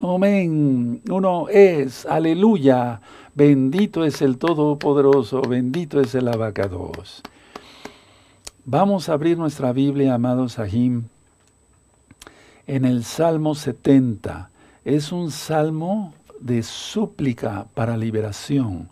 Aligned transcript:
Amén. 0.00 1.02
Uno 1.10 1.48
es, 1.48 2.06
aleluya. 2.06 3.00
Bendito 3.34 4.04
es 4.04 4.22
el 4.22 4.38
Todopoderoso, 4.38 5.42
bendito 5.42 6.00
es 6.00 6.14
el 6.14 6.28
abacados. 6.28 7.20
Vamos 8.64 9.08
a 9.08 9.14
abrir 9.14 9.36
nuestra 9.36 9.72
Biblia, 9.72 10.14
amados 10.14 10.52
Sahim, 10.52 11.06
en 12.68 12.84
el 12.84 13.02
Salmo 13.02 13.56
70. 13.56 14.50
Es 14.84 15.10
un 15.10 15.32
salmo 15.32 16.14
de 16.38 16.62
súplica 16.62 17.66
para 17.74 17.96
liberación 17.96 18.88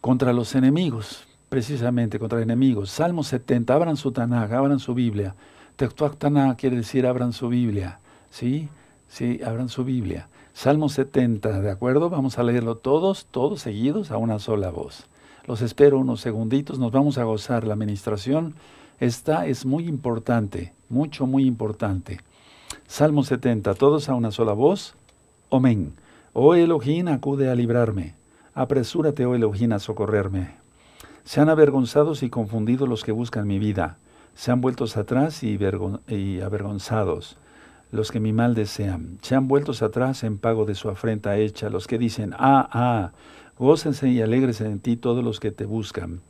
contra 0.00 0.32
los 0.32 0.54
enemigos, 0.54 1.28
precisamente 1.50 2.18
contra 2.18 2.40
enemigos. 2.40 2.90
Salmo 2.90 3.22
70, 3.22 3.74
abran 3.74 3.98
su 3.98 4.10
Tanakh, 4.10 4.52
abran 4.52 4.78
su 4.78 4.94
Biblia. 4.94 5.34
Textuak 5.76 6.16
Tanakh 6.16 6.58
quiere 6.58 6.76
decir 6.76 7.06
abran 7.06 7.34
su 7.34 7.50
Biblia, 7.50 8.00
¿sí? 8.30 8.70
Sí, 9.08 9.40
abran 9.44 9.70
su 9.70 9.84
Biblia. 9.84 10.28
Salmo 10.52 10.88
70, 10.88 11.60
¿de 11.60 11.70
acuerdo? 11.70 12.10
Vamos 12.10 12.38
a 12.38 12.42
leerlo 12.42 12.76
todos, 12.76 13.26
todos 13.30 13.60
seguidos 13.62 14.10
a 14.10 14.18
una 14.18 14.38
sola 14.38 14.70
voz. 14.70 15.06
Los 15.46 15.62
espero 15.62 15.98
unos 15.98 16.20
segunditos, 16.20 16.78
nos 16.78 16.92
vamos 16.92 17.16
a 17.16 17.24
gozar 17.24 17.64
la 17.64 17.72
administración. 17.72 18.54
Esta 19.00 19.46
es 19.46 19.64
muy 19.64 19.88
importante, 19.88 20.74
mucho, 20.90 21.26
muy 21.26 21.46
importante. 21.46 22.20
Salmo 22.86 23.24
70, 23.24 23.74
todos 23.74 24.10
a 24.10 24.14
una 24.14 24.30
sola 24.30 24.52
voz. 24.52 24.94
Amén. 25.50 25.94
Oh 26.34 26.54
Elohim, 26.54 27.08
acude 27.08 27.48
a 27.48 27.54
librarme. 27.54 28.14
Apresúrate, 28.54 29.24
oh 29.24 29.34
Elohim, 29.34 29.72
a 29.72 29.78
socorrerme. 29.78 30.56
Se 31.24 31.40
han 31.40 31.48
avergonzados 31.48 32.22
y 32.22 32.28
confundidos 32.28 32.88
los 32.88 33.04
que 33.04 33.12
buscan 33.12 33.46
mi 33.46 33.58
vida. 33.58 33.96
Se 34.34 34.50
han 34.50 34.60
vuelto 34.60 34.84
atrás 34.84 35.42
y 35.42 35.56
avergonzados 36.42 37.38
los 37.90 38.10
que 38.10 38.20
mi 38.20 38.32
mal 38.32 38.54
desean. 38.54 39.18
Se 39.22 39.34
han 39.34 39.48
vueltos 39.48 39.82
atrás 39.82 40.24
en 40.24 40.38
pago 40.38 40.64
de 40.64 40.74
su 40.74 40.88
afrenta 40.88 41.36
hecha, 41.36 41.70
los 41.70 41.86
que 41.86 41.98
dicen, 41.98 42.34
ah, 42.38 42.68
ah, 42.72 43.12
gócense 43.58 44.08
y 44.08 44.20
alegres 44.20 44.60
en 44.60 44.80
ti 44.80 44.96
todos 44.96 45.24
los 45.24 45.40
que 45.40 45.50
te 45.50 45.64
buscan. 45.64 46.20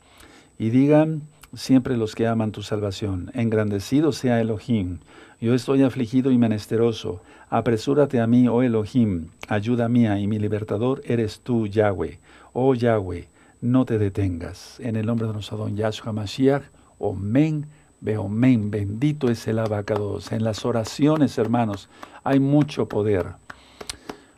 Y 0.59 0.70
digan 0.70 1.23
siempre 1.55 1.97
los 1.97 2.15
que 2.15 2.27
aman 2.27 2.53
tu 2.53 2.62
salvación, 2.62 3.31
engrandecido 3.34 4.12
sea 4.12 4.41
Elohim. 4.41 4.98
Yo 5.41 5.55
estoy 5.55 5.83
afligido 5.83 6.31
y 6.31 6.39
menesteroso. 6.39 7.23
Apresúrate 7.48 8.20
a 8.20 8.27
mí, 8.27 8.48
oh 8.48 8.62
Elohim, 8.62 9.28
ayuda 9.48 9.89
mía 9.89 10.19
y 10.19 10.27
mi 10.27 10.39
libertador 10.39 11.00
eres 11.05 11.41
tú, 11.41 11.67
Yahweh. 11.67 12.19
Oh 12.53 12.75
Yahweh, 12.75 13.28
no 13.61 13.84
te 13.84 13.98
detengas. 13.98 14.81
En 14.81 14.97
el 14.97 15.06
nombre 15.06 15.27
de 15.27 15.33
nuestro 15.33 15.56
don 15.56 15.77
Yahshua 15.77 16.12
Mashiach, 16.12 16.65
Omen. 16.98 17.67
Beomen, 18.01 18.71
bendito 18.71 19.29
es 19.29 19.47
el 19.49 19.59
abacados. 19.59 20.33
En 20.33 20.45
las 20.45 20.65
oraciones, 20.65 21.37
hermanos, 21.39 21.89
hay 22.25 22.41
mucho 22.41 22.87
poder. 22.89 23.35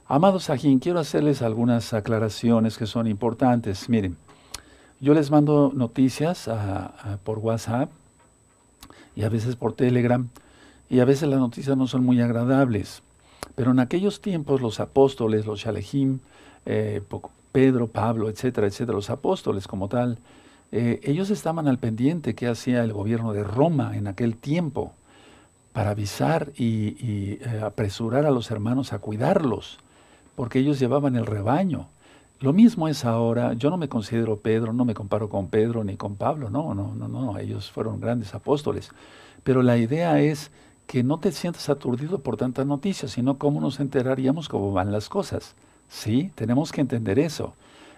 Amados 0.07 0.45
Sajín, 0.45 0.79
quiero 0.79 0.99
hacerles 0.99 1.43
algunas 1.43 1.93
aclaraciones 1.93 2.79
que 2.79 2.87
son 2.87 3.07
importantes. 3.07 3.89
Miren, 3.89 4.17
yo 5.01 5.15
les 5.15 5.31
mando 5.31 5.73
noticias 5.75 6.51
por 7.23 7.39
WhatsApp 7.39 7.91
y 9.15 9.23
a 9.23 9.29
veces 9.29 9.57
por 9.57 9.75
Telegram, 9.75 10.29
y 10.89 11.01
a 11.01 11.05
veces 11.05 11.29
las 11.29 11.39
noticias 11.39 11.77
no 11.77 11.87
son 11.87 12.05
muy 12.05 12.21
agradables. 12.21 13.03
Pero 13.55 13.71
en 13.71 13.79
aquellos 13.79 14.21
tiempos 14.21 14.61
los 14.61 14.81
apóstoles, 14.81 15.47
los 15.47 15.61
Shalejim, 15.61 16.21
eh, 16.67 17.03
Pedro, 17.53 17.89
Pablo, 17.89 18.29
etcétera, 18.29 18.67
etcétera, 18.67 18.97
los 18.97 19.11
apóstoles 19.11 19.69
como 19.69 19.89
tal, 19.89 20.19
eh, 20.73 21.01
ellos 21.03 21.31
estaban 21.31 21.67
al 21.67 21.79
pendiente 21.79 22.35
que 22.35 22.47
hacía 22.47 22.85
el 22.85 22.93
gobierno 22.93 23.33
de 23.33 23.43
Roma 23.43 23.97
en 23.97 24.07
aquel 24.07 24.37
tiempo 24.37 24.93
para 25.73 25.91
avisar 25.91 26.53
y, 26.57 27.39
eh, 27.41 27.61
apresurar 27.65 28.27
a 28.27 28.31
los 28.31 28.51
hermanos 28.51 28.93
a 28.93 28.99
cuidarlos, 28.99 29.79
porque 30.37 30.61
ellos 30.61 30.79
llevaban 30.79 31.17
el 31.17 31.27
rebaño. 31.27 31.89
Lo 32.41 32.53
mismo 32.53 32.89
es 32.89 33.05
ahora, 33.05 33.53
yo 33.55 33.71
no 33.71 33.77
me 33.77 33.89
considero 33.89 34.39
Pedro, 34.41 34.73
no 34.73 34.85
me 34.85 34.95
comparo 34.95 35.29
con 35.29 35.49
Pedro 35.49 35.85
ni 35.85 35.97
con 35.97 36.17
Pablo, 36.17 36.51
no, 36.51 36.75
no, 36.75 36.95
no, 36.95 37.09
no, 37.09 37.39
ellos 37.39 37.71
fueron 37.71 38.01
grandes 38.01 38.35
apóstoles. 38.35 38.91
Pero 39.43 39.63
la 39.63 39.77
idea 39.77 40.21
es 40.21 40.51
que 40.87 41.03
no 41.03 41.19
te 41.21 41.33
sientas 41.33 41.69
aturdido 41.69 42.21
por 42.21 42.37
tantas 42.37 42.67
noticias, 42.67 43.13
sino 43.13 43.39
cómo 43.39 43.61
nos 43.61 43.79
enteraríamos 43.79 44.49
cómo 44.49 44.73
van 44.73 44.91
las 44.91 45.09
cosas. 45.09 45.55
Sí, 45.89 46.33
tenemos 46.35 46.73
que 46.73 46.81
entender 46.81 47.19
eso. 47.19 47.55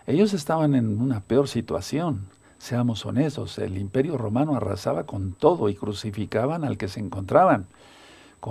Ellos 0.06 0.34
estaban 0.34 0.74
en 0.74 1.00
una 1.00 1.20
peor 1.20 1.48
situación. 1.48 2.26
Seamos 2.62 3.04
honestos, 3.04 3.58
el 3.58 3.76
imperio 3.76 4.16
romano 4.16 4.54
arrasaba 4.54 5.02
con 5.02 5.32
todo 5.32 5.68
y 5.68 5.74
crucificaban 5.74 6.62
al 6.62 6.78
que 6.78 6.86
se 6.86 7.00
encontraban, 7.00 7.66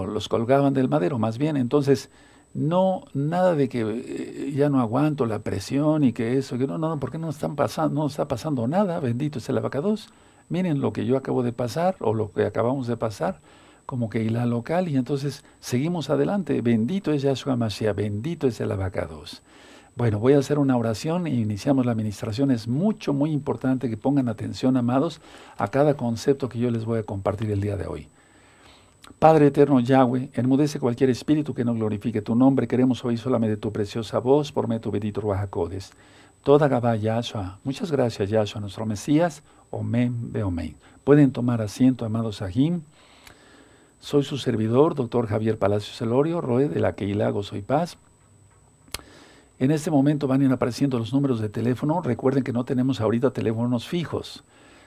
los 0.05 0.27
colgaban 0.27 0.73
del 0.73 0.89
madero 0.89 1.17
más 1.17 1.37
bien. 1.37 1.55
Entonces, 1.55 2.09
no, 2.53 3.05
nada 3.13 3.55
de 3.55 3.69
que 3.69 3.85
eh, 3.87 4.51
ya 4.51 4.67
no 4.67 4.81
aguanto 4.81 5.25
la 5.25 5.39
presión 5.39 6.03
y 6.03 6.11
que 6.11 6.37
eso, 6.37 6.57
que 6.57 6.67
no, 6.67 6.77
no, 6.77 6.99
porque 6.99 7.19
no 7.19 7.29
pasando, 7.55 8.01
no 8.01 8.07
está 8.07 8.27
pasando 8.27 8.67
nada, 8.67 8.99
bendito 8.99 9.39
es 9.39 9.47
el 9.47 9.57
abacados. 9.57 10.09
Miren 10.49 10.81
lo 10.81 10.91
que 10.91 11.05
yo 11.05 11.15
acabo 11.15 11.41
de 11.41 11.53
pasar 11.53 11.95
o 12.01 12.13
lo 12.13 12.33
que 12.33 12.43
acabamos 12.43 12.87
de 12.87 12.97
pasar, 12.97 13.39
como 13.85 14.09
que 14.09 14.29
la 14.29 14.45
local, 14.45 14.89
y 14.89 14.97
entonces 14.97 15.45
seguimos 15.61 16.09
adelante. 16.09 16.61
Bendito 16.61 17.13
es 17.13 17.21
Yahshua 17.21 17.55
Mashiach, 17.55 17.95
bendito 17.95 18.45
es 18.45 18.59
el 18.59 18.73
abacados. 18.73 19.41
Bueno, 19.95 20.19
voy 20.19 20.33
a 20.33 20.39
hacer 20.39 20.57
una 20.57 20.77
oración 20.77 21.27
e 21.27 21.31
iniciamos 21.31 21.85
la 21.85 21.91
administración. 21.91 22.49
Es 22.49 22.67
mucho, 22.67 23.13
muy 23.13 23.31
importante 23.31 23.89
que 23.89 23.97
pongan 23.97 24.29
atención, 24.29 24.77
amados, 24.77 25.19
a 25.57 25.67
cada 25.67 25.95
concepto 25.95 26.47
que 26.47 26.59
yo 26.59 26.71
les 26.71 26.85
voy 26.85 26.99
a 26.99 27.03
compartir 27.03 27.51
el 27.51 27.59
día 27.59 27.75
de 27.75 27.87
hoy. 27.87 28.07
Padre 29.19 29.47
eterno 29.47 29.79
Yahweh, 29.79 30.31
enmudece 30.33 30.79
cualquier 30.79 31.09
espíritu 31.09 31.53
que 31.53 31.65
no 31.65 31.73
glorifique 31.73 32.21
tu 32.21 32.35
nombre. 32.35 32.67
Queremos 32.67 33.03
oír 33.03 33.19
solamente 33.19 33.57
tu 33.57 33.73
preciosa 33.73 34.19
voz 34.19 34.51
por 34.51 34.67
medio 34.67 34.91
bendito 34.91 35.19
Ruajacodes. 35.19 35.91
Toda 36.43 36.69
Gabá 36.69 36.95
Yahshua. 36.95 37.59
Muchas 37.63 37.91
gracias, 37.91 38.29
Yahshua, 38.29 38.61
nuestro 38.61 38.85
Mesías. 38.85 39.43
Omen, 39.69 40.31
Beomen. 40.31 40.75
Pueden 41.03 41.31
tomar 41.31 41.61
asiento, 41.61 42.05
amados 42.05 42.37
Sahim. 42.37 42.81
Soy 43.99 44.23
su 44.23 44.37
servidor, 44.37 44.95
doctor 44.95 45.27
Javier 45.27 45.59
Palacios 45.59 46.01
Elorio, 46.01 46.41
Roe 46.41 46.69
de 46.69 46.79
la 46.79 46.93
Keilago 46.93 47.43
Soy 47.43 47.61
Paz. 47.61 47.97
En 49.61 49.69
este 49.69 49.91
momento 49.91 50.25
van 50.25 50.41
a 50.41 50.45
ir 50.45 50.51
apareciendo 50.51 50.97
los 50.97 51.13
números 51.13 51.39
de 51.39 51.47
teléfono. 51.47 52.01
Recuerden 52.01 52.43
que 52.43 52.51
no 52.51 52.65
tenemos 52.65 52.99
ahorita 52.99 53.29
teléfonos 53.29 53.87
fijos. 53.87 54.43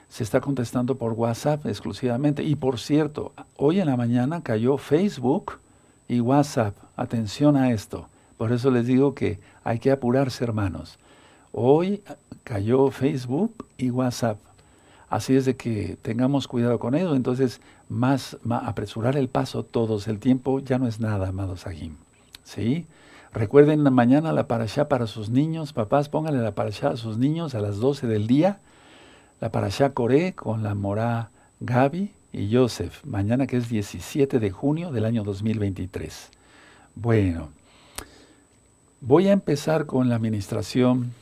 Se 0.09 0.25
está 0.25 0.41
contestando 0.41 0.97
por 0.99 1.13
WhatsApp 1.13 1.65
exclusivamente. 1.67 2.43
Y 2.43 2.57
por 2.57 2.81
cierto, 2.81 3.33
hoy 3.57 3.79
en 3.79 3.87
la 3.87 3.97
mañana 3.97 4.43
cayó 4.43 4.77
Facebook 4.77 5.61
y 6.09 6.19
WhatsApp. 6.19 6.75
Atención 6.97 7.57
a 7.57 7.71
esto. 7.71 8.09
Por 8.37 8.51
eso 8.51 8.73
les 8.73 8.85
digo 8.85 9.15
que 9.15 9.39
hay 9.63 9.79
que 9.79 9.93
apurarse, 9.93 10.43
hermanos. 10.43 10.99
Hoy 11.53 12.03
cayó 12.43 12.91
Facebook 12.91 13.69
y 13.79 13.91
WhatsApp. 13.91 14.41
Así 15.09 15.37
es 15.37 15.45
de 15.45 15.55
que 15.55 15.97
tengamos 16.03 16.49
cuidado 16.49 16.81
con 16.81 16.97
ello. 16.97 17.15
Entonces, 17.15 17.61
más, 17.89 18.39
apresurar 18.51 19.17
el 19.17 19.29
paso 19.29 19.63
todos. 19.63 20.09
El 20.09 20.19
tiempo 20.19 20.59
ya 20.59 20.81
no 20.81 20.89
es 20.89 20.99
nada, 20.99 21.29
amados 21.29 21.65
Agim. 21.69 21.95
¿Sí? 22.43 22.89
Recuerden 23.35 23.83
mañana 23.93 24.33
la 24.33 24.47
parashá 24.47 24.89
para 24.89 25.09
sus 25.09 25.29
niños. 25.29 25.73
Papás, 25.73 26.09
pónganle 26.09 26.41
la 26.41 26.55
parashá 26.55 26.91
a 26.91 26.97
sus 26.97 27.19
niños 27.19 27.57
a 27.57 27.61
las 27.61 27.79
12 27.79 28.07
del 28.07 28.29
día. 28.29 28.61
La 29.41 29.51
parashá 29.51 29.91
Coré 29.91 30.35
con 30.35 30.63
la 30.63 30.77
morá 30.77 31.31
Gaby 31.59 32.13
y 32.33 32.55
Joseph. 32.55 33.05
Mañana 33.05 33.49
que 33.49 33.57
es 33.57 33.69
17 33.69 34.39
de 34.39 34.51
junio 34.53 34.93
del 34.93 35.05
año 35.05 35.25
2023. 35.25 36.31
Bueno, 36.95 37.49
voy 39.01 39.27
a 39.27 39.33
empezar 39.33 39.87
con 39.87 40.09
la 40.09 40.15
administración. 40.15 41.13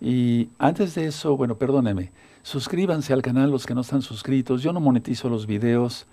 Y 0.00 0.48
antes 0.58 0.96
de 0.96 1.06
eso, 1.06 1.36
bueno, 1.36 1.56
perdónenme, 1.56 2.10
suscríbanse 2.42 3.12
al 3.12 3.22
canal 3.22 3.52
los 3.52 3.64
que 3.64 3.76
no 3.76 3.82
están 3.82 4.02
suscritos. 4.02 4.60
Yo 4.60 4.72
no 4.72 4.80
monetizo 4.80 5.28
los 5.28 5.46
videos. 5.46 6.06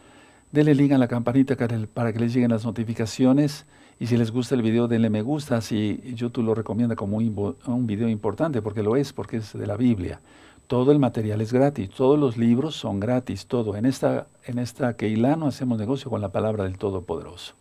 Denle 0.51 0.75
link 0.75 0.91
a 0.91 0.99
la 0.99 1.07
campanita 1.07 1.55
para 1.95 2.13
que 2.13 2.19
les 2.19 2.31
lleguen 2.31 2.51
las 2.51 2.63
notificaciones. 2.63 3.65
Y 3.99 4.07
si 4.07 4.17
les 4.17 4.31
gusta 4.31 4.55
el 4.55 4.61
video, 4.61 4.87
denle 4.87 5.09
me 5.09 5.21
gusta. 5.21 5.61
Si 5.61 6.01
YouTube 6.15 6.45
lo 6.45 6.55
recomienda 6.55 6.95
como 6.95 7.17
un 7.17 7.87
video 7.87 8.09
importante, 8.09 8.61
porque 8.61 8.83
lo 8.83 8.95
es, 8.95 9.13
porque 9.13 9.37
es 9.37 9.53
de 9.53 9.65
la 9.67 9.77
Biblia. 9.77 10.19
Todo 10.67 10.91
el 10.91 10.99
material 10.99 11.41
es 11.41 11.53
gratis, 11.53 11.91
todos 11.91 12.17
los 12.17 12.37
libros 12.37 12.75
son 12.75 12.99
gratis, 12.99 13.45
todo. 13.45 13.75
En 13.75 13.85
esta, 13.85 14.27
en 14.45 14.57
esta 14.57 14.95
no 15.37 15.47
hacemos 15.47 15.77
negocio 15.77 16.09
con 16.09 16.21
la 16.21 16.29
palabra 16.29 16.63
del 16.63 16.77
Todopoderoso. 16.77 17.53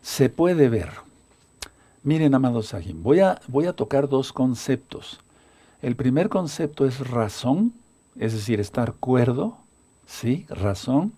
Se 0.00 0.30
puede 0.30 0.68
ver. 0.68 0.90
Miren, 2.04 2.34
amados 2.34 2.68
Sahim, 2.68 3.02
voy 3.02 3.20
a, 3.20 3.40
voy 3.48 3.66
a 3.66 3.74
tocar 3.74 4.08
dos 4.08 4.32
conceptos. 4.32 5.20
El 5.82 5.96
primer 5.96 6.28
concepto 6.28 6.86
es 6.86 7.10
razón, 7.10 7.74
es 8.16 8.32
decir, 8.32 8.60
estar 8.60 8.94
cuerdo, 8.94 9.58
¿sí? 10.06 10.46
Razón. 10.48 11.12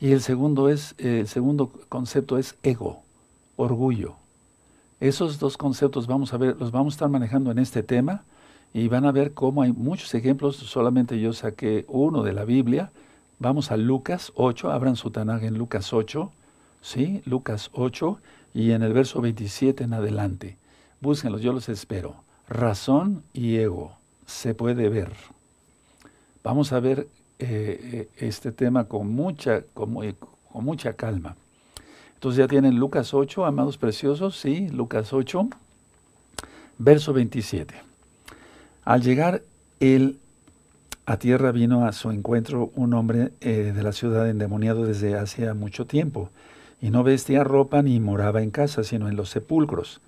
Y 0.00 0.12
el 0.12 0.20
segundo, 0.20 0.68
es, 0.68 0.94
el 0.98 1.28
segundo 1.28 1.70
concepto 1.88 2.38
es 2.38 2.56
ego, 2.62 3.02
orgullo. 3.56 4.16
Esos 5.00 5.38
dos 5.38 5.56
conceptos 5.56 6.06
vamos 6.06 6.32
a 6.32 6.38
ver, 6.38 6.56
los 6.58 6.70
vamos 6.70 6.94
a 6.94 6.96
estar 6.96 7.08
manejando 7.08 7.50
en 7.50 7.58
este 7.58 7.82
tema 7.82 8.24
y 8.72 8.88
van 8.88 9.04
a 9.04 9.12
ver 9.12 9.34
cómo 9.34 9.62
hay 9.62 9.72
muchos 9.72 10.14
ejemplos, 10.14 10.56
solamente 10.56 11.20
yo 11.20 11.32
saqué 11.32 11.84
uno 11.88 12.22
de 12.22 12.32
la 12.32 12.44
Biblia. 12.44 12.92
Vamos 13.38 13.70
a 13.70 13.76
Lucas 13.76 14.32
8, 14.36 14.70
abran 14.70 14.96
su 14.96 15.10
Tanaj 15.10 15.44
en 15.44 15.58
Lucas 15.58 15.92
8, 15.92 16.30
¿sí? 16.80 17.22
Lucas 17.26 17.70
8, 17.74 18.18
y 18.54 18.70
en 18.70 18.82
el 18.82 18.94
verso 18.94 19.20
27 19.20 19.84
en 19.84 19.92
adelante. 19.92 20.56
Búsquenlos, 21.00 21.42
yo 21.42 21.52
los 21.52 21.68
espero. 21.68 22.16
Razón 22.48 23.22
y 23.34 23.56
ego 23.56 23.96
se 24.24 24.54
puede 24.54 24.88
ver. 24.88 25.12
Vamos 26.42 26.72
a 26.72 26.80
ver 26.80 27.08
eh, 27.38 28.08
eh, 28.08 28.08
este 28.16 28.52
tema 28.52 28.84
con 28.84 29.10
mucha, 29.10 29.62
con, 29.74 29.94
con 30.52 30.64
mucha 30.64 30.94
calma. 30.94 31.36
Ya 32.34 32.48
tienen 32.48 32.76
Lucas 32.76 33.14
8, 33.14 33.46
amados 33.46 33.78
preciosos, 33.78 34.36
sí, 34.36 34.68
Lucas 34.70 35.12
8, 35.12 35.48
verso 36.78 37.12
27. 37.12 37.74
Al 38.84 39.02
llegar 39.02 39.42
él 39.78 40.18
a 41.04 41.18
tierra 41.18 41.52
vino 41.52 41.86
a 41.86 41.92
su 41.92 42.10
encuentro 42.10 42.72
un 42.74 42.94
hombre 42.94 43.30
eh, 43.40 43.72
de 43.72 43.82
la 43.84 43.92
ciudad 43.92 44.28
endemoniado 44.28 44.84
desde 44.84 45.16
hacía 45.16 45.54
mucho 45.54 45.86
tiempo, 45.86 46.30
y 46.80 46.90
no 46.90 47.04
vestía 47.04 47.44
ropa 47.44 47.82
ni 47.82 48.00
moraba 48.00 48.42
en 48.42 48.50
casa, 48.50 48.82
sino 48.82 49.08
en 49.08 49.14
los 49.14 49.30
sepulcros. 49.30 50.00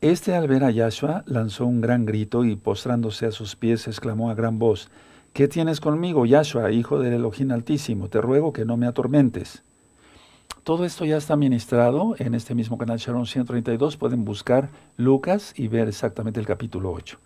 Este 0.00 0.34
al 0.34 0.48
ver 0.48 0.64
a 0.64 0.70
Yahshua 0.70 1.24
lanzó 1.26 1.66
un 1.66 1.82
gran 1.82 2.06
grito 2.06 2.46
y 2.46 2.56
postrándose 2.56 3.26
a 3.26 3.32
sus 3.32 3.54
pies 3.54 3.86
exclamó 3.86 4.30
a 4.30 4.34
gran 4.34 4.58
voz, 4.58 4.88
¿Qué 5.34 5.48
tienes 5.48 5.80
conmigo, 5.80 6.26
Yahshua, 6.26 6.70
hijo 6.70 7.00
del 7.00 7.14
Elohim 7.14 7.50
Altísimo? 7.50 8.08
Te 8.08 8.20
ruego 8.20 8.52
que 8.52 8.64
no 8.64 8.76
me 8.76 8.86
atormentes. 8.86 9.64
Todo 10.64 10.86
esto 10.86 11.04
ya 11.04 11.18
está 11.18 11.36
ministrado 11.36 12.14
en 12.18 12.34
este 12.34 12.54
mismo 12.54 12.78
canal 12.78 12.98
Sharon 12.98 13.26
132. 13.26 13.98
Pueden 13.98 14.24
buscar 14.24 14.70
Lucas 14.96 15.52
y 15.56 15.68
ver 15.68 15.88
exactamente 15.88 16.40
el 16.40 16.46
capítulo 16.46 16.90
8. 16.92 17.18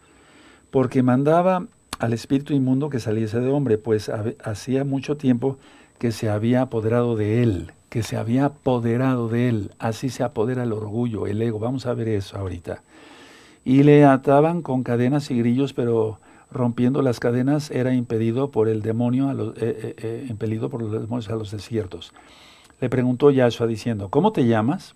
Porque 0.71 1.05
mandaba 1.05 1.67
al 1.99 2.13
espíritu 2.13 2.53
inmundo 2.53 2.91
que 2.91 3.01
saliese 3.01 3.41
de 3.41 3.51
hombre, 3.51 3.79
pues 3.79 4.11
hacía 4.45 4.85
mucho 4.85 5.17
tiempo 5.17 5.57
que 5.99 6.13
se 6.13 6.29
había 6.29 6.63
apoderado 6.63 7.17
de 7.17 7.43
él, 7.43 7.73
que 7.89 8.03
se 8.03 8.17
había 8.17 8.47
apoderado 8.47 9.29
de 9.29 9.49
él. 9.49 9.71
Así 9.79 10.09
se 10.09 10.23
apodera 10.23 10.63
el 10.65 10.73
orgullo, 10.73 11.27
el 11.27 11.43
ego. 11.43 11.59
Vamos 11.59 11.87
a 11.87 11.95
ver 11.95 12.09
eso 12.09 12.39
ahorita. 12.39 12.83
Y 13.65 13.83
le 13.83 14.05
ataban 14.05 14.63
con 14.63 14.83
cadenas 14.83 15.31
y 15.31 15.39
grillos, 15.39 15.73
pero 15.73 16.21
rompiendo 16.51 17.03
las 17.03 17.21
cadenas, 17.21 17.71
era 17.71 17.93
impedido 17.95 18.51
por 18.51 18.69
el 18.69 18.83
demonio, 18.83 19.31
eh, 19.33 19.55
eh, 19.61 19.95
eh, 19.99 20.27
impelido 20.29 20.71
por 20.71 20.83
los 20.83 20.93
demonios 20.93 21.29
a 21.29 21.37
los 21.37 21.51
desiertos. 21.51 22.15
Le 22.81 22.89
preguntó 22.89 23.31
Yahshua 23.31 23.67
diciendo, 23.67 24.09
¿cómo 24.09 24.33
te 24.33 24.47
llamas? 24.47 24.95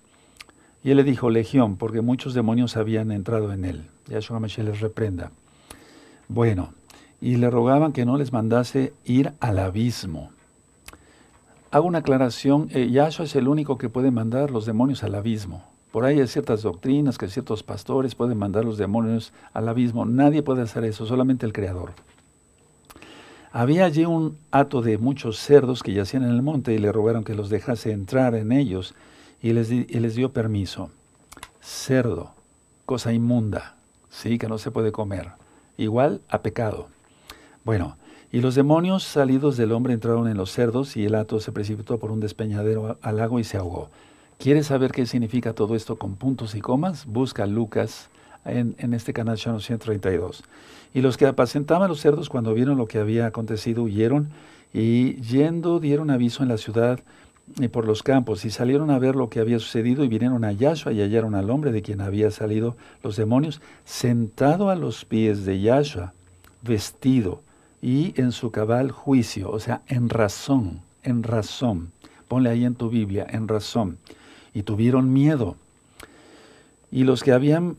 Y 0.85 0.91
él 0.91 0.97
le 0.97 1.05
dijo, 1.05 1.31
Legión, 1.31 1.77
porque 1.77 2.01
muchos 2.01 2.35
demonios 2.35 2.77
habían 2.77 3.11
entrado 3.13 3.53
en 3.53 3.65
él. 3.65 3.87
Yahshua 4.09 4.41
Mashiach 4.41 4.67
les 4.67 4.81
reprenda. 4.81 5.31
Bueno, 6.29 6.73
y 7.21 7.37
le 7.37 7.51
rogaban 7.51 7.93
que 7.93 8.05
no 8.05 8.17
les 8.17 8.33
mandase 8.33 8.93
ir 9.05 9.33
al 9.41 9.59
abismo. 9.59 10.31
Hago 11.71 11.87
una 11.87 11.99
aclaración, 11.99 12.69
Yahshua 12.69 13.25
es 13.25 13.35
el 13.37 13.49
único 13.49 13.79
que 13.79 13.89
puede 13.89 14.11
mandar 14.11 14.51
los 14.51 14.67
demonios 14.67 15.03
al 15.05 15.15
abismo. 15.15 15.65
Por 15.91 16.05
ahí 16.05 16.21
hay 16.21 16.27
ciertas 16.27 16.63
doctrinas 16.63 17.19
que 17.19 17.29
ciertos 17.29 17.63
pastores 17.63 18.15
pueden 18.15 18.39
mandar 18.39 18.65
los 18.65 18.79
demonios 18.79 19.33
al 19.53 19.69
abismo. 19.69 20.05
Nadie 20.07 20.43
puede 20.43 20.63
hacer 20.63 20.85
eso, 20.85 21.07
solamente 21.07 21.47
el 21.47 21.53
Creador. 21.53 21.93
Había 23.55 23.85
allí 23.85 24.07
un 24.07 24.39
hato 24.51 24.81
de 24.81 24.97
muchos 24.97 25.37
cerdos 25.39 25.83
que 25.83 25.93
yacían 25.93 26.23
en 26.23 26.31
el 26.31 26.41
monte 26.41 26.73
y 26.73 26.79
le 26.79 26.91
rogaron 26.91 27.23
que 27.23 27.35
los 27.35 27.51
dejase 27.51 27.93
entrar 27.93 28.35
en 28.35 28.51
ellos 28.51 28.95
y 29.43 29.53
les, 29.53 30.15
dio 30.15 30.33
permiso. 30.33 30.91
Cerdo, 31.61 32.33
cosa 32.87 33.13
inmunda, 33.13 33.77
sí, 34.09 34.39
que 34.39 34.49
no 34.49 34.57
se 34.57 34.71
puede 34.71 34.91
comer. 34.91 35.33
Igual 35.77 36.23
a 36.31 36.41
pecado. 36.41 36.89
Bueno, 37.63 37.99
y 38.33 38.41
los 38.41 38.55
demonios 38.55 39.03
salidos 39.03 39.59
del 39.59 39.73
hombre 39.73 39.93
entraron 39.93 40.29
en 40.29 40.39
los 40.39 40.51
cerdos 40.51 40.97
y 40.97 41.05
el 41.05 41.15
hato 41.15 41.39
se 41.39 41.53
precipitó 41.53 41.99
por 41.99 42.11
un 42.11 42.21
despeñadero 42.21 42.97
al 43.03 43.19
lago 43.19 43.39
y 43.39 43.45
se 43.45 43.59
ahogó. 43.59 43.91
¿Quieres 44.39 44.69
saber 44.69 44.93
qué 44.93 45.05
significa 45.05 45.53
todo 45.53 45.77
esto 45.77 45.97
con 45.97 46.17
puntos 46.17 46.55
y 46.55 46.63
comas? 46.63 47.05
Busca 47.05 47.45
Lucas 47.45 48.09
en, 48.45 48.95
este 48.95 49.13
canal 49.13 49.39
132. 49.39 50.45
Y 50.95 51.01
los 51.01 51.17
que 51.17 51.27
apacentaban 51.27 51.89
los 51.89 52.01
cerdos 52.01 52.29
cuando 52.29 52.55
vieron 52.55 52.77
lo 52.77 52.87
que 52.87 52.99
había 52.99 53.27
acontecido 53.27 53.83
huyeron 53.83 54.31
y 54.75 55.15
yendo 55.17 55.81
dieron 55.81 56.11
aviso 56.11 56.43
en 56.43 56.49
la 56.49 56.59
ciudad 56.59 57.01
y 57.59 57.69
por 57.69 57.87
los 57.87 58.03
campos 58.03 58.45
y 58.45 58.51
salieron 58.51 58.91
a 58.91 58.99
ver 58.99 59.17
lo 59.17 59.29
que 59.29 59.41
había 59.41 59.59
sucedido 59.59 60.05
y 60.05 60.09
vinieron 60.09 60.45
a 60.45 60.53
Yahshua 60.53 60.93
y 60.93 61.01
hallaron 61.01 61.35
al 61.35 61.51
hombre 61.51 61.73
de 61.73 61.83
quien 61.83 62.01
había 62.01 62.31
salido 62.31 62.77
los 63.03 63.17
demonios 63.17 63.61
sentado 63.85 64.71
a 64.71 64.77
los 64.77 65.05
pies 65.05 65.45
de 65.45 65.61
Yahshua, 65.61 66.15
vestido 66.63 67.43
y 67.81 68.19
en 68.21 68.33
su 68.33 68.51
cabal 68.51 68.91
juicio, 68.91 69.51
o 69.51 69.59
sea, 69.59 69.83
en 69.89 70.09
razón, 70.09 70.81
en 71.03 71.23
razón. 71.23 71.91
Ponle 72.29 72.51
ahí 72.51 72.65
en 72.65 72.77
tu 72.77 72.89
Biblia, 72.89 73.27
en 73.29 73.49
razón 73.49 73.99
y 74.55 74.63
tuvieron 74.63 75.13
miedo. 75.13 75.57
Y 76.91 77.05
los 77.05 77.23
que 77.23 77.33
habían, 77.33 77.77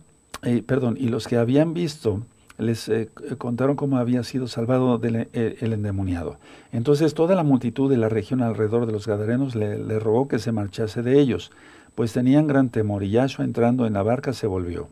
perdón, 0.66 0.98
y 1.00 1.08
los 1.08 1.28
que 1.28 1.38
habían 1.38 1.74
visto 1.74 2.22
les 2.58 2.88
eh, 2.88 3.10
contaron 3.38 3.76
cómo 3.76 3.98
había 3.98 4.24
sido 4.24 4.48
salvado 4.48 4.98
del, 4.98 5.28
eh, 5.34 5.58
endemoniado. 5.62 6.38
Entonces 6.72 7.14
toda 7.14 7.36
la 7.36 7.44
multitud 7.44 7.90
de 7.90 7.98
la 7.98 8.10
región 8.10 8.42
alrededor 8.42 8.86
de 8.86 8.92
los 8.92 9.08
gadarenos 9.08 9.56
le, 9.56 10.00
rogó 10.00 10.28
que 10.28 10.40
se 10.40 10.52
marchase 10.52 11.02
de 11.02 11.20
ellos, 11.20 11.52
pues 11.96 12.14
tenían 12.14 12.48
gran 12.48 12.70
temor 12.70 13.04
y 13.04 13.12
Yahshua 13.12 13.46
entrando 13.46 13.86
en 13.86 13.94
la 13.94 14.04
barca 14.04 14.34
se 14.34 14.48
volvió. 14.48 14.88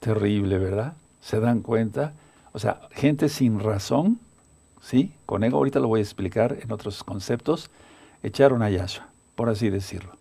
Terrible, 0.00 0.58
¿verdad? 0.58 0.94
¿Se 1.20 1.40
dan 1.40 1.60
cuenta? 1.60 2.12
O 2.52 2.58
sea, 2.58 2.80
gente 2.90 3.28
sin 3.28 3.60
razón, 3.60 4.18
¿sí? 4.80 5.12
Con 5.26 5.44
ego, 5.44 5.58
ahorita 5.58 5.80
lo 5.80 5.88
voy 5.88 6.00
a 6.00 6.02
explicar 6.02 6.58
en 6.60 6.72
otros 6.72 7.02
conceptos, 7.04 7.70
echaron 8.22 8.62
a 8.62 8.70
Yahshua, 8.70 9.08
por 9.34 9.48
así 9.48 9.70
decirlo. 9.70 10.12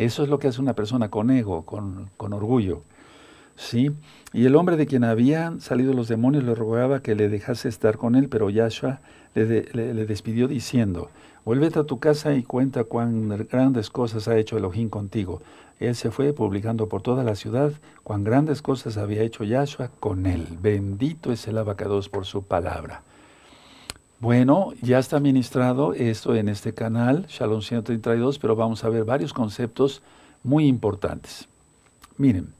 Eso 0.00 0.22
es 0.22 0.30
lo 0.30 0.38
que 0.38 0.48
hace 0.48 0.62
una 0.62 0.72
persona 0.72 1.10
con 1.10 1.30
ego, 1.30 1.66
con, 1.66 2.10
orgullo. 2.18 2.82
¿Sí? 3.60 3.92
Y 4.32 4.46
el 4.46 4.56
hombre 4.56 4.76
de 4.76 4.86
quien 4.86 5.04
habían 5.04 5.60
salido 5.60 5.92
los 5.92 6.08
demonios 6.08 6.44
le 6.44 6.54
rogaba 6.54 7.02
que 7.02 7.14
le 7.14 7.28
dejase 7.28 7.68
estar 7.68 7.98
con 7.98 8.14
él, 8.14 8.28
pero 8.28 8.48
Yahshua 8.48 9.00
le, 9.34 9.44
despidió 10.06 10.48
diciendo, 10.48 11.10
vuélvete 11.44 11.78
a 11.78 11.84
tu 11.84 11.98
casa 11.98 12.34
y 12.34 12.42
cuenta 12.42 12.84
cuán 12.84 13.46
grandes 13.50 13.90
cosas 13.90 14.28
ha 14.28 14.38
hecho 14.38 14.56
Elohim 14.56 14.88
contigo. 14.88 15.42
Él 15.78 15.94
se 15.94 16.10
fue 16.10 16.32
publicando 16.32 16.88
por 16.88 17.02
toda 17.02 17.22
la 17.22 17.34
ciudad 17.34 17.72
cuán 18.02 18.24
grandes 18.24 18.62
cosas 18.62 18.96
había 18.96 19.22
hecho 19.22 19.44
Yahshua 19.44 19.90
con 20.00 20.26
él. 20.26 20.46
Bendito 20.60 21.32
es 21.32 21.46
el 21.46 21.58
abacados 21.58 22.08
por 22.08 22.26
su 22.26 22.42
palabra. 22.42 23.02
Bueno, 24.20 24.72
ya 24.82 24.98
está 24.98 25.20
ministrado 25.20 25.94
esto 25.94 26.34
en 26.34 26.48
este 26.48 26.74
canal, 26.74 27.26
Shalom 27.28 27.62
132, 27.62 28.38
pero 28.38 28.54
vamos 28.54 28.84
a 28.84 28.90
ver 28.90 29.04
varios 29.04 29.32
conceptos 29.32 30.02
muy 30.42 30.66
importantes. 30.66 31.48
Miren, 32.18 32.52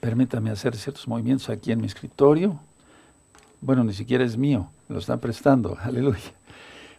permítame 0.00 0.50
hacer 0.50 0.76
ciertos 0.76 1.06
movimientos 1.06 1.48
aquí 1.50 1.72
en 1.72 1.80
mi 1.80 1.86
escritorio. 1.86 2.58
Bueno, 3.60 3.84
ni 3.84 3.92
siquiera 3.92 4.24
es 4.24 4.36
mío, 4.36 4.70
lo 4.88 4.98
están 4.98 5.20
prestando, 5.20 5.76
aleluya. 5.82 6.32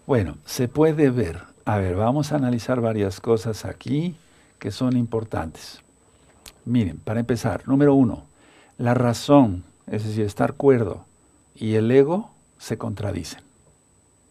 Bueno, 0.05 0.37
se 0.45 0.67
puede 0.67 1.09
ver. 1.09 1.41
A 1.65 1.77
ver, 1.77 1.95
vamos 1.95 2.31
a 2.31 2.37
analizar 2.37 2.81
varias 2.81 3.19
cosas 3.19 3.65
aquí 3.65 4.15
que 4.59 4.71
son 4.71 4.97
importantes. 4.97 5.81
Miren, 6.65 6.97
para 6.97 7.19
empezar, 7.19 7.67
número 7.67 7.93
uno, 7.93 8.23
la 8.77 8.93
razón, 8.93 9.63
es 9.87 10.05
decir, 10.05 10.25
estar 10.25 10.53
cuerdo, 10.53 11.05
y 11.55 11.75
el 11.75 11.89
ego 11.91 12.31
se 12.57 12.77
contradicen. 12.77 13.41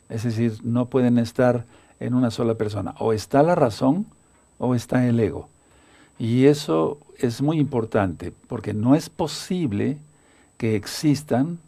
Es 0.09 0.25
decir, 0.25 0.59
no 0.65 0.87
pueden 0.87 1.19
estar 1.19 1.65
en 2.01 2.15
una 2.15 2.31
sola 2.31 2.55
persona. 2.55 2.95
O 2.99 3.13
está 3.13 3.43
la 3.43 3.55
razón 3.55 4.07
o 4.59 4.75
está 4.75 5.07
el 5.07 5.21
ego. 5.21 5.49
Y 6.21 6.49
eso 6.49 6.99
es 7.19 7.41
muy 7.41 7.59
importante 7.59 8.31
porque 8.47 8.75
no 8.75 8.95
es 8.95 9.09
posible 9.09 9.97
que 10.59 10.77
existan, 10.77 11.59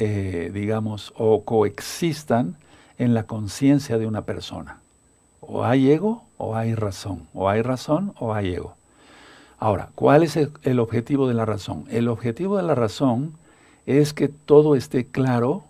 eh, 0.00 0.50
digamos, 0.52 1.14
o 1.16 1.44
coexistan 1.44 2.56
en 2.98 3.14
la 3.14 3.28
conciencia 3.28 3.96
de 3.96 4.08
una 4.08 4.22
persona. 4.22 4.80
O 5.40 5.64
hay 5.64 5.88
ego 5.92 6.24
o 6.36 6.56
hay 6.56 6.74
razón. 6.74 7.28
O 7.32 7.48
hay 7.48 7.62
razón 7.62 8.12
o 8.18 8.34
hay 8.34 8.54
ego. 8.54 8.74
Ahora, 9.60 9.90
¿cuál 9.94 10.24
es 10.24 10.36
el 10.36 10.80
objetivo 10.80 11.28
de 11.28 11.34
la 11.34 11.44
razón? 11.44 11.84
El 11.90 12.08
objetivo 12.08 12.56
de 12.56 12.64
la 12.64 12.74
razón 12.74 13.34
es 13.86 14.12
que 14.12 14.26
todo 14.26 14.74
esté 14.74 15.06
claro 15.06 15.62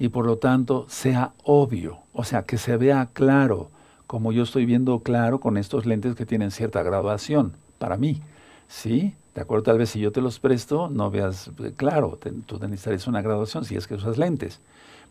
y 0.00 0.08
por 0.08 0.26
lo 0.26 0.38
tanto 0.38 0.86
sea 0.88 1.32
obvio, 1.44 1.98
o 2.12 2.24
sea, 2.24 2.42
que 2.42 2.58
se 2.58 2.76
vea 2.76 3.10
claro, 3.12 3.70
como 4.06 4.32
yo 4.32 4.42
estoy 4.44 4.66
viendo 4.66 5.00
claro 5.00 5.40
con 5.40 5.56
estos 5.56 5.86
lentes 5.86 6.14
que 6.14 6.26
tienen 6.26 6.50
cierta 6.50 6.82
graduación 6.82 7.52
para 7.78 7.96
mí. 7.96 8.22
¿Sí? 8.68 9.14
De 9.34 9.42
acuerdo, 9.42 9.64
tal 9.64 9.78
vez 9.78 9.90
si 9.90 10.00
yo 10.00 10.12
te 10.12 10.20
los 10.20 10.40
presto, 10.40 10.88
no 10.88 11.10
veas 11.10 11.50
eh, 11.62 11.72
claro, 11.76 12.18
tú 12.46 12.58
necesitarías 12.58 13.06
una 13.06 13.22
graduación 13.22 13.64
si 13.64 13.76
es 13.76 13.86
que 13.86 13.94
usas 13.94 14.18
lentes. 14.18 14.60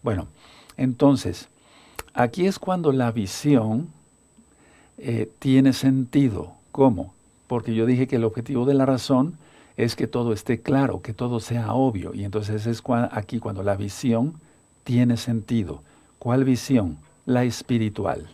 Bueno, 0.03 0.27
entonces, 0.77 1.49
aquí 2.13 2.47
es 2.47 2.59
cuando 2.59 2.91
la 2.91 3.11
visión 3.11 3.89
eh, 4.97 5.29
tiene 5.39 5.73
sentido. 5.73 6.53
¿Cómo? 6.71 7.13
Porque 7.47 7.73
yo 7.75 7.85
dije 7.85 8.07
que 8.07 8.15
el 8.17 8.23
objetivo 8.23 8.65
de 8.65 8.73
la 8.73 8.85
razón 8.85 9.37
es 9.77 9.95
que 9.95 10.07
todo 10.07 10.33
esté 10.33 10.61
claro, 10.61 11.01
que 11.01 11.13
todo 11.13 11.39
sea 11.39 11.73
obvio. 11.73 12.13
Y 12.13 12.23
entonces 12.23 12.65
es 12.65 12.81
aquí 13.11 13.39
cuando 13.39 13.63
la 13.63 13.75
visión 13.75 14.39
tiene 14.83 15.17
sentido. 15.17 15.81
¿Cuál 16.19 16.43
visión? 16.43 16.97
La 17.25 17.43
espiritual. 17.43 18.27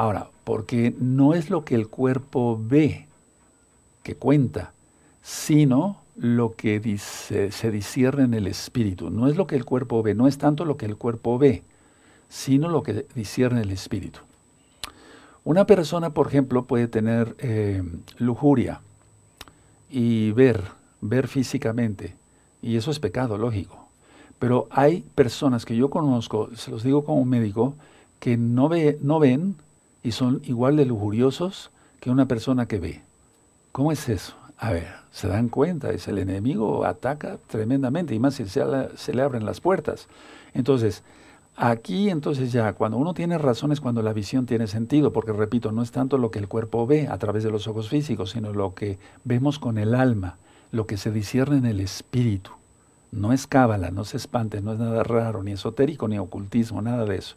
Ahora, 0.00 0.30
porque 0.44 0.94
no 0.98 1.34
es 1.34 1.50
lo 1.50 1.62
que 1.66 1.74
el 1.74 1.88
cuerpo 1.88 2.58
ve, 2.58 3.06
que 4.02 4.14
cuenta, 4.14 4.72
sino 5.20 6.00
lo 6.16 6.56
que 6.56 6.80
se 6.96 7.70
discierne 7.70 8.24
en 8.24 8.32
el 8.32 8.46
espíritu. 8.46 9.10
No 9.10 9.28
es 9.28 9.36
lo 9.36 9.46
que 9.46 9.56
el 9.56 9.66
cuerpo 9.66 10.02
ve, 10.02 10.14
no 10.14 10.26
es 10.26 10.38
tanto 10.38 10.64
lo 10.64 10.78
que 10.78 10.86
el 10.86 10.96
cuerpo 10.96 11.36
ve, 11.36 11.64
sino 12.30 12.70
lo 12.70 12.82
que 12.82 13.04
discierne 13.14 13.60
el 13.60 13.72
espíritu. 13.72 14.20
Una 15.44 15.66
persona, 15.66 16.14
por 16.14 16.28
ejemplo, 16.28 16.64
puede 16.64 16.88
tener 16.88 17.36
eh, 17.38 17.82
lujuria 18.16 18.80
y 19.90 20.32
ver, 20.32 20.62
ver 21.02 21.28
físicamente, 21.28 22.16
y 22.62 22.76
eso 22.76 22.90
es 22.90 23.00
pecado, 23.00 23.36
lógico. 23.36 23.90
Pero 24.38 24.66
hay 24.70 25.02
personas 25.14 25.66
que 25.66 25.76
yo 25.76 25.90
conozco, 25.90 26.48
se 26.54 26.70
los 26.70 26.84
digo 26.84 27.04
como 27.04 27.22
médico, 27.26 27.74
que 28.18 28.38
no, 28.38 28.70
ve, 28.70 28.98
no 29.02 29.18
ven 29.18 29.56
y 30.02 30.12
son 30.12 30.40
igual 30.44 30.76
de 30.76 30.86
lujuriosos 30.86 31.70
que 32.00 32.10
una 32.10 32.26
persona 32.26 32.66
que 32.66 32.78
ve. 32.78 33.02
¿Cómo 33.72 33.92
es 33.92 34.08
eso? 34.08 34.34
A 34.58 34.72
ver, 34.72 34.88
se 35.10 35.28
dan 35.28 35.48
cuenta, 35.48 35.90
es 35.90 36.08
el 36.08 36.18
enemigo 36.18 36.84
ataca 36.84 37.38
tremendamente, 37.46 38.14
y 38.14 38.18
más 38.18 38.34
si 38.34 38.46
se, 38.46 38.62
se 38.96 39.14
le 39.14 39.22
abren 39.22 39.46
las 39.46 39.60
puertas. 39.60 40.08
Entonces, 40.52 41.02
Aquí 41.62 42.08
entonces 42.08 42.52
ya, 42.52 42.72
cuando 42.72 42.96
uno 42.96 43.12
tiene 43.12 43.36
razón 43.36 43.70
es 43.70 43.82
cuando 43.82 44.00
la 44.00 44.14
visión 44.14 44.46
tiene 44.46 44.66
sentido, 44.66 45.12
porque 45.12 45.32
repito, 45.32 45.72
no 45.72 45.82
es 45.82 45.90
tanto 45.90 46.16
lo 46.16 46.30
que 46.30 46.38
el 46.38 46.48
cuerpo 46.48 46.86
ve 46.86 47.06
a 47.06 47.18
través 47.18 47.44
de 47.44 47.50
los 47.50 47.68
ojos 47.68 47.90
físicos, 47.90 48.30
sino 48.30 48.54
lo 48.54 48.74
que 48.74 48.98
vemos 49.24 49.58
con 49.58 49.76
el 49.76 49.94
alma, 49.94 50.38
lo 50.72 50.86
que 50.86 50.96
se 50.96 51.10
discierne 51.10 51.58
en 51.58 51.66
el 51.66 51.80
espíritu. 51.80 52.52
No 53.12 53.34
es 53.34 53.46
cábala, 53.46 53.90
no 53.90 54.04
se 54.04 54.16
espante, 54.16 54.62
no 54.62 54.72
es 54.72 54.78
nada 54.78 55.02
raro, 55.02 55.42
ni 55.42 55.52
esotérico, 55.52 56.08
ni 56.08 56.18
ocultismo, 56.18 56.80
nada 56.80 57.04
de 57.04 57.16
eso. 57.16 57.36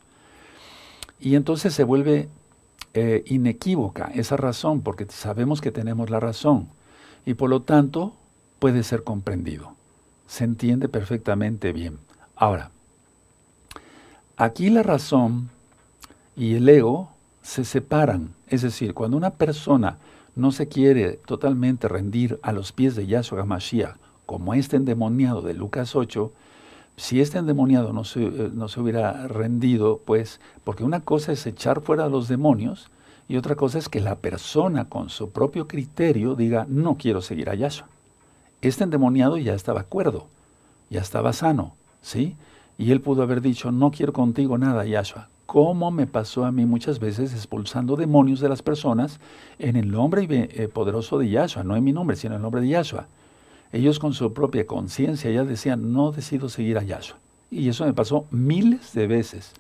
Y 1.20 1.36
entonces 1.36 1.74
se 1.74 1.84
vuelve 1.84 2.30
eh, 2.94 3.24
inequívoca 3.28 4.12
esa 4.14 4.38
razón, 4.38 4.82
porque 4.82 5.06
sabemos 5.10 5.62
que 5.62 5.72
tenemos 5.72 6.10
la 6.10 6.20
razón, 6.20 6.68
y 7.26 7.34
por 7.34 7.50
lo 7.50 7.62
tanto 7.62 8.14
puede 8.60 8.84
ser 8.84 9.04
comprendido. 9.04 9.76
Se 10.28 10.44
entiende 10.44 10.90
perfectamente 10.90 11.74
bien. 11.74 12.00
Ahora, 12.36 12.72
Aquí 14.36 14.72
la 14.72 14.82
razón 14.82 15.50
y 16.36 16.56
el 16.56 16.68
ego 16.68 17.12
se 17.44 17.64
separan. 17.64 18.34
Es 18.48 18.64
decir, 18.64 18.96
cuando 18.96 19.16
una 19.16 19.30
persona 19.30 20.00
no 20.36 20.52
se 20.52 20.68
quiere 20.68 21.20
totalmente 21.26 21.88
rendir 21.88 22.40
a 22.42 22.52
los 22.52 22.72
pies 22.72 22.96
de 22.96 23.06
Yahshua 23.06 23.42
HaMashiach, 23.42 23.96
como 24.26 24.56
este 24.56 24.78
endemoniado 24.78 25.44
de 25.44 25.54
Lucas 25.54 25.96
8, 25.96 26.32
si 26.96 27.22
este 27.22 27.40
endemoniado 27.40 27.94
no 27.94 28.04
se, 28.04 28.24
eh, 28.24 28.52
no 28.54 28.68
se 28.68 28.80
hubiera 28.80 29.28
rendido, 29.28 30.02
pues, 30.06 30.40
porque 30.64 30.84
una 30.84 31.02
cosa 31.02 31.32
es 31.32 31.46
echar 31.46 31.82
fuera 31.82 32.06
a 32.06 32.10
los 32.10 32.28
demonios 32.28 32.92
y 33.28 33.38
otra 33.38 33.56
cosa 33.56 33.80
es 33.80 33.90
que 33.90 34.02
la 34.02 34.16
persona 34.16 34.86
con 34.86 35.10
su 35.10 35.32
propio 35.32 35.68
criterio 35.68 36.36
diga, 36.36 36.66
no 36.70 36.98
quiero 36.98 37.22
seguir 37.22 37.50
a 37.50 37.56
Yahshua. 37.56 37.88
Este 38.62 38.84
endemoniado 38.84 39.38
ya 39.38 39.54
estaba 39.54 39.84
cuerdo, 39.84 40.28
ya 40.90 41.02
estaba 41.02 41.34
sano, 41.34 41.76
¿sí? 42.02 42.36
Y 42.78 42.92
él 42.92 43.02
pudo 43.02 43.24
haber 43.24 43.42
dicho, 43.42 43.72
no 43.72 43.92
quiero 43.92 44.14
contigo 44.14 44.58
nada, 44.58 44.86
Yahshua. 44.86 45.30
Como 45.46 45.92
me 45.92 46.08
pasó 46.08 46.46
a 46.46 46.52
mí 46.52 46.66
muchas 46.66 47.00
veces 47.00 47.34
expulsando 47.34 47.96
demonios 47.96 48.40
de 48.40 48.50
las 48.50 48.62
personas 48.62 49.20
en 49.60 49.76
el 49.76 49.92
nombre 49.92 50.28
eh, 50.30 50.68
poderoso 50.68 51.18
de 51.18 51.30
Yahshua, 51.30 51.64
no 51.64 51.76
en 51.76 51.84
mi 51.84 51.92
nombre, 51.92 52.16
sino 52.16 52.34
en 52.34 52.38
el 52.38 52.42
nombre 52.42 52.62
de 52.62 52.70
Yahshua. 52.70 53.08
Ellos 53.74 53.98
con 53.98 54.14
su 54.14 54.32
propia 54.34 54.68
conciencia 54.68 55.32
ya 55.32 55.44
decían, 55.44 55.92
no 55.92 56.12
decido 56.12 56.48
seguir 56.48 56.78
a 56.78 56.84
Yahshua. 56.84 57.18
Y 57.50 57.68
eso 57.70 57.86
me 57.86 57.94
pasó 57.94 58.26
miles 58.30 58.94
de 58.94 59.08
veces. 59.08 59.54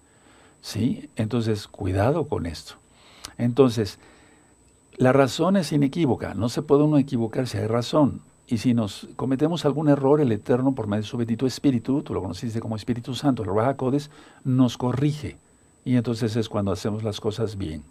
¿Sí? 0.61 1.09
Entonces, 1.15 1.67
cuidado 1.67 2.27
con 2.27 2.45
esto. 2.45 2.75
Entonces, 3.39 3.97
la 4.97 5.13
razón 5.13 5.57
es 5.57 5.71
inequívoca. 5.71 6.35
No 6.35 6.47
se 6.47 6.61
puede 6.61 6.83
uno 6.83 6.99
equivocar 6.99 7.47
si 7.47 7.57
hay 7.57 7.65
razón. 7.65 8.21
Y 8.47 8.59
si 8.59 8.75
nos 8.75 9.07
cometemos 9.15 9.65
algún 9.65 9.89
error, 9.89 10.21
el 10.21 10.31
Eterno, 10.31 10.75
por 10.75 10.85
medio 10.85 11.01
de 11.01 11.07
su 11.07 11.17
bendito 11.17 11.47
Espíritu, 11.47 12.03
tú 12.03 12.13
lo 12.13 12.21
conociste 12.21 12.59
como 12.59 12.75
Espíritu 12.75 13.15
Santo, 13.15 13.41
el 13.41 13.49
Raja 13.49 13.75
nos 14.43 14.77
corrige. 14.77 15.37
Y 15.85 15.95
entonces 15.95 16.35
es 16.35 16.49
cuando 16.49 16.71
hacemos 16.71 17.03
las 17.03 17.19
cosas 17.19 17.57
bien. 17.57 17.83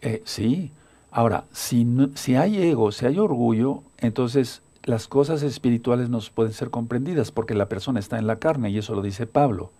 Eh, 0.00 0.22
sí. 0.24 0.72
Ahora, 1.12 1.44
si, 1.52 1.86
si 2.16 2.34
hay 2.34 2.60
ego, 2.60 2.90
si 2.90 3.06
hay 3.06 3.16
orgullo, 3.18 3.84
entonces 3.98 4.63
las 4.84 5.08
cosas 5.08 5.42
espirituales 5.42 6.08
nos 6.08 6.30
pueden 6.30 6.52
ser 6.52 6.70
comprendidas 6.70 7.30
porque 7.30 7.54
la 7.54 7.68
persona 7.68 8.00
está 8.00 8.18
en 8.18 8.26
la 8.26 8.38
carne 8.38 8.70
y 8.70 8.78
eso 8.78 8.94
lo 8.94 9.02
dice 9.02 9.26
Pablo. 9.26 9.72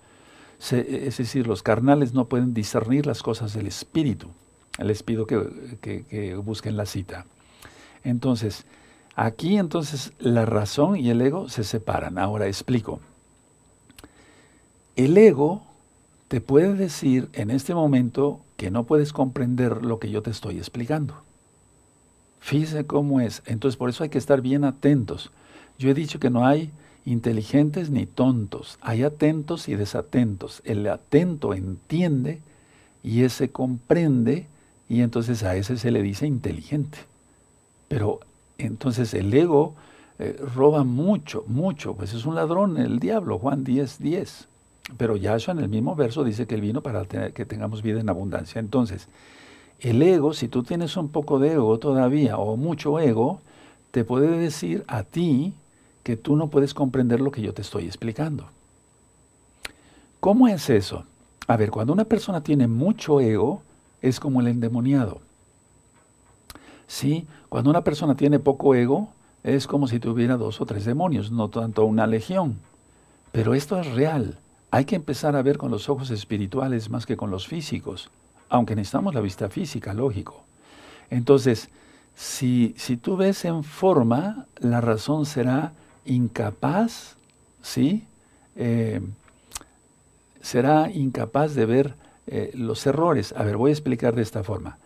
es 0.71 1.19
decir, 1.19 1.47
los 1.47 1.63
carnales 1.63 2.15
no 2.15 2.27
pueden 2.27 2.55
discernir 2.55 3.07
las 3.07 3.23
cosas 3.23 3.55
del 3.55 3.67
espíritu. 3.67 4.29
Les 4.79 5.03
pido 5.03 5.27
que, 5.27 5.79
que, 5.81 6.05
que 6.05 6.35
busquen 6.37 6.77
la 6.77 6.87
cita. 6.87 7.27
Entonces, 8.03 8.67
Aquí 9.17 9.59
entonces 9.59 10.13
la 10.19 10.45
razón 10.45 10.97
y 10.97 11.11
el 11.11 11.21
ego 11.21 11.49
se 11.49 11.65
separan. 11.65 12.19
Ahora 12.19 12.47
explico. 12.47 13.01
El 14.97 15.17
ego 15.17 15.63
te 16.29 16.41
puede 16.41 16.75
decir 16.75 17.29
en 17.33 17.51
este 17.51 17.75
momento 17.75 18.41
que 18.57 18.71
no 18.71 18.85
puedes 18.85 19.13
comprender 19.13 19.85
lo 19.85 19.99
que 19.99 20.11
yo 20.11 20.23
te 20.23 20.31
estoy 20.31 20.59
explicando. 20.59 21.23
Fíjese 22.45 22.85
cómo 22.85 23.23
es. 23.23 23.43
Entonces 23.47 23.79
por 23.79 23.89
eso 23.89 24.05
hay 24.05 24.11
que 24.11 24.19
estar 24.19 24.43
bien 24.43 24.65
atentos. 24.65 25.31
Yo 25.79 25.89
he 25.89 25.95
dicho 25.95 26.21
que 26.21 26.29
no 26.29 26.47
hay 26.47 26.73
inteligentes 27.07 27.89
ni 27.89 28.05
tontos, 28.05 28.79
hay 28.83 29.03
atentos 29.03 29.67
y 29.67 29.77
desatentos. 29.77 30.61
El 30.67 30.87
atento 30.87 31.55
entiende 31.55 32.43
y 33.03 33.23
ese 33.23 33.49
comprende 33.49 34.47
y 34.91 35.01
entonces 35.01 35.43
a 35.43 35.57
ese 35.57 35.79
se 35.79 35.91
le 35.91 36.03
dice 36.03 36.27
inteligente. 36.27 36.99
Pero 37.89 38.21
entonces 38.59 39.15
el 39.15 39.33
ego 39.33 39.75
eh, 40.19 40.37
roba 40.55 40.85
mucho, 40.85 41.45
mucho, 41.47 41.95
pues 41.95 42.13
es 42.13 42.27
un 42.27 42.35
ladrón, 42.35 42.77
el 42.77 42.99
diablo, 42.99 43.39
Juan 43.39 43.65
10, 43.65 44.01
10. 44.01 44.49
Pero 44.99 45.17
Yahshua 45.17 45.55
en 45.55 45.61
el 45.61 45.71
mismo 45.71 45.97
verso 45.97 46.25
dice 46.25 46.47
que 46.47 46.57
él 46.57 46.61
vino 46.61 46.83
para 46.83 47.07
que 47.07 47.47
tengamos 47.47 47.81
vida 47.81 48.01
en 48.01 48.11
abundancia. 48.11 48.59
Entonces, 48.59 49.09
el 49.81 50.03
ego, 50.03 50.33
si 50.33 50.49
tú 50.49 50.63
tienes 50.63 50.97
un 50.97 51.09
poco 51.09 51.39
de 51.39 51.53
ego 51.53 51.79
todavía 51.79 52.39
o 52.39 52.57
mucho 52.57 52.99
ego, 53.01 53.41
te 53.91 54.05
puede 54.05 54.39
decir 54.39 54.85
a 54.87 55.03
ti 55.03 55.55
que 56.03 56.17
tú 56.17 56.37
no 56.37 56.49
puedes 56.49 56.75
comprender 56.75 57.21
lo 57.21 57.31
que 57.31 57.43
yo 57.43 57.55
te 57.55 57.63
estoy 57.63 57.85
explicando. 57.85 58.47
¿Cómo 60.21 60.49
es 60.49 60.71
eso? 60.71 61.05
A 61.47 61.57
ver, 61.57 61.71
cuando 61.71 61.93
una 61.93 62.05
persona 62.05 62.43
tiene 62.43 62.67
mucho 62.67 63.21
ego, 63.21 63.63
es 64.01 64.21
como 64.21 64.41
el 64.41 64.49
endemoniado. 64.49 65.21
Sí, 66.87 67.27
cuando 67.49 67.71
una 67.71 67.85
persona 67.85 68.17
tiene 68.17 68.39
poco 68.39 68.75
ego, 68.75 69.09
es 69.43 69.67
como 69.67 69.87
si 69.87 70.01
tuviera 70.01 70.37
dos 70.37 70.61
o 70.61 70.67
tres 70.67 70.85
demonios, 70.85 71.31
no 71.31 71.49
tanto 71.49 71.85
una 71.85 72.07
legión. 72.07 72.57
Pero 73.33 73.55
esto 73.55 73.79
es 73.79 73.93
real. 73.93 74.39
Hay 74.71 74.87
que 74.87 74.97
empezar 74.97 75.37
a 75.37 75.43
ver 75.43 75.59
con 75.59 75.71
los 75.71 75.89
ojos 75.89 76.11
espirituales 76.11 76.91
más 76.91 77.07
que 77.07 77.17
con 77.17 77.31
los 77.31 77.47
físicos, 77.47 78.11
aunque 78.49 78.77
necesitamos 78.77 79.15
la 79.15 79.21
vista 79.21 79.49
física, 79.49 79.95
lógico. 79.95 80.45
Entonces, 81.11 81.71
si, 82.15 82.75
si 82.77 82.97
tú 82.97 83.17
ves 83.17 83.45
en 83.45 83.65
forma, 83.65 84.47
la 84.59 84.81
razón 84.81 85.27
será 85.27 85.73
incapaz, 86.05 87.17
¿sí? 87.63 88.07
Eh, 88.57 89.01
será 90.41 90.91
incapaz 90.91 91.55
de 91.55 91.67
ver 91.67 91.95
eh, 92.27 92.53
los 92.55 92.87
errores. 92.87 93.35
A 93.37 93.43
ver, 93.43 93.57
voy 93.57 93.71
a 93.71 93.73
explicar 93.73 94.15
de 94.15 94.23
esta 94.23 94.43
forma. 94.43 94.79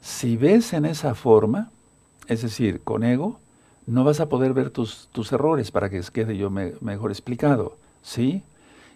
Si 0.00 0.36
ves 0.36 0.72
en 0.72 0.84
esa 0.84 1.14
forma, 1.14 1.70
es 2.28 2.42
decir, 2.42 2.80
con 2.82 3.02
ego, 3.04 3.40
no 3.86 4.04
vas 4.04 4.20
a 4.20 4.28
poder 4.28 4.52
ver 4.52 4.70
tus, 4.70 5.08
tus 5.12 5.32
errores 5.32 5.70
para 5.70 5.90
que 5.90 6.00
quede 6.12 6.36
yo 6.36 6.50
mejor 6.50 7.10
explicado, 7.10 7.76
¿sí? 8.02 8.42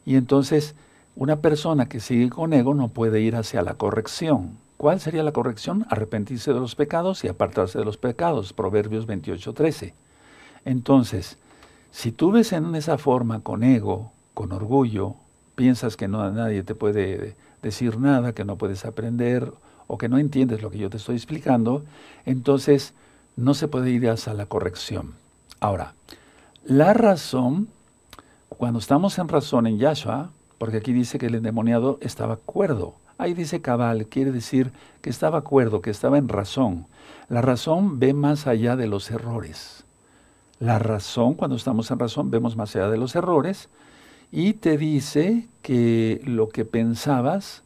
Y 0.04 0.16
entonces, 0.16 0.74
una 1.14 1.40
persona 1.40 1.88
que 1.88 2.00
sigue 2.00 2.30
con 2.30 2.52
ego 2.52 2.74
no 2.74 2.88
puede 2.88 3.20
ir 3.20 3.36
hacia 3.36 3.62
la 3.62 3.74
corrección. 3.74 4.58
¿Cuál 4.76 5.00
sería 5.00 5.22
la 5.22 5.32
corrección? 5.32 5.86
Arrepentirse 5.90 6.52
de 6.52 6.60
los 6.60 6.74
pecados 6.74 7.22
y 7.24 7.28
apartarse 7.28 7.78
de 7.78 7.84
los 7.84 7.98
pecados, 7.98 8.52
Proverbios 8.52 9.06
28, 9.06 9.52
13. 9.52 9.94
Entonces, 10.64 11.38
si 11.90 12.12
tú 12.12 12.32
ves 12.32 12.52
en 12.52 12.74
esa 12.74 12.98
forma 12.98 13.40
con 13.40 13.62
ego, 13.62 14.12
con 14.34 14.52
orgullo, 14.52 15.14
piensas 15.54 15.96
que 15.96 16.08
no, 16.08 16.28
nadie 16.30 16.62
te 16.62 16.74
puede 16.74 17.36
decir 17.60 17.98
nada, 17.98 18.32
que 18.32 18.44
no 18.44 18.56
puedes 18.56 18.84
aprender, 18.84 19.52
o 19.86 19.98
que 19.98 20.08
no 20.08 20.18
entiendes 20.18 20.62
lo 20.62 20.70
que 20.70 20.78
yo 20.78 20.88
te 20.88 20.96
estoy 20.96 21.16
explicando, 21.16 21.84
entonces 22.24 22.94
no 23.36 23.52
se 23.52 23.68
puede 23.68 23.90
ir 23.90 24.08
hacia 24.08 24.32
la 24.32 24.46
corrección. 24.46 25.14
Ahora, 25.60 25.94
la 26.64 26.94
razón, 26.94 27.68
cuando 28.48 28.78
estamos 28.78 29.18
en 29.18 29.28
razón 29.28 29.66
en 29.66 29.78
Yahshua, 29.78 30.30
porque 30.62 30.76
aquí 30.76 30.92
dice 30.92 31.18
que 31.18 31.26
el 31.26 31.34
endemoniado 31.34 31.98
estaba 32.02 32.36
cuerdo, 32.36 32.94
ahí 33.18 33.34
dice 33.34 33.60
cabal, 33.60 34.06
quiere 34.06 34.30
decir 34.30 34.70
que 35.00 35.10
estaba 35.10 35.42
cuerdo, 35.42 35.82
que 35.82 35.90
estaba 35.90 36.18
en 36.18 36.28
razón. 36.28 36.86
La 37.28 37.42
razón 37.42 37.98
ve 37.98 38.14
más 38.14 38.46
allá 38.46 38.76
de 38.76 38.86
los 38.86 39.10
errores. 39.10 39.82
La 40.60 40.78
razón, 40.78 41.34
cuando 41.34 41.56
estamos 41.56 41.90
en 41.90 41.98
razón, 41.98 42.30
vemos 42.30 42.54
más 42.54 42.76
allá 42.76 42.88
de 42.90 42.96
los 42.96 43.16
errores 43.16 43.70
y 44.30 44.52
te 44.52 44.78
dice 44.78 45.48
que 45.62 46.20
lo 46.24 46.48
que 46.48 46.64
pensabas 46.64 47.64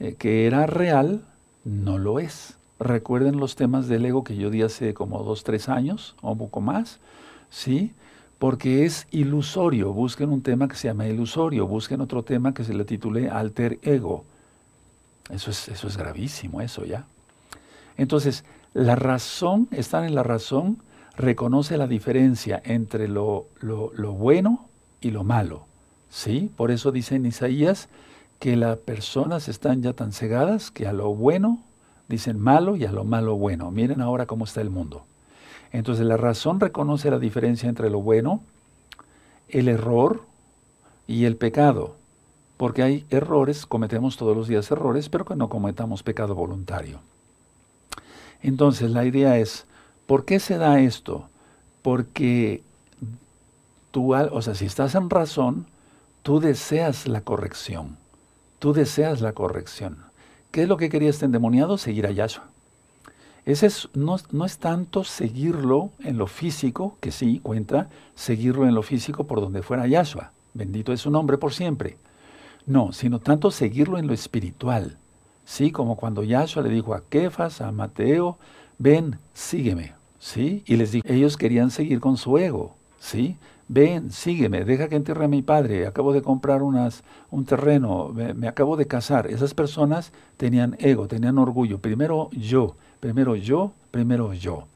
eh, 0.00 0.16
que 0.18 0.48
era 0.48 0.66
real, 0.66 1.24
no 1.64 1.96
lo 1.96 2.18
es. 2.18 2.58
recuerden 2.80 3.36
los 3.36 3.54
temas 3.54 3.86
del 3.86 4.04
ego 4.04 4.24
que 4.24 4.34
yo 4.34 4.50
di 4.50 4.62
hace 4.62 4.94
como 4.94 5.22
dos, 5.22 5.44
tres 5.44 5.68
años 5.68 6.16
o 6.22 6.32
un 6.32 6.38
poco 6.38 6.60
más, 6.60 6.98
¿sí? 7.50 7.94
Porque 8.42 8.84
es 8.84 9.06
ilusorio. 9.12 9.92
Busquen 9.92 10.30
un 10.30 10.42
tema 10.42 10.66
que 10.66 10.74
se 10.74 10.88
llama 10.88 11.06
ilusorio, 11.06 11.68
busquen 11.68 12.00
otro 12.00 12.24
tema 12.24 12.52
que 12.52 12.64
se 12.64 12.74
le 12.74 12.84
titule 12.84 13.30
alter 13.30 13.78
ego. 13.82 14.24
Eso 15.30 15.52
es, 15.52 15.68
eso 15.68 15.86
es 15.86 15.96
gravísimo, 15.96 16.60
eso 16.60 16.84
ya. 16.84 17.06
Entonces, 17.96 18.44
la 18.74 18.96
razón, 18.96 19.68
estar 19.70 20.02
en 20.02 20.16
la 20.16 20.24
razón, 20.24 20.78
reconoce 21.16 21.76
la 21.76 21.86
diferencia 21.86 22.60
entre 22.64 23.06
lo, 23.06 23.46
lo, 23.60 24.12
bueno 24.12 24.66
y 25.00 25.12
lo 25.12 25.22
malo. 25.22 25.66
¿Sí? 26.10 26.50
Por 26.56 26.72
eso 26.72 26.90
dice 26.90 27.14
en 27.14 27.26
Isaías 27.26 27.88
que 28.40 28.56
las 28.56 28.76
personas 28.76 29.46
están 29.46 29.82
ya 29.82 29.92
tan 29.92 30.10
cegadas 30.10 30.72
que 30.72 30.88
a 30.88 30.92
lo 30.92 31.14
bueno 31.14 31.62
dicen 32.08 32.40
malo 32.40 32.74
y 32.74 32.86
a 32.86 32.90
lo 32.90 33.04
malo 33.04 33.36
bueno. 33.36 33.70
Miren 33.70 34.00
ahora 34.00 34.26
cómo 34.26 34.46
está 34.46 34.62
el 34.62 34.70
mundo. 34.70 35.04
Entonces 35.72 36.04
la 36.04 36.18
razón 36.18 36.60
reconoce 36.60 37.10
la 37.10 37.18
diferencia 37.18 37.68
entre 37.68 37.90
lo 37.90 38.00
bueno, 38.00 38.42
el 39.48 39.68
error 39.68 40.22
y 41.06 41.24
el 41.24 41.36
pecado. 41.36 41.96
Porque 42.58 42.82
hay 42.82 43.06
errores, 43.10 43.66
cometemos 43.66 44.16
todos 44.16 44.36
los 44.36 44.46
días 44.46 44.70
errores, 44.70 45.08
pero 45.08 45.24
que 45.24 45.34
no 45.34 45.48
cometamos 45.48 46.02
pecado 46.02 46.34
voluntario. 46.34 47.00
Entonces 48.42 48.90
la 48.90 49.04
idea 49.04 49.38
es, 49.38 49.66
¿por 50.06 50.24
qué 50.24 50.38
se 50.38 50.58
da 50.58 50.80
esto? 50.80 51.28
Porque 51.80 52.62
tú, 53.90 54.14
o 54.14 54.42
sea, 54.42 54.54
si 54.54 54.66
estás 54.66 54.94
en 54.94 55.10
razón, 55.10 55.66
tú 56.22 56.38
deseas 56.38 57.08
la 57.08 57.22
corrección. 57.22 57.96
Tú 58.58 58.72
deseas 58.72 59.20
la 59.22 59.32
corrección. 59.32 60.04
¿Qué 60.50 60.62
es 60.62 60.68
lo 60.68 60.76
que 60.76 60.90
quería 60.90 61.10
este 61.10 61.24
endemoniado? 61.24 61.78
Seguir 61.78 62.06
a 62.06 62.10
Yahshua. 62.10 62.51
Ese 63.44 63.66
es, 63.66 63.88
no, 63.94 64.16
no, 64.30 64.44
es 64.44 64.58
tanto 64.58 65.02
seguirlo 65.02 65.90
en 66.00 66.16
lo 66.16 66.26
físico, 66.26 66.96
que 67.00 67.10
sí 67.10 67.40
cuenta, 67.42 67.88
seguirlo 68.14 68.68
en 68.68 68.74
lo 68.74 68.82
físico 68.82 69.26
por 69.26 69.40
donde 69.40 69.62
fuera 69.62 69.86
Yahshua. 69.86 70.32
Bendito 70.54 70.92
es 70.92 71.00
su 71.00 71.10
nombre 71.10 71.38
por 71.38 71.52
siempre. 71.52 71.96
No, 72.66 72.92
sino 72.92 73.18
tanto 73.18 73.50
seguirlo 73.50 73.98
en 73.98 74.06
lo 74.06 74.14
espiritual. 74.14 74.98
Sí, 75.44 75.72
como 75.72 75.96
cuando 75.96 76.22
Yahshua 76.22 76.62
le 76.62 76.70
dijo 76.70 76.94
a 76.94 77.02
Kefas, 77.08 77.60
a 77.60 77.72
Mateo, 77.72 78.38
ven, 78.78 79.18
sígueme. 79.34 79.94
¿Sí? 80.20 80.62
Y 80.66 80.76
les 80.76 80.92
dijo, 80.92 81.08
ellos 81.08 81.36
querían 81.36 81.72
seguir 81.72 81.98
con 81.98 82.16
su 82.16 82.38
ego. 82.38 82.76
¿Sí? 83.00 83.36
ven, 83.72 84.10
sígueme, 84.10 84.64
deja 84.64 84.88
que 84.88 84.96
entierre 84.96 85.24
a 85.24 85.28
mi 85.28 85.40
padre, 85.40 85.86
acabo 85.86 86.12
de 86.12 86.20
comprar 86.20 86.62
unas, 86.62 87.04
un 87.30 87.46
terreno, 87.46 88.10
me, 88.12 88.46
acabo 88.46 88.76
de 88.76 88.86
casar. 88.86 89.26
Esas 89.28 89.54
personas 89.54 90.12
tenían 90.36 90.76
ego, 90.78 91.08
tenían 91.08 91.38
orgullo. 91.38 91.78
Primero 91.78 92.28
yo, 92.32 92.76
primero 93.02 93.36
yo, 93.36 93.72
primero 93.90 94.32
yo. 94.32 94.68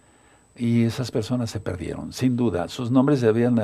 Y 0.54 0.84
esas 0.84 1.10
personas 1.10 1.50
se 1.50 1.60
perdieron, 1.60 2.12
sin 2.12 2.36
duda. 2.36 2.68
Sus 2.68 2.90
nombres 2.90 3.22
debían 3.22 3.56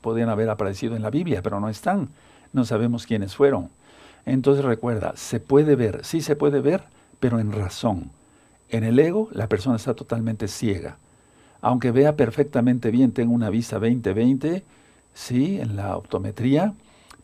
podían 0.00 0.28
haber 0.28 0.50
aparecido 0.50 0.96
en 0.96 1.02
la 1.02 1.10
Biblia, 1.10 1.42
pero 1.42 1.60
no 1.60 1.68
están. 1.68 2.08
No 2.52 2.64
sabemos 2.64 3.06
quiénes 3.06 3.36
fueron. 3.36 3.70
Entonces 4.24 4.64
recuerda, 4.64 5.12
se 5.16 5.38
puede 5.38 5.76
ver, 5.76 6.04
sí 6.04 6.20
se 6.20 6.34
puede 6.34 6.60
ver, 6.60 6.84
pero 7.20 7.38
en 7.38 7.52
razón. 7.52 8.10
En 8.68 8.82
el 8.82 8.98
ego 8.98 9.28
la 9.32 9.48
persona 9.48 9.76
está 9.76 9.94
totalmente 9.94 10.48
ciega 10.48 10.96
aunque 11.62 11.92
vea 11.92 12.16
perfectamente 12.16 12.90
bien, 12.90 13.12
tengo 13.12 13.32
una 13.32 13.48
vista 13.48 13.78
20-20, 13.78 14.64
sí, 15.14 15.60
en 15.60 15.76
la 15.76 15.96
optometría, 15.96 16.74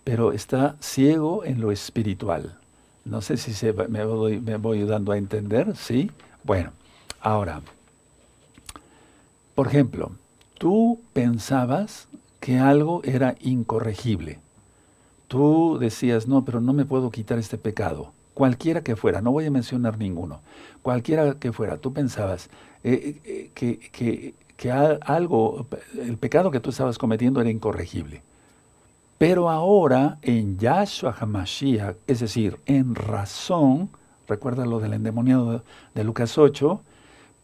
pero 0.04 0.32
está 0.32 0.76
ciego 0.80 1.44
en 1.44 1.60
lo 1.60 1.72
espiritual. 1.72 2.56
No 3.04 3.20
sé 3.20 3.36
si 3.36 3.52
se, 3.52 3.72
me, 3.72 4.04
voy, 4.04 4.40
me 4.40 4.56
voy 4.56 4.84
dando 4.84 5.12
a 5.12 5.18
entender, 5.18 5.76
¿sí? 5.76 6.10
Bueno, 6.48 6.72
ahora, 7.20 7.60
por 9.54 9.66
ejemplo, 9.66 10.12
tú 10.56 10.98
pensabas 11.12 12.08
que 12.40 12.58
algo 12.58 13.02
era 13.04 13.34
incorregible. 13.42 14.40
Tú 15.26 15.76
decías, 15.78 16.26
no, 16.26 16.46
pero 16.46 16.62
no 16.62 16.72
me 16.72 16.86
puedo 16.86 17.10
quitar 17.10 17.38
este 17.38 17.58
pecado. 17.58 18.12
Cualquiera 18.32 18.82
que 18.82 18.96
fuera, 18.96 19.20
no 19.20 19.30
voy 19.30 19.44
a 19.44 19.50
mencionar 19.50 19.98
ninguno. 19.98 20.40
Cualquiera 20.80 21.34
que 21.34 21.52
fuera, 21.52 21.76
tú 21.76 21.92
pensabas, 21.92 22.48
eh, 22.82 23.20
eh, 23.26 23.50
que, 23.52 24.34
que, 24.56 24.72
algo, 24.72 25.66
el 26.00 26.16
pecado 26.16 26.50
que 26.50 26.60
tú 26.60 26.70
estabas 26.70 26.96
cometiendo 26.96 27.42
era 27.42 27.50
incorregible. 27.50 28.22
Pero 29.18 29.50
ahora 29.50 30.16
en 30.22 30.56
Yahshua 30.58 31.14
HaMashiach, 31.20 31.96
es 32.06 32.20
decir, 32.20 32.58
en 32.64 32.94
razón, 32.94 33.90
recuerda 34.28 34.66
lo 34.66 34.78
del 34.78 34.92
endemoniado 34.92 35.62
de 35.94 36.04
Lucas 36.04 36.38
8, 36.38 36.80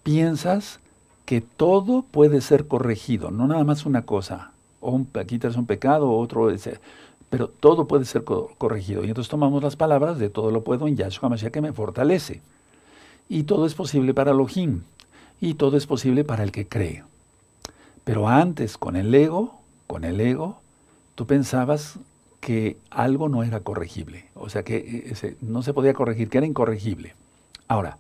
piensas 0.03 0.81
que 1.25 1.40
todo 1.40 2.03
puede 2.03 2.40
ser 2.40 2.68
corregido, 2.68 3.31
no 3.31 3.47
nada 3.47 3.64
más 3.64 3.87
una 3.87 4.03
cosa, 4.03 4.53
o 4.81 4.90
un, 4.90 5.07
quitarse 5.27 5.59
un 5.59 5.66
pecado, 5.66 6.12
otro, 6.12 6.49
pero 7.31 7.49
todo 7.49 7.87
puede 7.87 8.05
ser 8.05 8.25
corregido. 8.25 9.05
Y 9.05 9.09
entonces 9.09 9.31
tomamos 9.31 9.62
las 9.62 9.77
palabras 9.77 10.18
de 10.18 10.29
todo 10.29 10.51
lo 10.51 10.62
puedo 10.62 10.87
en 10.87 10.97
Yahshua 10.97 11.27
HaMashiach 11.27 11.51
que 11.51 11.62
me 11.62 11.73
fortalece. 11.73 12.42
Y 13.29 13.44
todo 13.44 13.66
es 13.66 13.75
posible 13.75 14.12
para 14.12 14.33
Elohim 14.33 14.83
y 15.40 15.55
todo 15.55 15.77
es 15.77 15.87
posible 15.87 16.25
para 16.25 16.44
el 16.44 16.53
que 16.53 16.68
cree. 16.68 17.03
Pero 18.05 18.29
antes, 18.29 18.77
con 18.77 18.97
el 18.97 19.14
ego, 19.14 19.59
con 19.87 20.05
el 20.05 20.20
ego, 20.20 20.59
tú 21.14 21.27
pensabas 21.27 21.99
que 22.45 22.77
algo 22.91 23.31
no 23.31 23.43
era 23.43 23.61
corregible, 23.61 24.27
o 24.35 24.51
sea 24.51 24.63
que 24.63 25.15
eh, 25.23 25.37
no 25.41 25.63
se 25.63 25.73
podía 25.73 25.95
corregir, 25.95 26.29
que 26.29 26.37
era 26.37 26.47
incorregible. 26.47 27.15
Ahora, 27.69 27.97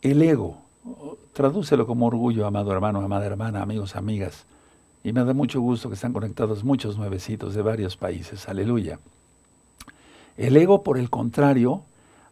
el 0.00 0.22
ego, 0.22 0.56
tradúcelo 1.34 1.86
como 1.86 2.06
orgullo, 2.06 2.46
amado 2.46 2.72
hermano, 2.72 3.02
amada 3.02 3.26
hermana, 3.26 3.60
amigos, 3.60 3.94
amigas, 3.94 4.46
y 5.04 5.12
me 5.12 5.22
da 5.22 5.34
mucho 5.34 5.60
gusto 5.60 5.90
que 5.90 5.96
están 5.96 6.14
conectados 6.14 6.64
muchos 6.64 6.96
nuevecitos 6.96 7.52
de 7.52 7.60
varios 7.60 7.98
países, 7.98 8.48
aleluya. 8.48 9.00
El 10.38 10.56
ego, 10.56 10.82
por 10.82 10.96
el 10.96 11.10
contrario, 11.10 11.82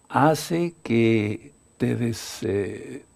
hace 0.08 0.74
que 0.82 1.52
te, 1.76 2.14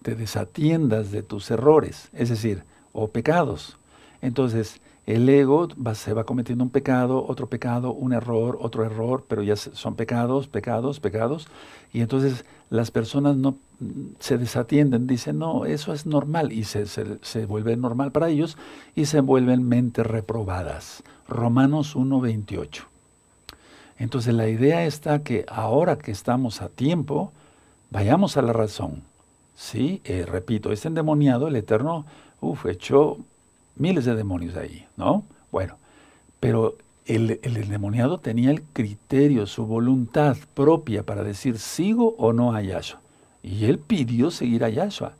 te 0.03 0.15
desatiendas 0.15 1.09
de 1.09 1.23
tus 1.23 1.49
errores, 1.49 2.09
es 2.13 2.29
decir, 2.29 2.65
o 2.93 3.07
pecados. 3.07 3.79
Entonces, 4.21 4.79
el 5.05 5.27
ego 5.27 5.67
se 5.93 6.13
va 6.13 6.23
cometiendo 6.25 6.63
un 6.63 6.69
pecado, 6.69 7.25
otro 7.27 7.47
pecado, 7.49 7.91
un 7.91 8.13
error, 8.13 8.57
otro 8.61 8.83
error, 8.83 9.25
pero 9.27 9.43
ya 9.43 9.55
son 9.55 9.95
pecados, 9.95 10.47
pecados, 10.47 10.99
pecados. 10.99 11.47
Y 11.91 12.01
entonces 12.01 12.45
las 12.69 12.91
personas 12.91 13.35
no 13.35 13.57
se 14.19 14.37
desatienden, 14.37 15.07
dicen, 15.07 15.39
no, 15.39 15.65
eso 15.65 15.93
es 15.93 16.05
normal. 16.05 16.51
Y 16.51 16.63
se, 16.63 16.85
se, 16.85 17.17
se 17.21 17.45
vuelve 17.45 17.75
normal 17.77 18.11
para 18.11 18.29
ellos 18.29 18.57
y 18.95 19.05
se 19.05 19.21
vuelven 19.21 19.67
mentes 19.67 20.05
reprobadas. 20.05 21.03
Romanos 21.27 21.95
1.28. 21.95 22.83
Entonces 23.97 24.33
la 24.33 24.47
idea 24.47 24.85
está 24.85 25.23
que 25.23 25.45
ahora 25.47 25.97
que 25.97 26.11
estamos 26.11 26.61
a 26.61 26.69
tiempo, 26.69 27.31
Vayamos 27.91 28.37
a 28.37 28.41
la 28.41 28.53
razón. 28.53 29.03
Sí, 29.53 30.01
eh, 30.05 30.25
repito, 30.25 30.71
este 30.71 30.87
endemoniado, 30.87 31.49
el 31.49 31.57
Eterno, 31.57 32.05
uf, 32.39 32.65
echó 32.65 33.17
miles 33.75 34.05
de 34.05 34.15
demonios 34.15 34.55
ahí, 34.55 34.85
¿no? 34.97 35.23
Bueno, 35.51 35.77
pero 36.39 36.77
el, 37.05 37.39
el, 37.43 37.57
endemoniado 37.57 38.19
tenía 38.19 38.51
el 38.51 38.61
criterio, 38.61 39.47
su 39.47 39.65
voluntad 39.65 40.37
propia 40.53 41.03
para 41.03 41.23
decir 41.23 41.59
sigo 41.59 42.15
o 42.17 42.33
no 42.33 42.53
a 42.53 42.61
Yahshua. 42.61 43.01
Y 43.43 43.65
él 43.65 43.79
pidió 43.79 44.31
seguir 44.31 44.63
a 44.63 44.69
Yahshua. 44.69 45.13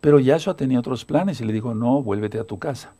Pero 0.00 0.20
Yahshua 0.20 0.54
tenía 0.54 0.78
otros 0.78 1.04
planes 1.04 1.40
y 1.40 1.44
le 1.44 1.52
dijo, 1.52 1.74
no, 1.74 2.02
vuélvete 2.02 2.38
a 2.38 2.44
tu 2.44 2.58
casa. 2.58 2.92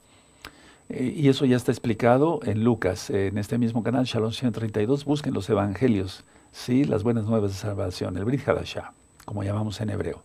Eh, 0.88 1.14
y 1.16 1.28
eso 1.28 1.44
ya 1.44 1.56
está 1.56 1.70
explicado 1.70 2.40
en 2.44 2.64
Lucas, 2.64 3.10
en 3.10 3.38
este 3.38 3.58
mismo 3.58 3.82
canal, 3.82 4.04
Shalom 4.04 4.32
132. 4.32 5.04
Busquen 5.04 5.34
los 5.34 5.48
evangelios, 5.50 6.24
sí, 6.50 6.84
las 6.84 7.02
buenas 7.02 7.24
nuevas 7.26 7.52
de 7.52 7.58
salvación, 7.58 8.16
el 8.16 8.24
Brit 8.24 8.48
Hadashah 8.48 8.92
como 9.24 9.42
llamamos 9.42 9.80
en 9.80 9.90
hebreo. 9.90 10.22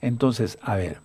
Entonces, 0.00 0.58
a 0.62 0.76
ver, 0.76 1.00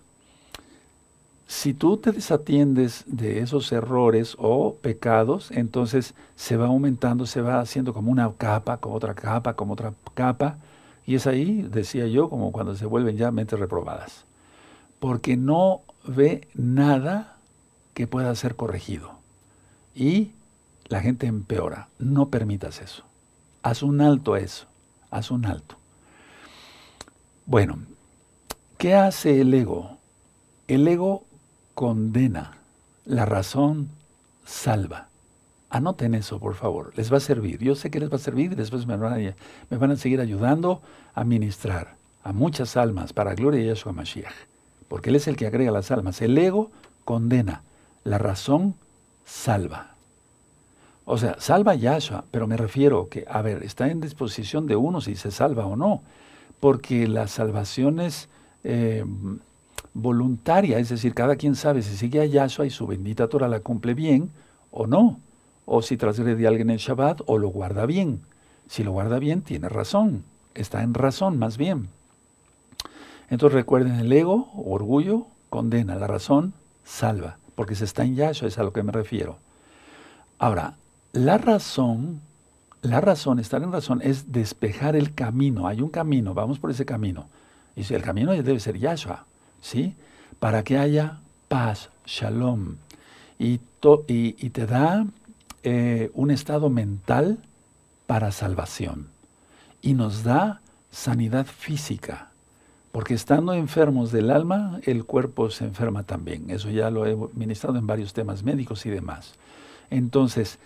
si 1.46 1.74
tú 1.74 1.96
te 1.96 2.12
desatiendes 2.12 3.04
de 3.06 3.40
esos 3.40 3.70
errores 3.70 4.36
o 4.38 4.74
pecados, 4.74 5.50
entonces 5.52 6.14
se 6.34 6.56
va 6.56 6.66
aumentando, 6.66 7.26
se 7.26 7.40
va 7.40 7.60
haciendo 7.60 7.94
como 7.94 8.10
una 8.10 8.32
capa, 8.36 8.78
como 8.78 8.96
otra 8.96 9.14
capa, 9.14 9.54
como 9.54 9.74
otra 9.74 9.94
capa, 10.14 10.58
y 11.06 11.14
es 11.14 11.26
ahí, 11.28 11.62
decía 11.62 12.06
yo, 12.06 12.28
como 12.28 12.50
cuando 12.50 12.74
se 12.74 12.86
vuelven 12.86 13.16
ya 13.16 13.30
mentes 13.30 13.58
reprobadas, 13.60 14.24
porque 14.98 15.36
no 15.36 15.82
ve 16.04 16.48
nada 16.54 17.36
que 17.94 18.06
pueda 18.06 18.34
ser 18.34 18.56
corregido. 18.56 19.12
Y 19.94 20.32
la 20.88 21.00
gente 21.00 21.26
empeora. 21.26 21.88
No 21.98 22.28
permitas 22.28 22.80
eso. 22.80 23.04
Haz 23.62 23.82
un 23.82 24.00
alto 24.00 24.34
a 24.34 24.40
eso. 24.40 24.66
Haz 25.10 25.30
un 25.30 25.46
alto. 25.46 25.76
Bueno, 27.46 27.78
¿qué 28.78 28.94
hace 28.94 29.40
el 29.40 29.54
ego? 29.54 29.98
El 30.68 30.86
ego 30.88 31.24
condena, 31.76 32.56
la 33.04 33.26
razón 33.26 33.90
salva. 34.46 35.08
Anoten 35.68 36.14
eso, 36.14 36.40
por 36.40 36.54
favor, 36.54 36.92
les 36.96 37.12
va 37.12 37.18
a 37.18 37.20
servir. 37.20 37.62
Yo 37.62 37.74
sé 37.74 37.90
que 37.90 38.00
les 38.00 38.10
va 38.10 38.16
a 38.16 38.18
servir 38.18 38.52
y 38.52 38.54
después 38.54 38.86
me 38.86 38.96
van 38.96 39.12
a, 39.12 39.34
me 39.68 39.76
van 39.76 39.90
a 39.90 39.96
seguir 39.96 40.20
ayudando 40.20 40.80
a 41.14 41.22
ministrar. 41.22 41.94
a 42.24 42.32
muchas 42.32 42.76
almas 42.76 43.12
para 43.12 43.34
gloria 43.34 43.60
de 43.60 43.66
Yahshua 43.68 43.92
Mashiach, 43.92 44.34
porque 44.88 45.10
Él 45.10 45.16
es 45.16 45.28
el 45.28 45.36
que 45.36 45.46
agrega 45.46 45.70
las 45.70 45.92
almas. 45.92 46.20
El 46.22 46.36
ego 46.36 46.72
condena, 47.04 47.62
la 48.02 48.18
razón 48.18 48.74
salva. 49.24 49.94
O 51.04 51.18
sea, 51.18 51.36
salva 51.38 51.74
Yahshua, 51.74 52.24
pero 52.32 52.48
me 52.48 52.56
refiero 52.56 53.08
que, 53.08 53.26
a 53.28 53.42
ver, 53.42 53.62
está 53.62 53.88
en 53.88 54.00
disposición 54.00 54.66
de 54.66 54.76
uno 54.76 55.00
si 55.00 55.14
se 55.14 55.30
salva 55.30 55.66
o 55.66 55.76
no, 55.76 56.02
porque 56.58 57.06
la 57.06 57.28
salvación 57.28 58.00
es 58.00 58.28
eh, 58.64 59.04
voluntaria, 59.96 60.78
es 60.78 60.90
decir, 60.90 61.14
cada 61.14 61.36
quien 61.36 61.54
sabe 61.54 61.82
si 61.82 61.96
sigue 61.96 62.20
a 62.20 62.26
Yahshua 62.26 62.66
y 62.66 62.70
su 62.70 62.86
bendita 62.86 63.28
Torah 63.28 63.48
la 63.48 63.60
cumple 63.60 63.94
bien 63.94 64.30
o 64.70 64.86
no, 64.86 65.20
o 65.64 65.80
si 65.82 65.96
transgrede 65.96 66.46
alguien 66.46 66.70
el 66.70 66.78
Shabbat 66.78 67.22
o 67.26 67.38
lo 67.38 67.48
guarda 67.48 67.86
bien. 67.86 68.20
Si 68.68 68.84
lo 68.84 68.92
guarda 68.92 69.18
bien, 69.18 69.42
tiene 69.42 69.68
razón, 69.68 70.24
está 70.54 70.82
en 70.82 70.92
razón 70.92 71.38
más 71.38 71.56
bien. 71.56 71.88
Entonces 73.30 73.54
recuerden, 73.54 73.94
el 73.94 74.12
ego, 74.12 74.50
orgullo, 74.54 75.26
condena, 75.48 75.96
la 75.96 76.06
razón, 76.06 76.52
salva, 76.84 77.38
porque 77.54 77.74
se 77.74 77.84
está 77.84 78.04
en 78.04 78.16
Yahshua, 78.16 78.48
es 78.48 78.58
a 78.58 78.64
lo 78.64 78.72
que 78.72 78.82
me 78.82 78.92
refiero. 78.92 79.38
Ahora, 80.38 80.76
la 81.12 81.38
razón, 81.38 82.20
la 82.82 83.00
razón, 83.00 83.38
estar 83.38 83.62
en 83.62 83.72
razón, 83.72 84.00
es 84.02 84.30
despejar 84.30 84.94
el 84.94 85.14
camino. 85.14 85.66
Hay 85.66 85.80
un 85.80 85.88
camino, 85.88 86.34
vamos 86.34 86.58
por 86.58 86.70
ese 86.70 86.84
camino. 86.84 87.28
Y 87.74 87.84
si 87.84 87.94
el 87.94 88.02
camino 88.02 88.32
debe 88.32 88.60
ser 88.60 88.78
Yahshua, 88.78 89.24
¿sí? 89.66 89.96
Para 90.38 90.62
que 90.62 90.78
haya 90.78 91.18
paz, 91.48 91.90
shalom. 92.06 92.76
Y, 93.38 93.58
te 93.58 94.66
da 94.66 95.06
eh, 95.62 96.10
un 96.14 96.30
estado 96.30 96.70
mental 96.70 97.38
para 98.06 98.30
salvación. 98.30 99.08
Y 99.82 99.94
nos 99.94 100.22
da 100.22 100.60
sanidad 100.90 101.46
física. 101.46 102.30
Porque 102.92 103.14
estando 103.14 103.52
enfermos 103.52 104.12
del 104.12 104.30
alma, 104.30 104.80
el 104.84 105.04
cuerpo 105.04 105.50
se 105.50 105.64
enferma 105.64 106.04
también. 106.04 106.48
Eso 106.48 106.70
ya 106.70 106.90
lo 106.90 107.04
he 107.04 107.16
ministrado 107.34 107.76
en 107.76 107.86
varios 107.86 108.12
temas 108.12 108.42
médicos 108.42 108.86
y 108.86 108.90
demás. 108.90 109.34
Entonces, 109.90 110.58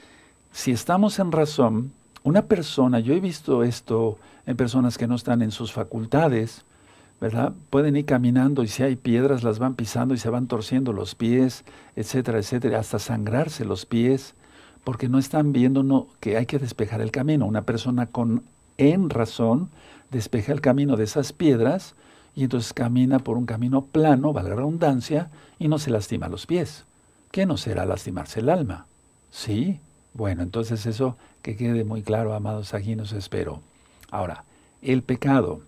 si 0.52 0.70
estamos 0.72 1.18
en 1.18 1.32
razón, 1.32 1.92
una 2.22 2.42
persona, 2.42 3.00
yo 3.00 3.14
he 3.14 3.20
visto 3.20 3.64
esto 3.64 4.18
en 4.46 4.56
personas 4.56 4.98
que 4.98 5.06
no 5.06 5.16
están 5.16 5.42
en 5.42 5.50
sus 5.50 5.72
facultades, 5.72 6.64
¿verdad? 7.20 7.52
Pueden 7.68 7.96
ir 7.96 8.06
caminando 8.06 8.62
y 8.62 8.68
si 8.68 8.82
hay 8.82 8.96
piedras 8.96 9.42
las 9.42 9.58
van 9.58 9.74
pisando 9.74 10.14
y 10.14 10.18
se 10.18 10.30
van 10.30 10.46
torciendo 10.46 10.92
los 10.92 11.14
pies, 11.14 11.64
etcétera, 11.96 12.38
etcétera, 12.38 12.78
hasta 12.78 12.98
sangrarse 12.98 13.64
los 13.64 13.84
pies, 13.86 14.34
porque 14.84 15.08
no 15.08 15.18
están 15.18 15.52
viendo 15.52 16.08
que 16.20 16.36
hay 16.36 16.46
que 16.46 16.58
despejar 16.58 17.00
el 17.02 17.10
camino. 17.10 17.46
Una 17.46 17.62
persona 17.62 18.06
con 18.06 18.44
en 18.78 19.10
razón 19.10 19.68
despeja 20.10 20.52
el 20.52 20.62
camino 20.62 20.96
de 20.96 21.04
esas 21.04 21.34
piedras 21.34 21.94
y 22.34 22.44
entonces 22.44 22.72
camina 22.72 23.18
por 23.18 23.36
un 23.36 23.44
camino 23.44 23.84
plano, 23.84 24.32
valga 24.32 24.50
la 24.50 24.56
redundancia, 24.56 25.30
y 25.58 25.68
no 25.68 25.78
se 25.78 25.90
lastima 25.90 26.28
los 26.28 26.46
pies. 26.46 26.86
¿Qué 27.30 27.44
no 27.44 27.56
será 27.56 27.84
lastimarse 27.84 28.40
el 28.40 28.48
alma? 28.48 28.86
Sí, 29.30 29.80
bueno, 30.14 30.42
entonces 30.42 30.86
eso 30.86 31.16
que 31.42 31.56
quede 31.56 31.84
muy 31.84 32.02
claro, 32.02 32.34
amados, 32.34 32.72
aquí 32.72 32.96
nos 32.96 33.12
espero. 33.12 33.60
Ahora, 34.10 34.44
el 34.80 35.02
pecado, 35.02 35.60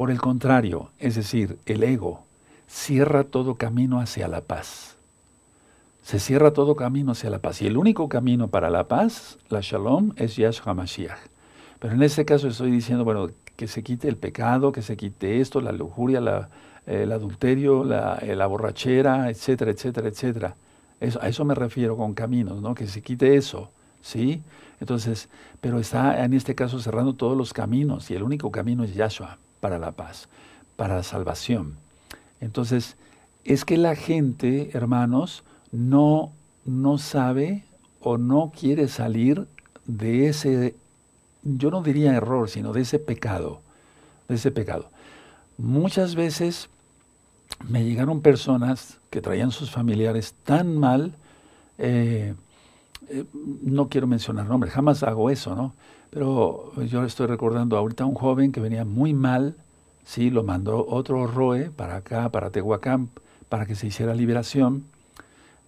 por 0.00 0.10
el 0.10 0.18
contrario, 0.18 0.88
es 0.98 1.14
decir, 1.14 1.58
el 1.66 1.82
ego, 1.82 2.24
cierra 2.66 3.24
todo 3.24 3.56
camino 3.56 4.00
hacia 4.00 4.28
la 4.28 4.40
paz. 4.40 4.96
Se 6.00 6.18
cierra 6.18 6.54
todo 6.54 6.74
camino 6.74 7.12
hacia 7.12 7.28
la 7.28 7.40
paz. 7.40 7.60
Y 7.60 7.66
el 7.66 7.76
único 7.76 8.08
camino 8.08 8.48
para 8.48 8.70
la 8.70 8.88
paz, 8.88 9.36
la 9.50 9.60
shalom, 9.60 10.12
es 10.16 10.36
Yahshua 10.36 10.72
Mashiach. 10.72 11.18
Pero 11.78 11.92
en 11.92 12.02
este 12.02 12.24
caso 12.24 12.48
estoy 12.48 12.70
diciendo, 12.70 13.04
bueno, 13.04 13.28
que 13.56 13.68
se 13.68 13.82
quite 13.82 14.08
el 14.08 14.16
pecado, 14.16 14.72
que 14.72 14.80
se 14.80 14.96
quite 14.96 15.38
esto, 15.42 15.60
la 15.60 15.70
lujuria, 15.70 16.22
la, 16.22 16.48
el 16.86 17.12
adulterio, 17.12 17.84
la, 17.84 18.16
eh, 18.22 18.34
la, 18.34 18.46
borrachera, 18.46 19.28
etcétera, 19.28 19.70
etcétera, 19.70 20.08
etcétera. 20.08 20.56
A 21.20 21.28
eso 21.28 21.44
me 21.44 21.54
refiero 21.54 21.98
con 21.98 22.14
caminos, 22.14 22.62
¿no? 22.62 22.74
Que 22.74 22.86
se 22.86 23.02
quite 23.02 23.36
eso, 23.36 23.70
¿sí? 24.00 24.40
Entonces, 24.80 25.28
pero 25.60 25.78
está 25.78 26.24
en 26.24 26.32
este 26.32 26.54
caso 26.54 26.80
cerrando 26.80 27.12
todos 27.12 27.36
los 27.36 27.52
caminos 27.52 28.10
y 28.10 28.14
el 28.14 28.22
único 28.22 28.50
camino 28.50 28.82
es 28.82 28.94
Yahshua 28.94 29.36
para 29.60 29.78
la 29.78 29.92
paz, 29.92 30.28
para 30.76 30.96
la 30.96 31.02
salvación. 31.02 31.76
Entonces, 32.40 32.96
es 33.44 33.64
que 33.64 33.76
la 33.76 33.94
gente, 33.94 34.70
hermanos, 34.72 35.44
no, 35.72 36.32
no 36.64 36.98
sabe 36.98 37.64
o 38.00 38.18
no 38.18 38.52
quiere 38.54 38.88
salir 38.88 39.46
de 39.86 40.28
ese 40.28 40.74
yo 41.42 41.70
no 41.70 41.82
diría 41.82 42.14
error, 42.14 42.48
sino 42.48 42.72
de 42.72 42.82
ese 42.82 42.98
pecado, 42.98 43.60
de 44.28 44.34
ese 44.34 44.50
pecado. 44.50 44.90
Muchas 45.58 46.14
veces 46.14 46.68
me 47.68 47.84
llegaron 47.84 48.20
personas 48.20 48.98
que 49.10 49.20
traían 49.20 49.50
sus 49.50 49.70
familiares 49.70 50.34
tan 50.44 50.76
mal, 50.76 51.14
eh, 51.78 52.34
eh, 53.08 53.24
no 53.32 53.88
quiero 53.88 54.06
mencionar 54.06 54.46
nombres, 54.46 54.72
jamás 54.72 55.02
hago 55.02 55.30
eso, 55.30 55.54
¿no? 55.54 55.74
Pero 56.10 56.72
yo 56.84 57.04
estoy 57.04 57.26
recordando 57.26 57.76
ahorita 57.76 58.04
a 58.04 58.06
un 58.06 58.14
joven 58.14 58.52
que 58.52 58.60
venía 58.60 58.84
muy 58.84 59.14
mal, 59.14 59.56
sí, 60.04 60.30
lo 60.30 60.42
mandó 60.42 60.86
otro 60.86 61.26
Roe 61.26 61.70
para 61.70 61.96
acá, 61.96 62.30
para 62.30 62.50
Tehuacán, 62.50 63.10
para 63.48 63.66
que 63.66 63.74
se 63.74 63.86
hiciera 63.86 64.14
liberación, 64.14 64.84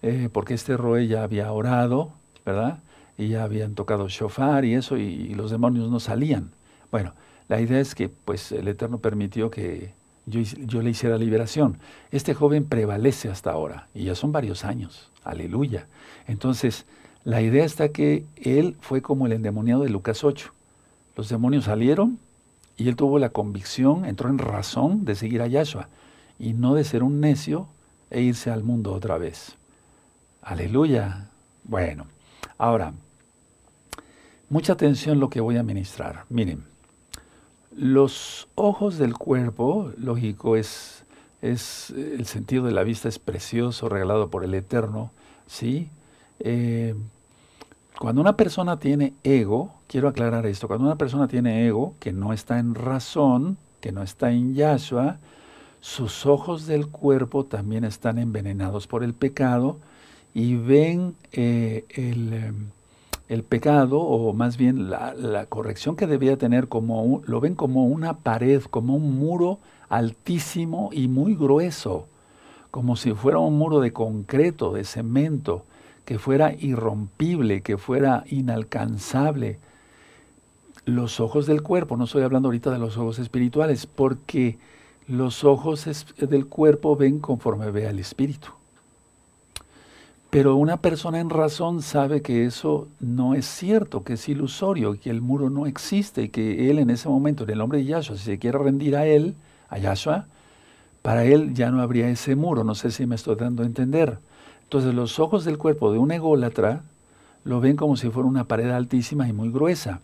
eh, 0.02 0.28
porque 0.32 0.54
este 0.54 0.76
Roe 0.76 1.06
ya 1.06 1.22
había 1.22 1.52
orado, 1.52 2.10
¿verdad? 2.44 2.80
y 3.16 3.28
ya 3.28 3.44
habían 3.44 3.74
tocado 3.74 4.08
shofar 4.08 4.64
y 4.64 4.74
eso, 4.74 4.96
y, 4.96 5.34
los 5.34 5.50
demonios 5.50 5.90
no 5.90 6.00
salían. 6.00 6.50
Bueno, 6.90 7.14
la 7.48 7.60
idea 7.60 7.80
es 7.80 7.94
que 7.94 8.08
pues 8.08 8.52
el 8.52 8.68
Eterno 8.68 8.98
permitió 8.98 9.50
que 9.50 9.92
yo, 10.26 10.40
yo, 10.40 10.82
le 10.82 10.90
hiciera 10.90 11.18
liberación. 11.18 11.78
Este 12.10 12.34
joven 12.34 12.64
prevalece 12.64 13.28
hasta 13.28 13.50
ahora, 13.50 13.88
y 13.94 14.04
ya 14.04 14.14
son 14.14 14.32
varios 14.32 14.64
años, 14.64 15.10
aleluya. 15.24 15.86
Entonces, 16.26 16.86
la 17.24 17.40
idea 17.40 17.64
está 17.64 17.90
que 17.90 18.24
él 18.36 18.76
fue 18.80 19.02
como 19.02 19.26
el 19.26 19.32
endemoniado 19.32 19.82
de 19.82 19.90
Lucas 19.90 20.24
8. 20.24 20.52
Los 21.16 21.28
demonios 21.28 21.64
salieron 21.64 22.18
y 22.76 22.88
él 22.88 22.96
tuvo 22.96 23.18
la 23.18 23.30
convicción, 23.30 24.04
entró 24.04 24.28
en 24.28 24.38
razón 24.38 25.04
de 25.04 25.14
seguir 25.14 25.42
a 25.42 25.46
Yahshua 25.46 25.88
y 26.38 26.52
no 26.54 26.74
de 26.74 26.84
ser 26.84 27.02
un 27.02 27.20
necio 27.20 27.68
e 28.10 28.22
irse 28.22 28.50
al 28.50 28.64
mundo 28.64 28.92
otra 28.92 29.18
vez. 29.18 29.56
Aleluya. 30.42 31.28
Bueno, 31.64 32.06
ahora, 32.58 32.92
Mucha 34.52 34.74
atención 34.74 35.18
lo 35.18 35.30
que 35.30 35.40
voy 35.40 35.56
a 35.56 35.62
ministrar. 35.62 36.26
Miren, 36.28 36.62
los 37.74 38.48
ojos 38.54 38.98
del 38.98 39.14
cuerpo, 39.14 39.90
lógico, 39.96 40.56
es, 40.56 41.06
es 41.40 41.88
el 41.88 42.26
sentido 42.26 42.66
de 42.66 42.72
la 42.72 42.82
vista 42.82 43.08
es 43.08 43.18
precioso, 43.18 43.88
regalado 43.88 44.28
por 44.28 44.44
el 44.44 44.52
Eterno, 44.52 45.10
¿sí? 45.46 45.88
Eh, 46.44 46.94
cuando 47.98 48.20
una 48.20 48.36
persona 48.36 48.78
tiene 48.78 49.14
ego, 49.22 49.72
quiero 49.86 50.08
aclarar 50.08 50.46
esto, 50.46 50.66
cuando 50.66 50.86
una 50.86 50.96
persona 50.96 51.28
tiene 51.28 51.66
ego, 51.66 51.94
que 52.00 52.12
no 52.12 52.32
está 52.32 52.58
en 52.58 52.74
razón, 52.74 53.56
que 53.80 53.92
no 53.92 54.02
está 54.02 54.30
en 54.30 54.54
Yahshua, 54.54 55.18
sus 55.80 56.26
ojos 56.26 56.66
del 56.66 56.88
cuerpo 56.88 57.44
también 57.44 57.84
están 57.84 58.18
envenenados 58.18 58.86
por 58.86 59.02
el 59.02 59.14
pecado 59.14 59.78
y 60.34 60.56
ven 60.56 61.14
eh, 61.32 61.84
el 61.96 62.32
em, 62.32 62.70
el 63.32 63.44
pecado, 63.44 63.98
o 63.98 64.34
más 64.34 64.58
bien 64.58 64.90
la, 64.90 65.46
corrección 65.48 65.96
que 65.96 66.06
debía 66.06 66.36
tener, 66.36 66.68
como 66.68 67.22
lo 67.24 67.40
ven 67.40 67.54
como 67.54 67.86
una 67.86 68.18
pared, 68.18 68.62
como 68.62 68.94
un 68.94 69.18
muro 69.18 69.58
altísimo 69.88 70.90
y 70.92 71.08
muy 71.08 71.34
grueso, 71.34 72.08
como 72.70 72.94
si 72.94 73.12
fuera 73.12 73.38
un 73.38 73.56
muro 73.56 73.80
de 73.80 73.94
concreto, 73.94 74.72
de 74.72 74.84
cemento, 74.84 75.64
que 76.04 76.18
fuera 76.18 76.52
irrompible, 76.52 77.62
que 77.62 77.78
fuera 77.78 78.24
inalcanzable. 78.28 79.58
Los 80.84 81.20
ojos 81.20 81.46
del 81.46 81.62
cuerpo, 81.62 81.96
no 81.96 82.04
estoy 82.04 82.22
hablando 82.22 82.48
ahorita 82.48 82.70
de 82.70 82.78
los 82.78 82.96
ojos 82.96 83.18
espirituales, 83.18 83.86
porque 83.86 84.58
los 85.06 85.44
ojos 85.44 85.86
del 86.16 86.46
cuerpo 86.46 86.96
ven 86.96 87.20
conforme 87.20 87.70
ve 87.70 87.86
al 87.86 87.98
espíritu. 87.98 88.48
Pero 90.32 90.56
una 90.56 90.78
persona 90.78 91.20
en 91.20 91.28
razón 91.28 91.82
sabe 91.82 92.22
que 92.22 92.46
eso 92.46 92.88
no 93.00 93.34
es 93.34 93.44
cierto, 93.44 94.02
que 94.02 94.14
es 94.14 94.28
ilusorio, 94.30 94.98
que 94.98 95.10
el 95.10 95.20
muro 95.20 95.50
no 95.50 95.66
existe 95.66 96.22
y 96.22 96.28
que 96.30 96.70
él 96.70 96.78
en 96.78 96.88
ese 96.88 97.10
momento, 97.10 97.44
en 97.44 97.50
el 97.50 97.58
nombre 97.58 97.80
de 97.80 97.84
Yahshua, 97.84 98.16
si 98.16 98.24
se 98.24 98.38
quiere 98.38 98.58
rendir 98.58 98.96
a 98.96 99.06
él, 99.06 99.34
a 99.68 99.76
Yahshua, 99.76 100.26
para 101.02 101.24
él 101.24 101.52
ya 101.52 101.70
no 101.70 101.82
habría 101.82 102.08
ese 102.08 102.34
muro. 102.34 102.64
No 102.64 102.74
sé 102.74 102.90
si 102.90 103.04
me 103.04 103.14
estoy 103.14 103.36
dando 103.36 103.62
a 103.62 103.66
entender. 103.66 104.20
Entonces 104.72 104.94
los 104.94 105.18
ojos 105.18 105.44
del 105.44 105.58
cuerpo 105.58 105.92
de 105.92 105.98
un 105.98 106.12
ególatra 106.12 106.82
lo 107.44 107.60
ven 107.60 107.76
como 107.76 107.94
si 107.94 108.08
fuera 108.08 108.26
una 108.26 108.48
pared 108.48 108.70
altísima 108.70 109.28
y 109.28 109.34
muy 109.34 109.50
gruesa. 109.50 110.00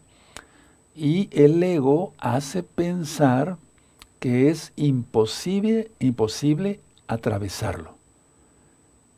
Y 0.94 1.30
el 1.32 1.62
ego 1.62 2.12
hace 2.18 2.62
pensar 2.62 3.56
que 4.20 4.50
es 4.50 4.74
imposible, 4.76 5.90
imposible 6.00 6.80
atravesarlo 7.06 7.94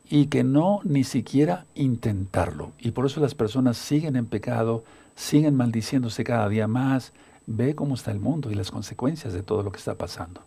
y 0.09 0.27
que 0.27 0.45
no 0.45 0.79
ni 0.85 1.03
siquiera 1.03 1.65
intentarlo. 1.75 2.71
Y 2.79 2.91
por 2.91 3.05
eso 3.05 3.19
las 3.19 3.35
personas 3.35 3.75
siguen 3.75 4.15
en 4.15 4.27
pecado, 4.27 4.85
siguen 5.15 5.57
maldiciéndose 5.57 6.23
cada 6.23 6.47
día 6.47 6.69
más, 6.69 7.11
ve 7.45 7.75
cómo 7.75 7.95
está 7.95 8.11
el 8.11 8.21
mundo 8.21 8.51
y 8.51 8.55
las 8.55 8.71
consecuencias 8.71 9.33
de 9.33 9.43
todo 9.43 9.63
lo 9.63 9.73
que 9.73 9.79
está 9.79 9.95
pasando. 9.95 10.43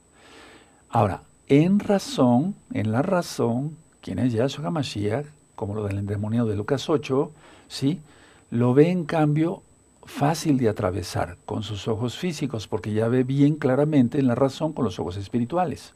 Ahora, 0.88 1.24
en 1.48 1.78
razón, 1.78 2.54
en 2.72 2.90
la 2.90 3.02
razón, 3.02 3.76
quien 4.04 4.18
es 4.18 4.34
Yahshua 4.34 4.66
HaMashiach, 4.66 5.26
como 5.54 5.74
lo 5.74 5.84
del 5.84 5.96
endemoniado 5.96 6.46
de 6.46 6.56
Lucas 6.56 6.90
8, 6.90 7.32
¿sí? 7.68 8.02
lo 8.50 8.74
ve 8.74 8.90
en 8.90 9.06
cambio 9.06 9.62
fácil 10.04 10.58
de 10.58 10.68
atravesar 10.68 11.38
con 11.46 11.62
sus 11.62 11.88
ojos 11.88 12.18
físicos, 12.18 12.68
porque 12.68 12.92
ya 12.92 13.08
ve 13.08 13.24
bien 13.24 13.56
claramente 13.56 14.18
en 14.18 14.26
la 14.26 14.34
razón 14.34 14.74
con 14.74 14.84
los 14.84 14.98
ojos 14.98 15.16
espirituales. 15.16 15.94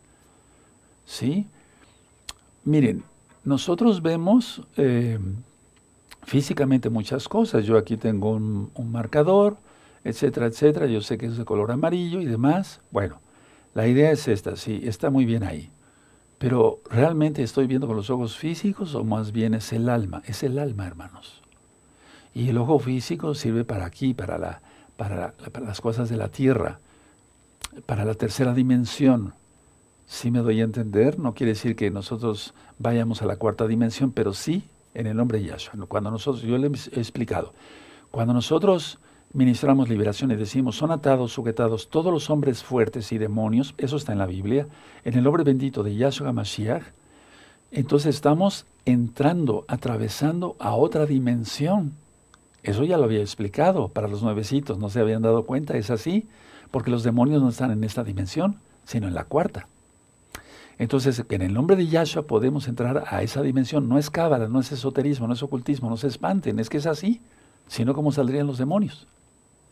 ¿Sí? 1.05 1.49
Miren, 2.65 3.05
nosotros 3.45 4.01
vemos 4.01 4.63
eh, 4.79 5.19
físicamente 6.23 6.89
muchas 6.89 7.29
cosas. 7.29 7.67
Yo 7.67 7.77
aquí 7.77 7.99
tengo 7.99 8.31
un, 8.31 8.71
un, 8.75 8.91
marcador, 8.91 9.59
etcétera, 10.03 10.47
etcétera. 10.47 10.87
Yo 10.87 11.03
sé 11.03 11.19
que 11.19 11.27
es 11.27 11.37
de 11.37 11.45
color 11.45 11.73
amarillo 11.73 12.23
y 12.23 12.25
demás. 12.25 12.81
Bueno, 12.91 13.21
la 13.75 13.87
idea 13.87 14.11
es 14.11 14.29
esta, 14.29 14.57
sí, 14.57 14.81
está 14.83 15.11
muy 15.11 15.27
bien 15.27 15.43
ahí. 15.43 15.71
Pero 16.39 16.81
¿realmente 16.89 17.43
estoy 17.43 17.67
viendo 17.67 17.87
con 17.87 17.97
los 17.97 18.11
ojos 18.11 18.37
físicos 18.37 18.95
o 18.95 19.05
más 19.05 19.33
bien 19.33 19.55
es 19.55 19.73
el 19.73 19.89
alma? 19.89 20.23
Es 20.25 20.43
el 20.45 20.59
alma, 20.59 20.87
hermanos. 20.87 21.43
Y 22.33 22.49
el 22.49 22.59
ojo 22.59 22.79
físico 22.79 23.35
sirve 23.35 23.65
para 23.65 23.87
aquí, 23.87 24.15
para, 24.15 24.39
la, 24.39 24.63
para, 24.97 25.35
las 25.61 25.81
cosas 25.81 26.09
de 26.09 26.17
la 26.17 26.29
tierra, 26.29 26.79
para 27.87 28.05
la 28.05 28.15
tercera 28.15 28.55
dimensión. 28.55 29.35
Si 30.07 30.31
me 30.31 30.39
doy 30.39 30.61
a 30.61 30.65
entender, 30.65 31.19
no 31.19 31.35
quiere 31.35 31.53
decir 31.53 31.75
que 31.75 31.91
nosotros 31.91 32.55
vayamos 32.79 33.21
a 33.21 33.27
la 33.27 33.37
cuarta 33.37 33.67
dimensión, 33.67 34.13
pero 34.13 34.33
sí 34.33 34.65
en 34.95 35.09
el 35.09 35.17
nombre 35.17 35.39
de 35.39 35.47
Yahshua. 35.47 35.87
Cuando 35.87 36.11
nosotros, 36.11 36.43
yo 36.43 36.57
le 36.57 36.69
he 36.69 37.01
explicado, 37.01 37.53
cuando 38.11 38.33
nosotros 38.33 39.01
ministramos 39.33 39.89
liberación 39.89 40.31
y 40.31 40.37
decimos, 40.37 40.77
son 40.77 40.91
atados, 40.91 41.33
sujetados 41.33 41.89
todos 41.89 42.13
los 42.13 42.31
hombres 42.31 42.63
fuertes 42.63 43.13
y 43.13 43.19
demonios, 43.19 43.75
eso 43.79 43.97
está 43.97 44.13
en 44.13 44.19
la 44.19 44.27
Biblia, 44.27 44.67
en 45.05 45.15
el 45.15 45.25
nombre 45.25 45.45
bendito 45.45 45.83
de 45.83 45.95
Yahshua 45.95 46.33
Mashiach, 46.33 46.85
entonces 47.71 48.15
estamos 48.15 48.67
entrando, 48.87 49.65
atravesando 49.69 50.57
a 50.59 50.75
otra 50.75 51.05
dimensión. 51.05 51.93
Eso 52.63 52.85
ya 52.85 52.97
lo 52.97 53.05
había 53.05 53.21
explicado 53.21 53.89
para 53.89 54.09
los 54.09 54.23
nuevecitos, 54.23 54.79
no 54.79 54.89
se 54.89 55.01
habían 55.01 55.23
dado 55.23 55.45
cuenta, 55.45 55.77
es 55.77 55.91
así, 55.91 56.27
porque 56.71 56.91
los 56.91 57.03
demonios 57.03 57.43
no 57.43 57.51
están 57.51 57.71
en 57.71 57.85
esta 57.85 58.05
dimensión, 58.05 58.57
sino 58.85 59.07
en 59.07 59.15
la 59.15 59.25
cuarta. 59.25 59.69
Entonces, 60.79 61.25
en 61.29 61.43
el 61.43 61.53
nombre 61.53 61.77
de 61.77 61.89
Yahshua 61.89 62.23
podemos 62.23 62.69
entrar 62.69 63.05
a 63.09 63.23
esa 63.23 63.43
dimensión. 63.43 63.89
No 63.89 63.99
es 63.99 64.11
cábala, 64.11 64.49
no 64.49 64.61
es 64.61 64.71
esoterismo, 64.71 65.27
no 65.27 65.35
es 65.35 65.43
ocultismo, 65.43 65.91
no 65.91 65.97
se 65.97 66.07
espanten, 66.07 66.59
es 66.59 66.69
que 66.69 66.79
es 66.79 66.87
así. 66.87 67.21
sino 67.67 67.93
¿cómo 67.95 68.13
saldrían 68.13 68.47
los 68.47 68.59
demonios? 68.59 69.07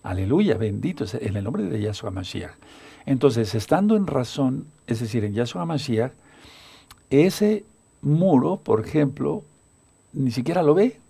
Aleluya, 0.06 0.56
bendito 0.56 1.02
es 1.02 1.14
en 1.14 1.36
el 1.36 1.42
nombre 1.42 1.64
de 1.64 1.80
Yahshua 1.80 2.12
Mashiach. 2.12 2.52
Entonces, 3.06 3.56
estando 3.56 3.96
en 3.96 4.06
razón, 4.06 4.66
es 4.86 5.00
decir, 5.00 5.24
en 5.24 5.34
Yahshua 5.34 5.66
Mashiach, 5.66 6.12
ese 7.10 7.64
muro, 8.02 8.60
por 8.62 8.86
ejemplo, 8.86 9.42
ni 10.12 10.30
siquiera 10.30 10.62
lo 10.62 10.74
ve. 10.74 11.00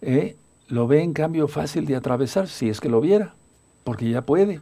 ¿eh? 0.00 0.36
Lo 0.68 0.86
ve 0.86 1.02
en 1.02 1.12
cambio 1.12 1.48
fácil 1.48 1.84
de 1.84 1.96
atravesar, 1.96 2.46
si 2.46 2.68
es 2.68 2.80
que 2.80 2.88
lo 2.88 3.00
viera, 3.00 3.34
porque 3.82 4.08
ya 4.08 4.22
puede. 4.22 4.60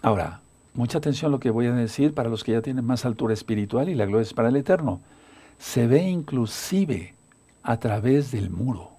Ahora, 0.00 0.40
mucha 0.74 0.98
atención 0.98 1.30
a 1.30 1.32
lo 1.32 1.40
que 1.40 1.50
voy 1.50 1.66
a 1.66 1.72
decir 1.72 2.14
para 2.14 2.28
los 2.28 2.44
que 2.44 2.52
ya 2.52 2.62
tienen 2.62 2.84
más 2.84 3.04
altura 3.04 3.34
espiritual 3.34 3.88
y 3.88 3.96
la 3.96 4.06
gloria 4.06 4.22
es 4.22 4.32
para 4.32 4.50
el 4.50 4.54
Eterno. 4.54 5.00
Se 5.58 5.88
ve 5.88 6.04
inclusive 6.04 7.14
a 7.64 7.80
través 7.80 8.30
del 8.30 8.50
muro. 8.50 8.93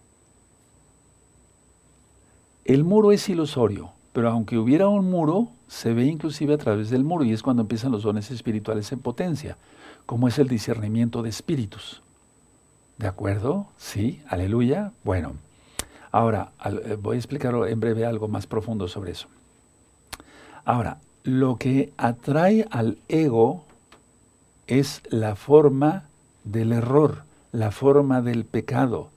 El 2.65 2.83
muro 2.83 3.11
es 3.11 3.29
ilusorio, 3.29 3.91
pero 4.11 4.29
aunque 4.29 4.57
hubiera 4.57 4.89
un 4.89 5.09
muro, 5.09 5.49
se 5.67 5.93
ve 5.93 6.05
inclusive 6.05 6.55
a 6.55 6.57
través 6.57 6.89
del 6.89 7.03
muro 7.03 7.23
y 7.23 7.31
es 7.31 7.41
cuando 7.41 7.61
empiezan 7.61 7.91
los 7.91 8.03
dones 8.03 8.31
espirituales 8.31 8.91
en 8.91 8.99
potencia, 8.99 9.57
como 10.05 10.27
es 10.27 10.37
el 10.39 10.47
discernimiento 10.47 11.21
de 11.21 11.29
espíritus. 11.29 12.01
¿De 12.97 13.07
acuerdo? 13.07 13.67
Sí, 13.77 14.21
aleluya. 14.27 14.91
Bueno, 15.03 15.33
Ahora, 16.15 16.53
eh, 16.63 16.97
voy 16.97 17.17
a 17.17 17.19
explicar 17.19 17.53
en 17.67 17.81
breve 17.81 18.05
algo 18.05 18.29
más 18.29 18.47
profundo 18.47 18.87
sobre 18.87 19.11
eso. 19.11 19.27
Ahora, 20.63 20.99
lo 21.23 21.57
que 21.57 21.91
atrae 21.97 22.65
al 22.71 22.99
ego 23.09 23.65
es 24.65 25.01
la 25.09 25.35
forma 25.35 26.05
del 26.45 26.71
error, 26.71 27.25
la 27.51 27.69
forma 27.71 28.21
del 28.21 28.45
pecado. 28.45 29.09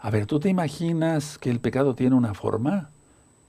A 0.00 0.10
ver, 0.10 0.26
¿tú 0.26 0.38
te 0.38 0.48
imaginas 0.48 1.38
que 1.38 1.50
el 1.50 1.58
pecado 1.58 1.96
tiene 1.96 2.14
una 2.14 2.32
forma? 2.32 2.90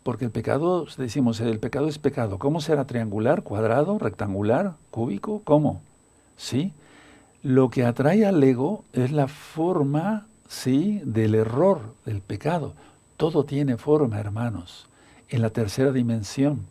Porque 0.02 0.26
el 0.26 0.32
pecado, 0.32 0.88
decimos, 0.98 1.40
el 1.42 1.60
pecado 1.60 1.88
es 1.88 2.00
pecado. 2.00 2.40
¿Cómo 2.40 2.60
será 2.60 2.88
triangular, 2.88 3.44
cuadrado, 3.44 4.00
rectangular, 4.00 4.74
cúbico? 4.90 5.42
¿Cómo? 5.44 5.82
¿Sí? 6.38 6.74
Lo 7.44 7.70
que 7.70 7.86
atrae 7.86 8.26
al 8.26 8.44
ego 8.44 8.84
es 8.94 9.12
la 9.12 9.28
forma 9.28 10.26
sí, 10.48 11.02
del 11.06 11.36
error, 11.36 11.94
del 12.06 12.22
pecado. 12.22 12.74
Todo 13.16 13.46
tiene 13.46 13.78
forma, 13.78 14.20
hermanos, 14.20 14.88
en 15.30 15.44
la 15.44 15.52
tercera 15.52 15.92
dimensión 15.92 16.66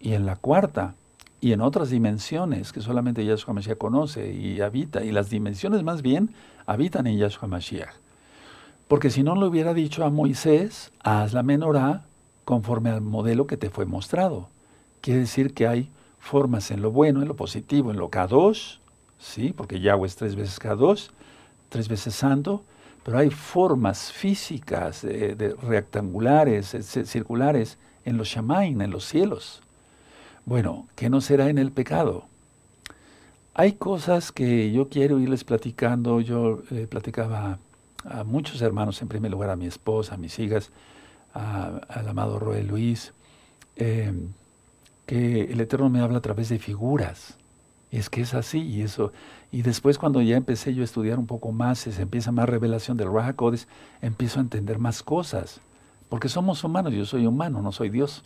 y 0.00 0.14
en 0.14 0.24
la 0.24 0.36
cuarta 0.36 0.94
y 1.42 1.52
en 1.52 1.60
otras 1.60 1.90
dimensiones 1.90 2.72
que 2.72 2.80
solamente 2.80 3.26
Yahshua 3.26 3.52
Mashiach 3.52 3.76
conoce 3.76 4.32
y 4.32 4.62
habita, 4.62 5.04
y 5.04 5.12
las 5.12 5.28
dimensiones 5.28 5.82
más 5.82 6.00
bien 6.00 6.34
habitan 6.64 7.06
en 7.06 7.18
Yahshua 7.18 7.48
Mashiach. 7.48 7.94
Porque 8.90 9.10
si 9.10 9.22
no 9.22 9.36
le 9.36 9.46
hubiera 9.46 9.72
dicho 9.72 10.04
a 10.04 10.10
Moisés, 10.10 10.90
haz 10.98 11.32
la 11.32 11.44
menorá 11.44 12.06
conforme 12.44 12.90
al 12.90 13.00
modelo 13.00 13.46
que 13.46 13.56
te 13.56 13.70
fue 13.70 13.86
mostrado. 13.86 14.48
Quiere 15.00 15.20
decir 15.20 15.54
que 15.54 15.68
hay 15.68 15.88
formas 16.18 16.72
en 16.72 16.82
lo 16.82 16.90
bueno, 16.90 17.22
en 17.22 17.28
lo 17.28 17.36
positivo, 17.36 17.92
en 17.92 17.98
lo 17.98 18.08
Kadosh, 18.08 18.78
¿sí? 19.16 19.54
porque 19.56 19.78
Yahweh 19.78 20.08
es 20.08 20.16
tres 20.16 20.34
veces 20.34 20.58
Kadosh, 20.58 21.06
tres 21.68 21.88
veces 21.88 22.16
santo, 22.16 22.64
pero 23.04 23.18
hay 23.18 23.30
formas 23.30 24.10
físicas 24.10 25.02
de 25.02 25.54
rectangulares, 25.62 26.76
circulares 27.04 27.78
en 28.04 28.16
los 28.16 28.26
shamain, 28.26 28.80
en 28.80 28.90
los 28.90 29.04
cielos. 29.04 29.62
Bueno, 30.44 30.88
¿qué 30.96 31.08
no 31.08 31.20
será 31.20 31.48
en 31.48 31.58
el 31.58 31.70
pecado? 31.70 32.24
Hay 33.54 33.74
cosas 33.74 34.32
que 34.32 34.72
yo 34.72 34.88
quiero 34.88 35.20
irles 35.20 35.44
platicando. 35.44 36.20
Yo 36.20 36.64
le 36.70 36.88
platicaba 36.88 37.60
a 38.04 38.24
muchos 38.24 38.62
hermanos, 38.62 39.00
en 39.02 39.08
primer 39.08 39.30
lugar 39.30 39.50
a 39.50 39.56
mi 39.56 39.66
esposa, 39.66 40.14
a 40.14 40.18
mis 40.18 40.38
hijas, 40.38 40.70
al 41.32 42.08
amado 42.08 42.38
Roel 42.38 42.66
Luis, 42.66 43.12
em, 43.76 44.32
que 45.06 45.42
el 45.52 45.60
Eterno 45.60 45.90
me 45.90 46.00
habla 46.00 46.18
a 46.18 46.22
través 46.22 46.48
de 46.48 46.58
figuras. 46.58 47.36
Y 47.90 47.98
es 47.98 48.08
que 48.08 48.20
es 48.20 48.34
así, 48.34 48.60
y 48.60 48.82
eso, 48.82 49.12
y 49.50 49.62
después 49.62 49.98
cuando 49.98 50.22
ya 50.22 50.36
empecé 50.36 50.74
yo 50.74 50.82
a 50.82 50.84
estudiar 50.84 51.18
un 51.18 51.26
poco 51.26 51.50
más, 51.50 51.80
se 51.80 52.02
empieza 52.02 52.30
más 52.30 52.48
revelación 52.48 52.96
del 52.96 53.12
Raja 53.12 53.32
Codes, 53.32 53.66
empiezo 54.00 54.38
a 54.38 54.42
entender 54.42 54.78
más 54.78 55.02
cosas, 55.02 55.60
porque 56.08 56.28
somos 56.28 56.62
humanos, 56.62 56.92
yo 56.92 57.04
soy 57.04 57.26
humano, 57.26 57.62
no 57.62 57.72
soy 57.72 57.90
Dios. 57.90 58.24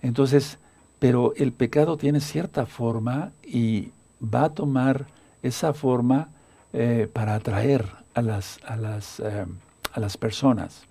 Entonces, 0.00 0.58
pero 0.98 1.32
el 1.36 1.52
pecado 1.52 1.96
tiene 1.96 2.20
cierta 2.20 2.66
forma 2.66 3.32
y 3.42 3.90
va 4.22 4.44
a 4.44 4.54
tomar 4.54 5.06
esa 5.42 5.72
forma 5.72 6.28
eh, 6.72 7.08
para 7.12 7.34
atraer 7.34 7.86
a 8.14 8.22
las, 8.22 8.58
a, 8.64 8.76
las, 8.76 9.20
eh, 9.20 9.46
a 9.92 10.00
las 10.00 10.16
personas. 10.16 10.84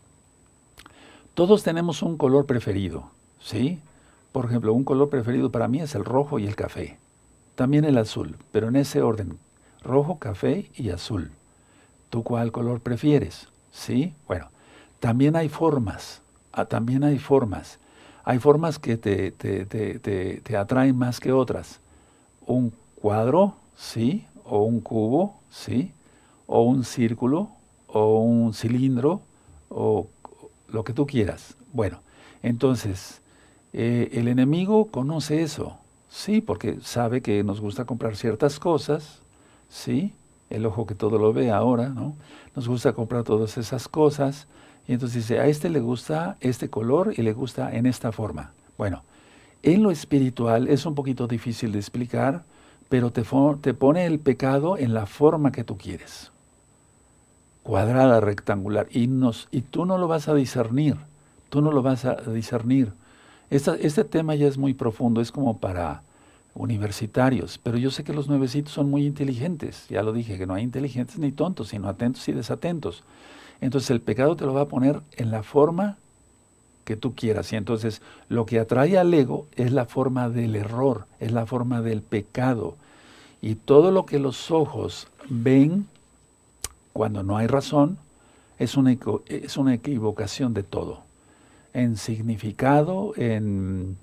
Todos 1.33 1.63
tenemos 1.63 2.01
un 2.01 2.17
color 2.17 2.45
preferido, 2.45 3.11
¿sí? 3.39 3.79
Por 4.31 4.45
ejemplo, 4.45 4.73
un 4.73 4.83
color 4.83 5.09
preferido 5.09 5.51
para 5.51 5.67
mí 5.67 5.81
es 5.81 5.95
el 5.95 6.05
rojo 6.05 6.39
y 6.39 6.47
el 6.47 6.55
café 6.55 6.97
también 7.57 7.85
el 7.85 7.97
azul, 7.97 8.37
pero 8.51 8.67
en 8.67 8.75
ese 8.75 9.01
orden, 9.01 9.39
rojo, 9.81 10.19
café 10.19 10.69
y 10.75 10.91
azul. 10.91 11.31
¿Tú 12.11 12.21
cuál 12.23 12.51
color 12.51 12.81
prefieres? 12.81 13.49
¿Sí? 13.71 14.13
Bueno, 14.27 14.49
también 14.99 15.35
hay 15.35 15.49
formas, 15.49 16.21
ah, 16.53 16.65
también 16.65 17.03
hay 17.03 17.17
formas. 17.17 17.79
Hay 18.23 18.37
formas 18.37 18.77
que 18.77 18.95
te, 18.97 19.31
te, 19.31 19.65
te, 19.65 19.99
te, 19.99 20.57
atraen 20.57 20.95
más 20.95 21.19
que 21.19 21.31
otras. 21.31 21.79
Un 22.45 22.73
cuadro, 22.95 23.55
sí, 23.75 24.27
o 24.43 24.63
un 24.63 24.79
cubo, 24.79 25.39
sí, 25.49 25.93
o 26.47 26.63
un 26.63 26.83
círculo, 26.83 27.49
o 27.87 28.19
un 28.19 28.53
cilindro, 28.53 29.21
o 29.69 30.07
lo 30.69 30.83
que 30.83 30.93
tú 30.93 31.05
quieras. 31.05 31.55
Bueno, 31.73 31.99
entonces, 32.41 33.21
eh, 33.73 34.09
el 34.13 34.27
enemigo 34.27 34.87
conoce 34.87 35.43
eso. 35.43 35.77
Sí, 36.09 36.41
porque 36.41 36.79
sabe 36.81 37.21
que 37.21 37.43
nos 37.43 37.61
gusta 37.61 37.85
comprar 37.85 38.15
ciertas 38.15 38.59
cosas, 38.59 39.21
¿sí? 39.69 40.13
El 40.49 40.65
ojo 40.65 40.85
que 40.85 40.95
todo 40.95 41.19
lo 41.19 41.33
ve 41.33 41.51
ahora, 41.51 41.89
¿no? 41.89 42.15
Nos 42.55 42.67
gusta 42.67 42.93
comprar 42.93 43.23
todas 43.23 43.57
esas 43.57 43.87
cosas. 43.87 44.47
Y 44.87 44.93
entonces 44.93 45.27
dice, 45.27 45.39
a 45.39 45.47
este 45.47 45.69
le 45.69 45.81
gusta 45.81 46.37
este 46.39 46.69
color 46.69 47.13
y 47.17 47.21
le 47.21 47.33
gusta 47.33 47.75
en 47.75 47.85
esta 47.85 48.13
forma. 48.13 48.53
Bueno, 48.77 49.03
en 49.63 49.83
lo 49.83 49.91
espiritual 49.91 50.69
es 50.69 50.85
un 50.85 50.95
poquito 50.95 51.27
difícil 51.27 51.73
de 51.73 51.79
explicar, 51.79 52.45
pero 52.87 53.11
te, 53.11 53.23
te 53.61 53.73
pone 53.73 54.05
el 54.05 54.19
pecado 54.19 54.77
en 54.77 54.93
la 54.93 55.05
forma 55.05 55.51
que 55.51 55.65
tú 55.65 55.77
quieres. 55.77 56.31
Cuadrada, 57.67 58.21
rectangular. 58.21 58.87
Y, 58.91 59.07
nos, 59.07 59.49
y 59.51 59.59
tú 59.59 59.85
no 59.85 59.97
lo 59.97 60.07
vas 60.07 60.29
a 60.29 60.33
discernir. 60.33 60.95
Tú 61.49 61.61
no 61.61 61.73
lo 61.73 61.81
vas 61.81 62.05
a 62.05 62.15
discernir. 62.15 62.93
este 63.49 64.05
tema 64.05 64.35
ya 64.35 64.47
es 64.47 64.57
muy 64.57 64.73
profundo, 64.73 65.19
es 65.19 65.33
como 65.33 65.57
para 65.57 66.01
universitarios, 66.53 67.57
pero 67.61 67.77
yo 67.77 67.91
sé 67.91 68.05
que 68.05 68.13
los 68.13 68.29
nuevecitos 68.29 68.71
son 68.71 68.89
muy 68.89 69.05
inteligentes, 69.05 69.85
ya 69.89 70.01
lo 70.01 70.13
dije, 70.13 70.37
que 70.37 70.47
no 70.47 70.53
hay 70.53 70.63
inteligentes 70.63 71.19
ni 71.19 71.33
tontos, 71.33 71.67
sino 71.67 71.89
atentos 71.89 72.25
y 72.29 72.31
desatentos. 72.31 73.03
Entonces 73.59 73.89
el 73.89 73.99
pecado 73.99 74.37
te 74.37 74.45
lo 74.45 74.53
va 74.53 74.61
a 74.61 74.67
poner 74.69 75.01
en 75.17 75.29
la 75.29 75.43
forma 75.43 75.97
que 76.85 76.95
tú 76.95 77.15
quieras. 77.15 77.51
Y 77.51 77.57
entonces 77.57 78.01
lo 78.29 78.45
que 78.45 78.59
atrae 78.59 78.97
al 78.97 79.13
ego 79.13 79.45
es 79.57 79.73
la 79.73 79.83
forma 79.83 80.29
del 80.29 80.55
error, 80.55 81.05
es 81.19 81.33
la 81.33 81.45
forma 81.45 81.81
del 81.81 82.01
pecado. 82.01 82.77
Y 83.41 83.55
todo 83.55 83.91
lo 83.91 84.05
que 84.05 84.19
los 84.19 84.51
ojos 84.51 85.09
ven 85.29 85.85
cuando 86.97 87.21
no 87.21 87.37
hay 87.37 87.45
razón 87.45 87.99
es 88.57 88.75
una, 88.75 88.97
es 89.27 89.55
una 89.55 89.75
equivocación 89.75 90.55
de 90.55 90.63
todo. 90.63 91.03
En 91.71 91.95
significado, 91.95 93.13
en, 93.17 93.97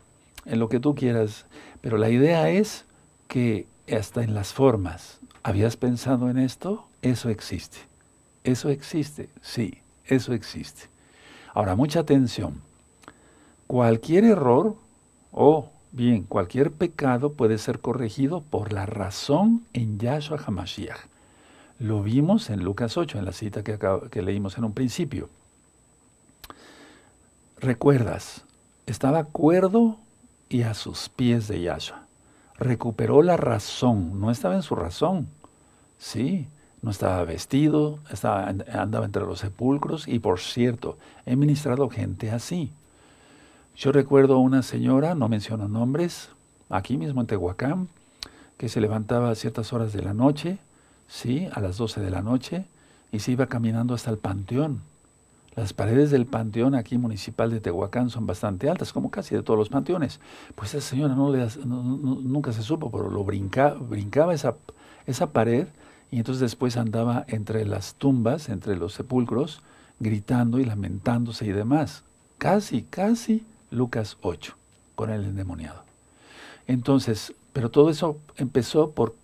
en 0.47 0.59
lo 0.61 0.69
que 0.69 0.79
tú 0.79 0.95
quieras. 0.95 1.45
Pero 1.81 1.99
la 1.99 2.09
idea 2.09 2.51
es 2.51 2.85
que 3.27 3.67
hasta 3.93 4.23
en 4.23 4.33
las 4.33 4.53
formas, 4.53 5.19
¿habías 5.43 5.77
pensado 5.77 6.31
en 6.31 6.39
esto? 6.39 6.87
Eso 7.03 7.31
existe. 7.31 7.79
Eso 8.45 8.69
existe, 8.69 9.29
sí, 9.43 9.79
eso 10.07 10.33
existe. 10.33 10.83
Ahora, 11.53 11.75
mucha 11.75 11.99
atención. 11.99 12.63
Cualquier 13.67 14.23
error 14.23 14.77
o 15.33 15.69
bien 15.91 16.23
cualquier 16.23 16.71
pecado 16.71 17.33
puede 17.33 17.59
ser 17.59 17.81
corregido 17.81 18.41
por 18.41 18.73
la 18.73 18.87
razón 18.87 19.65
en 19.73 19.99
Yahshua 19.99 20.39
HaMashiach. 20.39 21.14
Lo 21.79 22.03
vimos 22.03 22.51
en 22.51 22.63
Lucas 22.65 22.97
8, 22.97 23.19
en 23.19 23.25
la 23.25 23.33
cita 23.33 23.63
que, 23.63 23.79
que 24.11 24.23
leímos 24.23 24.57
en 24.59 24.65
un 24.65 24.73
principio. 24.73 25.29
Recuerdas, 27.59 28.45
estaba 28.87 29.25
cuerdo 29.25 29.99
y 30.49 30.63
a 30.63 30.75
sus 30.75 31.09
pies 31.09 31.49
de 31.49 31.63
Yahshua. 31.63 32.05
Recuperó 32.59 33.23
la 33.23 33.37
razón, 33.37 34.21
no 34.21 34.31
estaba 34.31 34.55
en 34.55 34.63
su 34.63 34.77
razón. 34.77 35.29
Sí, 35.99 36.47
no 36.83 36.91
estaba 36.91 37.25
vestido, 37.25 37.99
estaba, 38.11 38.47
andaba 38.47 39.07
entre 39.07 39.23
los 39.23 39.41
sepulcros 39.41 40.07
y 40.07 40.19
por 40.19 40.39
cierto, 40.39 40.99
he 41.25 41.35
ministrado 41.35 41.89
gente 41.89 42.31
así. 42.31 42.71
Yo 43.77 43.91
recuerdo 43.91 44.35
a 44.35 44.39
una 44.39 44.63
señora, 44.63 45.15
no 45.15 45.29
menciono 45.29 45.67
nombres, 45.67 46.29
aquí 46.69 46.97
mismo 46.97 47.23
en 47.23 47.27
Tehuacán, 47.27 47.89
que 48.59 48.69
se 48.69 48.81
levantaba 48.81 49.31
a 49.31 49.35
ciertas 49.35 49.73
horas 49.73 49.93
de 49.93 50.03
la 50.03 50.15
noche, 50.15 50.59
sí, 51.15 51.49
a 51.53 51.61
las 51.61 51.77
12 51.77 52.01
de 52.01 52.11
la 52.11 52.23
noche, 52.23 52.67
y 53.13 53.21
se 53.21 53.31
iba 53.31 53.47
caminando 53.47 53.95
hasta 53.95 54.11
el 54.11 54.19
panteón. 54.19 54.83
Las 55.55 55.73
paredes 55.73 56.11
del 56.11 56.27
panteón 56.27 56.75
aquí 56.75 56.99
municipal 56.99 57.51
de 57.53 57.61
Tehuacán 57.61 58.11
son 58.11 58.27
bastante 58.27 58.69
altas, 58.69 58.93
como 58.93 59.13
casi 59.13 59.37
de 59.37 59.43
todos 59.45 59.57
los 59.57 59.69
panteones. 59.69 60.19
Pues 60.57 60.75
esa 60.75 60.89
señora 60.89 61.15
no 61.15 61.31
le, 61.31 61.47
nunca 61.65 62.53
se 62.53 62.63
supo, 62.63 62.91
pero 62.91 63.09
lo 63.09 63.23
brincaba 63.23 64.35
esa, 64.35 64.57
esa 65.07 65.31
pared 65.31 65.69
y 66.11 66.19
entonces 66.19 66.41
después 66.41 66.77
andaba 66.77 67.25
entre 67.29 67.65
las 67.65 67.95
tumbas, 67.95 68.49
entre 68.49 68.75
los 68.75 68.95
sepulcros, 68.95 69.63
gritando 70.01 70.59
y 70.59 70.65
lamentándose 70.65 71.47
y 71.47 71.53
demás. 71.53 72.03
Casi, 72.39 72.83
casi 72.83 73.47
Lucas 73.71 74.19
8, 74.23 74.57
con 74.97 75.11
el 75.11 75.23
endemoniado. 75.23 75.85
Entonces, 76.67 77.33
pero 77.53 77.71
todo 77.71 77.91
eso 77.91 78.19
empezó 78.37 78.91
por 78.91 79.15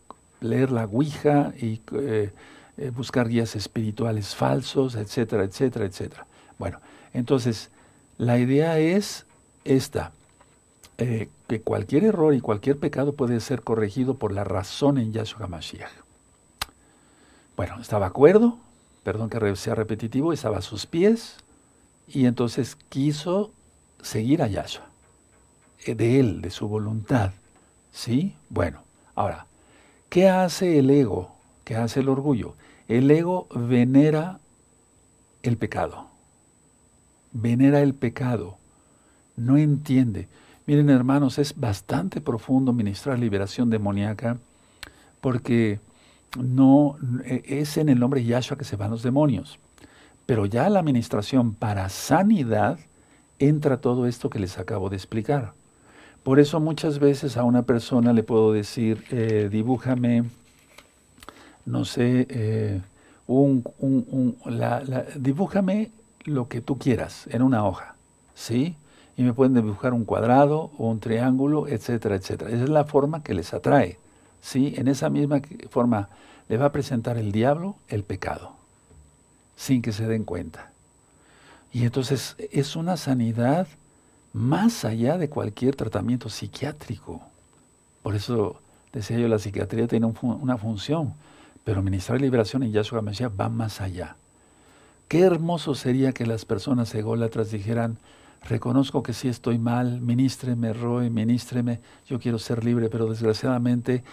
leer 0.40 0.70
la 0.70 0.84
Ouija 0.84 1.52
y 1.58 1.80
eh, 1.92 2.32
eh, 2.76 2.90
buscar 2.90 3.28
guías 3.28 3.56
espirituales 3.56 4.34
falsos, 4.34 4.94
etcétera, 4.94 5.44
etcétera, 5.44 5.84
etcétera. 5.84 6.26
Bueno, 6.58 6.80
entonces, 7.12 7.70
la 8.18 8.38
idea 8.38 8.78
es 8.78 9.26
esta, 9.64 10.12
eh, 10.98 11.28
que 11.48 11.60
cualquier 11.60 12.04
error 12.04 12.34
y 12.34 12.40
cualquier 12.40 12.78
pecado 12.78 13.14
puede 13.14 13.40
ser 13.40 13.62
corregido 13.62 14.14
por 14.14 14.32
la 14.32 14.44
razón 14.44 14.98
en 14.98 15.12
Yahshua 15.12 15.44
HaMashiach. 15.44 15.90
Bueno, 17.56 17.80
estaba 17.80 18.06
acuerdo, 18.06 18.58
perdón 19.02 19.28
que 19.30 19.56
sea 19.56 19.74
repetitivo, 19.74 20.32
estaba 20.32 20.58
a 20.58 20.62
sus 20.62 20.86
pies 20.86 21.36
y 22.08 22.26
entonces 22.26 22.76
quiso 22.88 23.52
seguir 24.02 24.42
a 24.42 24.46
Yahshua, 24.46 24.86
de 25.86 26.20
él, 26.20 26.40
de 26.40 26.50
su 26.50 26.68
voluntad. 26.68 27.32
¿Sí? 27.92 28.36
Bueno, 28.48 28.82
ahora, 29.14 29.46
¿qué 30.10 30.28
hace 30.28 30.78
el 30.78 30.90
ego? 30.90 31.34
¿Qué 31.64 31.76
hace 31.76 32.00
el 32.00 32.10
orgullo? 32.10 32.54
El 32.88 33.10
ego 33.10 33.46
venera 33.54 34.40
el 35.42 35.56
pecado. 35.56 36.08
Venera 37.32 37.80
el 37.80 37.94
pecado. 37.94 38.58
No 39.36 39.56
entiende. 39.56 40.28
Miren, 40.66 40.90
hermanos, 40.90 41.38
es 41.38 41.58
bastante 41.58 42.20
profundo 42.20 42.72
ministrar 42.72 43.18
liberación 43.18 43.70
demoníaca 43.70 44.38
porque 45.20 45.80
no 46.38 46.96
e, 47.24 47.42
es 47.46 47.76
en 47.76 47.88
el 47.88 47.98
nombre 47.98 48.20
de 48.20 48.26
Yahshua 48.26 48.58
que 48.58 48.64
se 48.64 48.76
van 48.76 48.90
los 48.90 49.02
demonios. 49.02 49.58
Pero 50.26 50.46
ya 50.46 50.68
la 50.68 50.80
administración 50.80 51.54
para 51.54 51.88
sanidad 51.88 52.78
entra 53.38 53.80
todo 53.80 54.06
esto 54.06 54.30
que 54.30 54.38
les 54.38 54.58
acabo 54.58 54.90
de 54.90 54.96
explicar. 54.96 55.54
Por 56.22 56.38
eso 56.38 56.60
muchas 56.60 56.98
veces 56.98 57.36
a 57.36 57.44
una 57.44 57.62
persona 57.62 58.12
le 58.12 58.22
puedo 58.22 58.52
decir, 58.52 59.04
eh, 59.10 59.48
dibújame, 59.50 60.24
no 61.64 61.84
sé, 61.86 62.26
eh, 62.28 62.82
un, 63.26 63.64
dibújame 65.16 65.90
lo 66.24 66.48
que 66.48 66.60
tú 66.60 66.78
quieras 66.78 67.26
en 67.30 67.42
una 67.42 67.64
hoja, 67.64 67.94
¿sí? 68.34 68.76
Y 69.16 69.22
me 69.22 69.32
pueden 69.32 69.54
dibujar 69.54 69.94
un 69.94 70.04
cuadrado 70.04 70.70
o 70.76 70.90
un 70.90 71.00
triángulo, 71.00 71.68
etcétera, 71.68 72.16
etcétera. 72.16 72.50
Esa 72.50 72.64
es 72.64 72.70
la 72.70 72.84
forma 72.84 73.22
que 73.22 73.32
les 73.32 73.54
atrae, 73.54 73.98
¿sí? 74.42 74.74
En 74.76 74.88
esa 74.88 75.08
misma 75.08 75.40
forma 75.70 76.10
le 76.48 76.58
va 76.58 76.66
a 76.66 76.72
presentar 76.72 77.16
el 77.16 77.32
diablo 77.32 77.76
el 77.88 78.02
pecado, 78.02 78.52
sin 79.56 79.80
que 79.80 79.92
se 79.92 80.06
den 80.06 80.24
cuenta. 80.24 80.70
Y 81.72 81.84
entonces 81.84 82.36
es 82.50 82.76
una 82.76 82.98
sanidad 82.98 83.68
más 84.32 84.84
allá 84.84 85.18
de 85.18 85.28
cualquier 85.28 85.76
tratamiento 85.76 86.28
psiquiátrico. 86.28 87.20
Por 88.02 88.14
eso 88.14 88.60
decía 88.92 89.18
yo, 89.18 89.28
la 89.28 89.38
psiquiatría 89.38 89.86
tiene 89.86 90.12
una 90.22 90.56
función, 90.56 91.14
pero 91.64 91.82
ministrar 91.82 92.20
liberación 92.20 92.62
en 92.62 92.72
Yahshua 92.72 93.02
Mashiach 93.02 93.32
va 93.38 93.48
más 93.48 93.80
allá. 93.80 94.16
Qué 95.08 95.20
hermoso 95.22 95.74
sería 95.74 96.12
que 96.12 96.26
las 96.26 96.44
personas 96.44 96.94
ególatras 96.94 97.50
dijeran, 97.50 97.98
reconozco 98.48 99.02
que 99.02 99.12
sí 99.12 99.28
estoy 99.28 99.58
mal, 99.58 100.00
ministreme, 100.00 100.72
Roy, 100.72 101.10
ministreme, 101.10 101.80
yo 102.06 102.20
quiero 102.20 102.38
ser 102.38 102.64
libre, 102.64 102.88
pero 102.88 103.06
desgraciadamente 103.06 104.04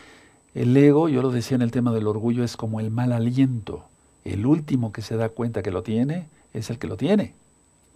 el 0.56 0.75
ego, 0.75 1.08
yo 1.08 1.21
lo 1.21 1.30
decía 1.30 1.53
en 1.53 1.62
el 1.62 1.69
tema 1.69 1.91
del 1.91 2.08
orgullo, 2.08 2.43
es 2.43 2.58
como 2.58 2.80
el 2.80 2.89
mal 2.89 3.12
aliento. 3.12 3.86
El 4.25 4.47
último 4.47 4.91
que 4.91 5.03
se 5.03 5.15
da 5.15 5.30
cuenta 5.30 5.62
que 5.62 5.69
lo 5.69 5.84
tiene 5.84 6.27
es 6.51 6.71
el 6.71 6.80
que 6.80 6.88
lo 6.88 6.97
tiene. 6.97 7.36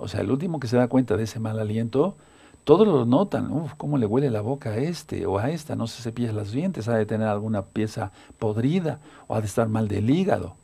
O 0.01 0.07
sea, 0.07 0.21
el 0.21 0.31
último 0.31 0.59
que 0.59 0.67
se 0.67 0.77
da 0.77 0.87
cuenta 0.87 1.15
de 1.15 1.23
ese 1.23 1.39
mal 1.39 1.59
aliento, 1.59 2.15
todos 2.63 2.87
lo 2.87 3.05
notan. 3.05 3.51
Uf, 3.51 3.73
cómo 3.77 3.97
le 3.97 4.07
huele 4.07 4.31
la 4.31 4.41
boca 4.41 4.71
a 4.71 4.77
este 4.77 5.25
o 5.27 5.37
a 5.37 5.51
esta, 5.51 5.75
no 5.75 5.85
se 5.87 6.01
cepilla 6.01 6.31
los 6.33 6.51
dientes, 6.51 6.87
ha 6.87 6.95
de 6.95 7.05
tener 7.05 7.27
alguna 7.27 7.61
pieza 7.63 8.11
podrida 8.39 8.99
o 9.27 9.35
ha 9.35 9.41
de 9.41 9.47
estar 9.47 9.67
mal 9.69 9.87
del 9.87 10.09
hígado. 10.09 10.55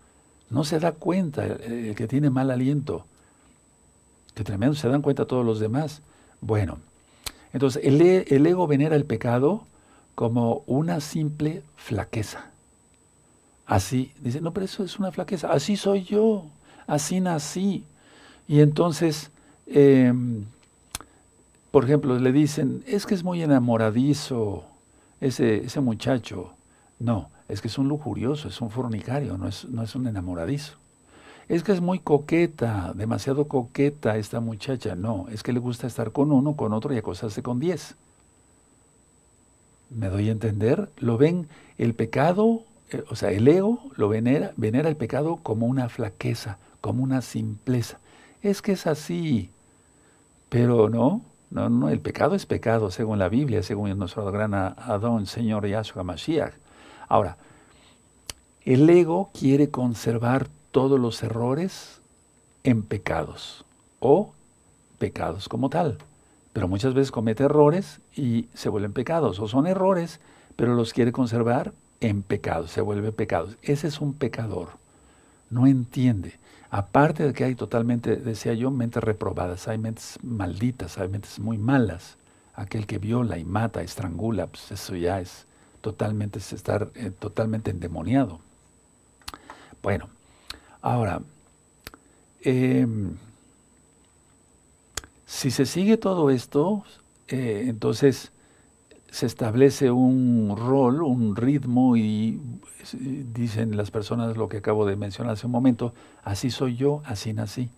No 0.49 0.63
se 0.63 0.79
da 0.79 0.91
cuenta 0.91 1.45
el, 1.45 1.93
que 1.95 2.07
tiene 2.07 2.29
mal 2.29 2.49
aliento. 2.49 3.05
Que 4.33 4.43
tremendo, 4.43 4.75
se 4.75 4.89
dan 4.89 5.01
cuenta 5.01 5.25
todos 5.25 5.45
los 5.45 5.59
demás. 5.59 6.01
Bueno, 6.41 6.79
entonces 7.53 7.83
el, 7.85 8.01
e, 8.01 8.25
el 8.29 8.45
ego 8.45 8.65
venera 8.65 8.95
el 8.95 9.05
pecado 9.05 9.63
como 10.15 10.63
una 10.65 10.99
simple 10.99 11.61
flaqueza. 11.75 12.45
Así, 13.67 14.13
dice, 14.19 14.41
no, 14.41 14.51
pero 14.51 14.65
eso 14.65 14.83
es 14.83 14.97
una 14.97 15.11
flaqueza. 15.11 15.51
Así 15.51 15.77
soy 15.77 16.03
yo, 16.03 16.45
así 16.87 17.19
nací. 17.19 17.83
Y 18.47 18.61
entonces, 18.61 19.29
em, 19.65 20.45
por 21.71 21.83
ejemplo, 21.83 22.17
le 22.17 22.31
dicen, 22.31 22.83
es 22.87 23.05
que 23.05 23.13
es 23.13 23.23
muy 23.23 23.43
enamoradizo 23.43 24.63
ese, 25.19 25.65
ese 25.65 25.81
muchacho. 25.81 26.53
No, 26.99 27.29
es 27.49 27.61
que 27.61 27.67
es 27.67 27.77
un 27.77 27.89
lujurioso, 27.89 28.47
es 28.47 28.61
un 28.61 28.69
fornicario, 28.71 29.37
no 29.37 29.47
es, 29.47 29.65
no 29.65 29.83
es 29.83 29.95
un 29.95 30.07
enamoradizo. 30.07 30.77
Es 31.49 31.63
que 31.63 31.71
es 31.71 31.81
muy 31.81 31.99
coqueta, 31.99 32.93
demasiado 32.95 33.47
coqueta 33.47 34.17
esta 34.17 34.39
muchacha. 34.39 34.95
No, 34.95 35.27
es 35.29 35.43
que 35.43 35.53
le 35.53 35.59
gusta 35.59 35.87
estar 35.87 36.11
con 36.11 36.31
uno, 36.31 36.55
con 36.55 36.73
otro 36.73 36.93
y 36.93 36.97
acostarse 36.97 37.43
con 37.43 37.59
diez. 37.59 37.95
¿Me 39.89 40.07
doy 40.09 40.29
a 40.29 40.33
entender? 40.33 40.89
Lo 40.97 41.17
ven 41.17 41.47
el 41.77 41.93
pecado, 41.93 42.63
eh, 42.91 43.03
o 43.09 43.15
sea, 43.15 43.31
el 43.31 43.47
ego 43.47 43.79
lo 43.95 44.09
venera, 44.09 44.53
venera 44.57 44.89
el 44.89 44.97
pecado 44.97 45.37
como 45.43 45.65
una 45.65 45.87
flaqueza, 45.89 46.57
como 46.81 47.03
una 47.03 47.21
simpleza 47.21 47.99
es 48.41 48.61
que 48.61 48.73
es 48.73 48.87
así. 48.87 49.49
Pero 50.49 50.89
no, 50.89 51.21
no, 51.49 51.69
no, 51.69 51.89
el 51.89 51.99
pecado 51.99 52.35
es 52.35 52.45
pecado 52.45 52.91
según 52.91 53.19
la 53.19 53.29
Biblia, 53.29 53.63
según 53.63 53.97
nuestro 53.97 54.25
gran 54.31 54.53
Adón, 54.53 55.25
Señor 55.25 55.67
Yahshua 55.67 56.03
Mashiach. 56.03 56.53
Ahora, 57.07 57.37
el 58.65 58.89
ego 58.89 59.29
quiere 59.37 59.69
conservar 59.69 60.47
todos 60.71 60.99
los 60.99 61.23
errores 61.23 62.01
en 62.63 62.83
pecados 62.83 63.65
o 63.99 64.33
pecados 64.99 65.47
como 65.47 65.69
tal. 65.69 65.97
pero 66.53 66.67
muchas 66.67 66.95
veces 66.95 67.11
comete 67.11 67.43
errores 67.43 68.01
y 68.15 68.47
se 68.55 68.69
vuelven 68.69 68.91
pecados, 68.91 69.39
o 69.39 69.47
son 69.47 69.67
errores, 69.67 70.19
pero 70.55 70.73
los 70.73 70.91
quiere 70.91 71.11
conservar 71.11 71.71
en 72.01 72.23
pecado, 72.23 72.67
se 72.67 72.81
vuelve 72.81 73.11
pecados. 73.11 73.57
Ese 73.61 73.87
es 73.87 74.01
un 74.01 74.13
pecador, 74.13 74.69
no 75.51 75.67
entiende. 75.67 76.39
Aparte 76.69 77.23
de 77.23 77.33
que 77.33 77.45
hay 77.45 77.55
totalmente, 77.55 78.17
decía 78.17 78.53
yo, 78.53 78.71
mentes 78.71 79.03
reprobadas, 79.03 79.67
hay 79.67 79.77
mentes 79.77 80.19
malditas, 80.21 80.97
hay 80.97 81.07
mentes 81.07 81.39
muy 81.39 81.57
malas. 81.57 82.17
Aquel 82.53 82.87
que 82.87 82.97
viola 82.97 83.37
y 83.37 83.45
mata, 83.45 83.81
estrangula, 83.81 84.47
pues 84.47 84.71
eso 84.71 84.95
ya 84.95 85.21
es 85.21 85.45
totalmente, 85.81 86.39
es 86.39 86.53
estar 86.53 86.91
eh, 86.95 87.11
totalmente 87.11 87.71
endemoniado. 87.71 88.39
Bueno, 89.81 90.09
ahora, 90.81 91.21
em, 92.41 93.15
si 95.25 95.51
se 95.51 95.65
sigue 95.65 95.97
todo 95.97 96.29
esto, 96.29 96.83
eh, 97.27 97.65
entonces 97.67 98.31
se 99.09 99.25
establece 99.25 99.91
un 99.91 100.55
rol, 100.57 101.01
un 101.01 101.35
ritmo 101.35 101.95
y 101.97 102.39
dicen 103.33 103.77
las 103.77 103.91
personas 103.91 104.37
lo 104.37 104.49
que 104.49 104.57
acabo 104.57 104.85
de 104.85 104.95
mencionar 104.95 105.33
hace 105.33 105.45
un 105.45 105.51
momento, 105.51 105.93
así 106.23 106.49
soy 106.51 106.75
yo, 106.75 107.01
así 107.05 107.33
nací. 107.33 107.69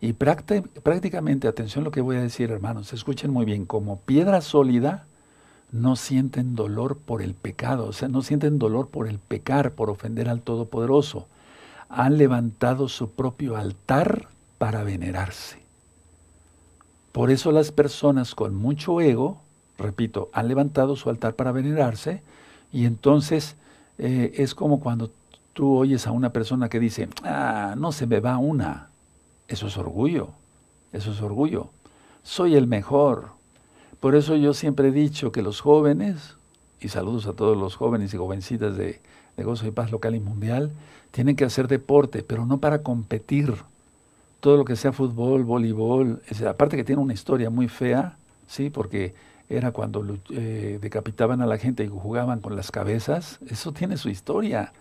Y 0.00 0.12
prácticamente, 0.12 1.48
atención 1.48 1.84
lo 1.84 1.90
que 1.90 2.00
voy 2.00 2.16
a 2.16 2.22
decir 2.22 2.50
hermanos, 2.50 2.92
escuchen 2.92 3.32
muy 3.32 3.44
bien, 3.44 3.66
como 3.66 3.98
piedra 4.00 4.40
sólida 4.40 5.06
no 5.72 5.96
sienten 5.96 6.54
dolor 6.54 6.96
por 6.96 7.20
el 7.20 7.34
pecado, 7.34 7.86
o 7.86 7.92
sea, 7.92 8.08
no 8.08 8.22
sienten 8.22 8.58
dolor 8.58 8.88
por 8.88 9.08
el 9.08 9.18
pecar, 9.18 9.72
por 9.72 9.90
ofender 9.90 10.28
al 10.28 10.40
Todopoderoso. 10.40 11.26
Han 11.88 12.16
levantado 12.16 12.88
su 12.88 13.10
propio 13.10 13.56
altar 13.56 14.28
para 14.58 14.82
venerarse. 14.84 15.58
Por 17.12 17.30
eso 17.30 17.52
las 17.52 17.72
personas 17.72 18.34
con 18.34 18.54
mucho 18.54 19.00
ego, 19.00 19.42
repito, 19.78 20.28
han 20.32 20.48
levantado 20.48 20.96
su 20.96 21.08
altar 21.08 21.34
para 21.34 21.52
venerarse 21.52 22.22
y 22.72 22.84
entonces 22.84 23.56
eh, 23.98 24.32
es 24.36 24.54
como 24.54 24.80
cuando 24.80 25.10
tú 25.52 25.76
oyes 25.76 26.06
a 26.06 26.12
una 26.12 26.32
persona 26.32 26.68
que 26.68 26.80
dice, 26.80 27.08
ah, 27.24 27.74
no 27.76 27.92
se 27.92 28.06
me 28.06 28.20
va 28.20 28.38
una. 28.38 28.90
Eso 29.48 29.66
es 29.66 29.78
orgullo, 29.78 30.30
eso 30.92 31.12
es 31.12 31.22
orgullo. 31.22 31.70
Soy 32.22 32.54
el 32.54 32.66
mejor. 32.66 33.30
Por 34.00 34.14
eso 34.14 34.36
yo 34.36 34.54
siempre 34.54 34.88
he 34.88 34.92
dicho 34.92 35.32
que 35.32 35.42
los 35.42 35.60
jóvenes, 35.60 36.36
y 36.80 36.88
saludos 36.88 37.26
a 37.26 37.32
todos 37.32 37.56
los 37.56 37.74
jóvenes 37.74 38.12
y 38.14 38.18
jovencitas 38.18 38.76
de, 38.76 39.00
de 39.36 39.44
Gozo 39.44 39.66
y 39.66 39.70
Paz 39.70 39.90
local 39.90 40.14
y 40.14 40.20
mundial, 40.20 40.70
tienen 41.10 41.36
que 41.36 41.44
hacer 41.44 41.66
deporte, 41.68 42.22
pero 42.22 42.46
no 42.46 42.58
para 42.58 42.82
competir. 42.82 43.54
Todo 44.40 44.56
lo 44.56 44.64
que 44.64 44.76
sea 44.76 44.92
fútbol, 44.92 45.42
voleibol, 45.42 46.22
aparte 46.46 46.76
que 46.76 46.84
tiene 46.84 47.02
una 47.02 47.14
historia 47.14 47.50
muy 47.50 47.66
fea, 47.66 48.16
sí, 48.46 48.70
porque 48.70 49.14
era 49.48 49.72
cuando 49.72 50.04
eh, 50.30 50.78
decapitaban 50.80 51.40
a 51.40 51.46
la 51.46 51.58
gente 51.58 51.84
y 51.84 51.88
jugaban 51.88 52.40
con 52.40 52.54
las 52.54 52.70
cabezas. 52.70 53.38
Eso 53.46 53.72
tiene 53.72 53.96
su 53.96 54.10
historia. 54.10 54.72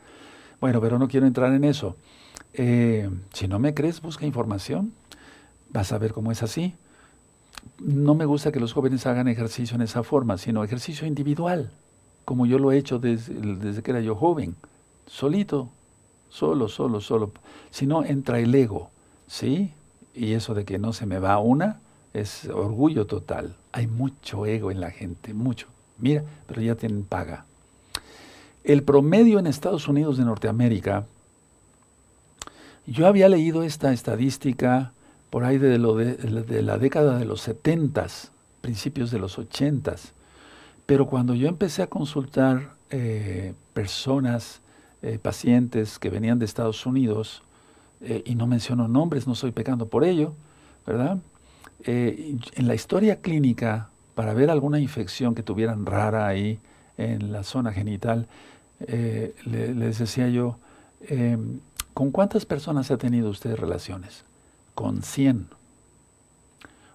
Bueno, 0.60 0.82
pero 0.82 1.00
no 1.00 1.08
quiero 1.08 1.26
entrar 1.26 1.54
en 1.54 1.64
eso. 1.64 1.96
Eh, 2.54 3.10
si 3.34 3.48
no 3.48 3.60
me 3.60 3.74
crees, 3.74 4.02
busca 4.02 4.26
información. 4.26 4.94
Vas 5.70 5.92
a 5.92 5.98
ver 5.98 6.14
cómo 6.14 6.32
es 6.32 6.44
así. 6.44 6.76
No 7.80 8.16
me 8.16 8.26
gusta 8.26 8.52
que 8.52 8.60
los 8.60 8.74
jóvenes 8.74 9.06
hagan 9.06 9.28
ejercicio 9.28 9.76
en 9.76 9.82
esa 9.82 10.04
forma, 10.04 10.38
sino 10.38 10.64
ejercicio 10.64 11.08
individual, 11.08 11.72
como 12.26 12.46
yo 12.46 12.60
lo 12.60 12.72
he 12.72 12.78
hecho 12.78 12.98
desde, 12.98 13.34
desde 13.34 13.84
que 13.84 13.92
era 13.92 14.00
yo 14.02 14.16
joven, 14.16 14.56
solito, 15.06 15.70
solo, 16.30 16.70
solo, 16.70 17.02
solo. 17.02 17.32
Si 17.70 17.86
no, 17.86 18.04
entra 18.04 18.40
el 18.40 18.56
ego, 18.56 18.90
¿sí? 19.28 19.74
Y 20.16 20.34
eso 20.34 20.54
de 20.54 20.66
que 20.66 20.80
no 20.80 20.94
se 20.94 21.06
me 21.06 21.20
va 21.20 21.38
una, 21.40 21.82
es 22.14 22.46
orgullo 22.46 23.06
total. 23.06 23.56
Hay 23.72 23.88
mucho 23.88 24.46
ego 24.46 24.72
en 24.72 24.82
la 24.82 24.92
gente, 24.92 25.34
mucho. 25.34 25.68
Mira, 25.98 26.24
pero 26.48 26.62
ya 26.62 26.76
tienen 26.76 27.04
paga. 27.04 27.46
El 28.64 28.84
promedio 28.84 29.40
en 29.40 29.48
Estados 29.48 29.88
Unidos 29.88 30.18
de 30.18 30.26
Norteamérica, 30.26 31.06
yo 32.86 33.08
había 33.08 33.30
leído 33.30 33.64
esta 33.64 33.94
estadística 33.94 34.92
por 35.30 35.44
ahí 35.44 35.58
de, 35.58 35.78
de, 35.78 36.62
la 36.62 36.78
década 36.78 37.18
de 37.18 37.26
los 37.26 37.42
70, 37.42 38.08
principios 38.62 39.12
de 39.12 39.20
los 39.20 39.38
80, 39.38 39.96
pero 40.86 41.06
cuando 41.06 41.34
yo 41.34 41.48
empecé 41.48 41.82
a 41.82 41.88
consultar 41.88 42.76
eh, 42.90 43.54
personas, 43.74 44.62
eh, 45.02 45.20
pacientes 45.22 46.00
que 46.00 46.10
venían 46.10 46.40
de 46.40 46.46
Estados 46.46 46.86
Unidos, 46.86 47.44
eh, 48.02 48.24
y 48.26 48.36
no 48.36 48.48
menciono 48.48 48.88
nombres, 48.88 49.28
no 49.28 49.34
estoy 49.34 49.52
pecando 49.52 49.88
por 49.88 50.04
ello, 50.04 50.34
¿verdad? 50.86 51.18
Eh, 51.84 52.38
en 52.54 52.68
la 52.68 52.76
historia 52.76 53.22
clínica, 53.22 53.90
para 54.16 54.34
ver 54.34 54.50
alguna 54.50 54.80
infección 54.80 55.36
que 55.36 55.44
tuvieran 55.44 55.86
rara 55.86 56.28
ahí 56.28 56.60
en 56.98 57.32
la 57.32 57.44
zona 57.44 57.72
genital, 57.72 58.28
eh, 58.80 59.36
les 59.46 60.00
decía 60.00 60.30
yo, 60.30 60.58
em, 61.08 61.60
¿con 61.94 62.12
cuántas 62.12 62.46
personas 62.46 62.92
ha 62.92 62.98
tenido 62.98 63.30
usted 63.30 63.56
relaciones? 63.56 64.26
Con 64.76 65.04
100. 65.04 65.48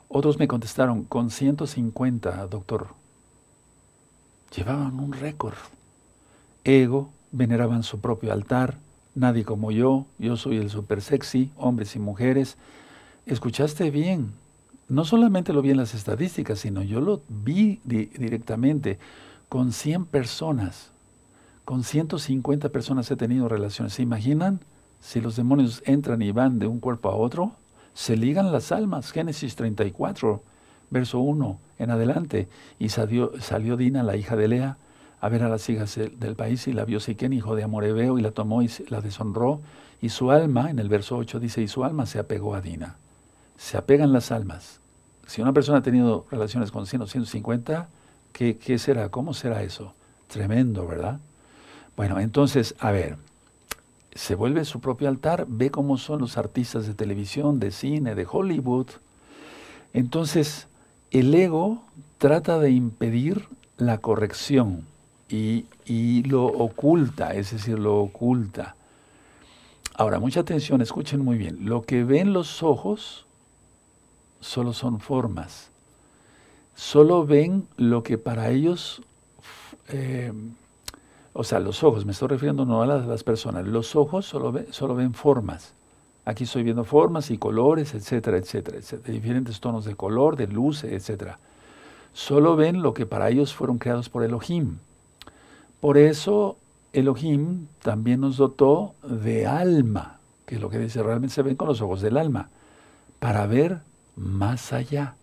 Otros 0.09 0.39
me 0.39 0.49
contestaron, 0.49 1.05
con 1.05 1.31
150, 1.31 2.47
doctor. 2.47 2.89
Llevaban 4.55 5.01
un 5.01 5.13
récord. 5.13 5.55
Ego, 6.65 7.11
veneraban 7.33 7.83
su 7.83 8.01
propio 8.01 8.33
altar, 8.33 8.79
nadie 9.15 9.45
como 9.45 9.71
yo, 9.71 10.07
yo 10.19 10.37
soy 10.37 10.59
el 10.59 10.71
super 10.71 11.01
sexy, 11.01 11.51
hombres 11.57 11.97
y 11.97 11.99
mujeres. 11.99 12.57
Escuchaste 13.27 13.91
bien, 13.91 14.33
no 14.93 15.07
solamente 15.07 15.55
lo 15.55 15.63
vi 15.63 15.71
en 15.71 15.79
las 15.79 15.95
estadísticas, 15.95 16.59
sino 16.59 16.83
yo 16.83 17.01
lo 17.01 17.23
vi 17.27 17.81
directamente 17.85 18.99
con 19.49 19.73
100 19.73 20.05
personas, 20.05 20.91
con 21.65 21.83
150 21.83 22.69
personas 22.69 23.11
he 23.11 23.17
tenido 23.17 23.49
relaciones. 23.49 23.95
¿Se 23.95 24.03
imaginan? 24.03 24.61
Si 25.01 25.23
los 25.23 25.35
demonios 25.35 25.83
entran 25.87 26.21
y 26.21 26.31
van 26.31 26.59
de 26.59 26.67
un 26.67 26.79
cuerpo 26.79 27.09
a 27.09 27.17
otro, 27.17 27.53
se 27.95 28.19
ligan 28.19 28.53
las 28.53 28.71
almas. 28.71 29.13
Génesis 29.13 29.57
34, 29.57 30.43
verso 30.91 31.21
1 31.21 31.59
en 31.79 31.91
adelante. 31.91 32.49
Y 32.79 32.91
salió, 32.91 33.31
Dina, 33.79 34.03
la 34.03 34.17
hija 34.17 34.37
de 34.37 34.49
Lea, 34.49 34.77
a 35.23 35.29
ver 35.31 35.43
a 35.43 35.49
las 35.49 35.71
hijas 35.71 35.97
del 35.97 36.37
país 36.37 36.69
y 36.69 36.75
la 36.75 36.85
vio 36.85 37.01
Siquén, 37.01 37.33
hijo 37.33 37.57
de 37.57 37.63
Amorebeo, 37.63 38.19
y 38.19 38.23
la 38.23 38.33
tomó 38.33 38.63
y 38.63 38.71
la 38.91 39.01
deshonró. 39.01 39.63
Y 40.03 40.11
su 40.11 40.31
alma, 40.31 40.69
en 40.69 40.79
el 40.79 40.91
verso 40.91 41.17
8 41.17 41.41
dice, 41.41 41.63
y 41.63 41.69
su 41.69 41.83
alma 41.83 42.05
se 42.05 42.19
apegó 42.19 42.55
a 42.55 42.61
Dina. 42.61 42.97
Se 43.57 43.79
apegan 43.79 44.13
las 44.13 44.31
almas 44.33 44.82
si 45.33 45.41
una 45.41 45.55
persona 45.55 45.79
ha 45.79 45.83
tenido 45.83 46.27
relaciones 46.31 46.71
con 46.71 46.87
100 46.87 47.01
o 47.01 47.07
150, 47.07 47.89
¿qué, 48.35 48.59
¿qué 48.59 48.79
será? 48.79 49.09
¿Cómo 49.09 49.33
será 49.33 49.63
eso? 49.63 49.95
Tremendo, 50.27 50.87
¿verdad? 50.87 51.21
Bueno, 51.97 52.21
entonces, 52.21 52.75
a 52.79 52.91
ver, 52.91 53.17
se 54.15 54.35
vuelve 54.35 54.67
su 54.67 54.81
propio 54.81 55.09
altar, 55.09 55.47
ve 55.49 55.71
cómo 55.71 55.97
son 55.97 56.21
los 56.21 56.37
artistas 56.37 56.87
de 56.87 56.93
televisión, 56.93 57.61
de 57.61 57.71
cine, 57.71 58.15
de 58.15 58.27
Hollywood. 58.31 58.89
Entonces, 59.95 60.69
el 61.11 61.35
ego 61.35 61.83
trata 62.19 62.59
de 62.59 62.73
impedir 62.73 63.49
la 63.79 63.97
corrección 63.97 64.85
y, 65.31 65.65
lo 66.25 66.45
oculta, 66.45 67.33
es 67.33 67.53
decir, 67.53 67.79
lo 67.79 68.03
oculta. 68.03 68.77
Ahora, 69.95 70.19
mucha 70.19 70.41
atención, 70.41 70.83
escuchen 70.83 71.25
muy 71.25 71.39
bien. 71.39 71.65
Lo 71.65 71.81
que 71.81 72.05
ven 72.05 72.35
los 72.35 72.63
ojos 72.63 73.25
solo 74.43 74.73
son 74.73 75.01
formas. 75.01 75.71
Solo 76.75 77.25
ven 77.25 77.69
lo 77.77 78.03
que 78.03 78.19
para 78.19 78.51
ellos, 78.51 79.03
eh, 79.89 80.33
o 81.33 81.45
sea, 81.45 81.61
los 81.61 81.83
ojos, 81.83 82.05
me 82.05 82.13
estoy 82.13 82.29
refiriendo 82.29 82.65
no 82.65 82.83
a 82.83 82.87
las, 82.87 83.25
personas, 83.25 83.67
los 83.67 83.95
ojos 83.97 84.27
solo, 84.27 84.53
solo 84.71 84.95
ven 84.95 85.15
formas. 85.15 85.75
Aquí 86.25 86.45
estoy 86.45 86.63
viendo 86.63 86.85
formas 86.85 87.31
y 87.31 87.39
colores, 87.39 87.95
etcétera, 87.95 88.37
etcétera, 88.37 88.79
etcétera, 88.79 89.13
diferentes 89.13 89.61
tonos 89.61 89.85
de 89.85 89.95
color, 89.95 90.37
de 90.37 90.49
luz, 90.49 90.85
etcétera. 90.85 91.39
Solo 92.13 92.57
ven 92.57 92.83
lo 92.83 92.95
que 92.95 93.07
para 93.07 93.31
ellos 93.31 93.55
fueron 93.55 93.79
creados 93.79 94.09
por 94.09 94.23
Elohim. 94.23 94.79
Por 95.81 95.99
eso 95.99 96.57
Elohim 96.93 97.67
también 97.81 98.21
nos 98.21 98.37
dotó 98.37 98.95
de 99.03 99.47
alma, 99.47 100.19
que 100.47 100.57
es 100.57 100.61
lo 100.61 100.69
que 100.69 100.79
dice, 100.79 101.03
realmente 101.03 101.35
se 101.35 101.43
ven 101.43 101.57
con 101.57 101.69
los 101.69 101.81
ojos 101.81 102.01
del 102.03 102.17
alma, 102.17 102.51
para 103.19 103.47
ver 103.47 103.83
más 104.17 104.73
allá. 104.73 105.17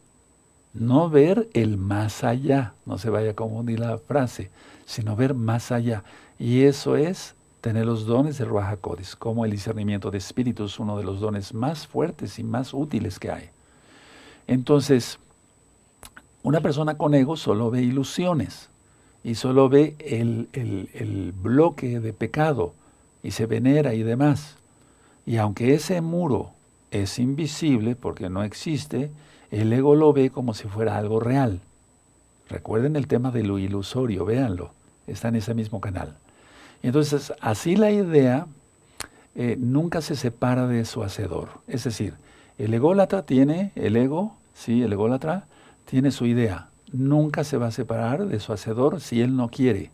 No 0.74 1.10
ver 1.10 1.50
el 1.54 1.78
más 1.78 2.24
allá, 2.24 2.74
no 2.86 2.98
se 2.98 3.10
vaya 3.10 3.32
a 3.32 3.36
confundir 3.36 3.80
la 3.80 3.98
frase, 3.98 4.52
sino 4.86 5.16
ver 5.16 5.34
más 5.34 5.72
allá. 5.72 6.04
Y 6.38 6.64
eso 6.64 6.96
es 6.96 7.36
tener 7.62 7.86
los 7.86 8.06
dones 8.06 8.38
de 8.38 8.46
Ruach 8.46 8.80
como 9.18 9.46
el 9.46 9.52
discernimiento 9.52 10.12
de 10.12 10.20
espíritus, 10.20 10.80
uno 10.80 10.98
de 10.98 11.04
los 11.04 11.20
dones 11.20 11.54
más 11.54 11.88
fuertes 11.88 12.40
y 12.40 12.44
más 12.44 12.74
útiles 12.74 13.20
que 13.20 13.32
hay. 13.32 13.50
Entonces, 14.48 15.20
una 16.44 16.62
persona 16.62 16.98
con 16.98 17.14
ego 17.14 17.36
solo 17.36 17.70
ve 17.70 17.82
ilusiones 17.82 18.70
y 19.24 19.36
solo 19.36 19.70
ve 19.70 19.96
el, 20.00 20.50
el 20.54 21.34
bloque 21.34 22.00
de 22.00 22.14
pecado 22.14 22.74
y 23.22 23.32
se 23.32 23.46
venera 23.46 23.94
y 23.94 24.04
demás. 24.04 24.56
Y 25.26 25.38
aunque 25.38 25.74
ese 25.74 26.02
muro 26.02 26.52
es 26.92 27.20
invisible 27.20 27.96
porque 27.96 28.30
no 28.30 28.44
existe, 28.44 29.12
el 29.52 29.72
ego 29.74 29.96
lo 29.96 30.14
ve 30.14 30.30
como 30.30 30.54
si 30.54 30.68
fuera 30.68 30.98
algo 30.98 31.20
real. 31.20 31.62
Recuerden 32.50 32.96
el 32.96 33.08
tema 33.08 33.32
de 33.32 33.44
lo 33.44 33.60
ilusorio, 33.60 34.26
véanlo, 34.26 34.72
está 35.08 35.28
en 35.28 35.36
ese 35.36 35.54
mismo 35.54 35.82
canal. 35.82 36.16
Entonces, 36.82 37.34
así 37.42 37.76
la 37.76 37.92
idea 37.92 38.48
eh, 39.36 39.56
nunca 39.60 40.02
se 40.02 40.16
separa 40.16 40.68
de 40.68 40.86
su 40.86 41.04
hacedor. 41.04 41.50
Es 41.68 41.84
decir, 41.84 42.16
el 42.58 42.74
ególatra 42.74 43.24
tiene, 43.24 43.72
el 43.76 43.96
ego, 43.96 44.36
sí, 44.54 44.82
el 44.82 44.94
ególatra 44.94 45.46
tiene 45.86 46.12
su 46.12 46.26
idea. 46.26 46.70
Nunca 46.92 47.44
se 47.44 47.58
va 47.58 47.68
a 47.68 47.72
separar 47.72 48.26
de 48.26 48.40
su 48.40 48.52
hacedor 48.52 49.02
si 49.02 49.22
él 49.22 49.36
no 49.36 49.50
quiere. 49.50 49.92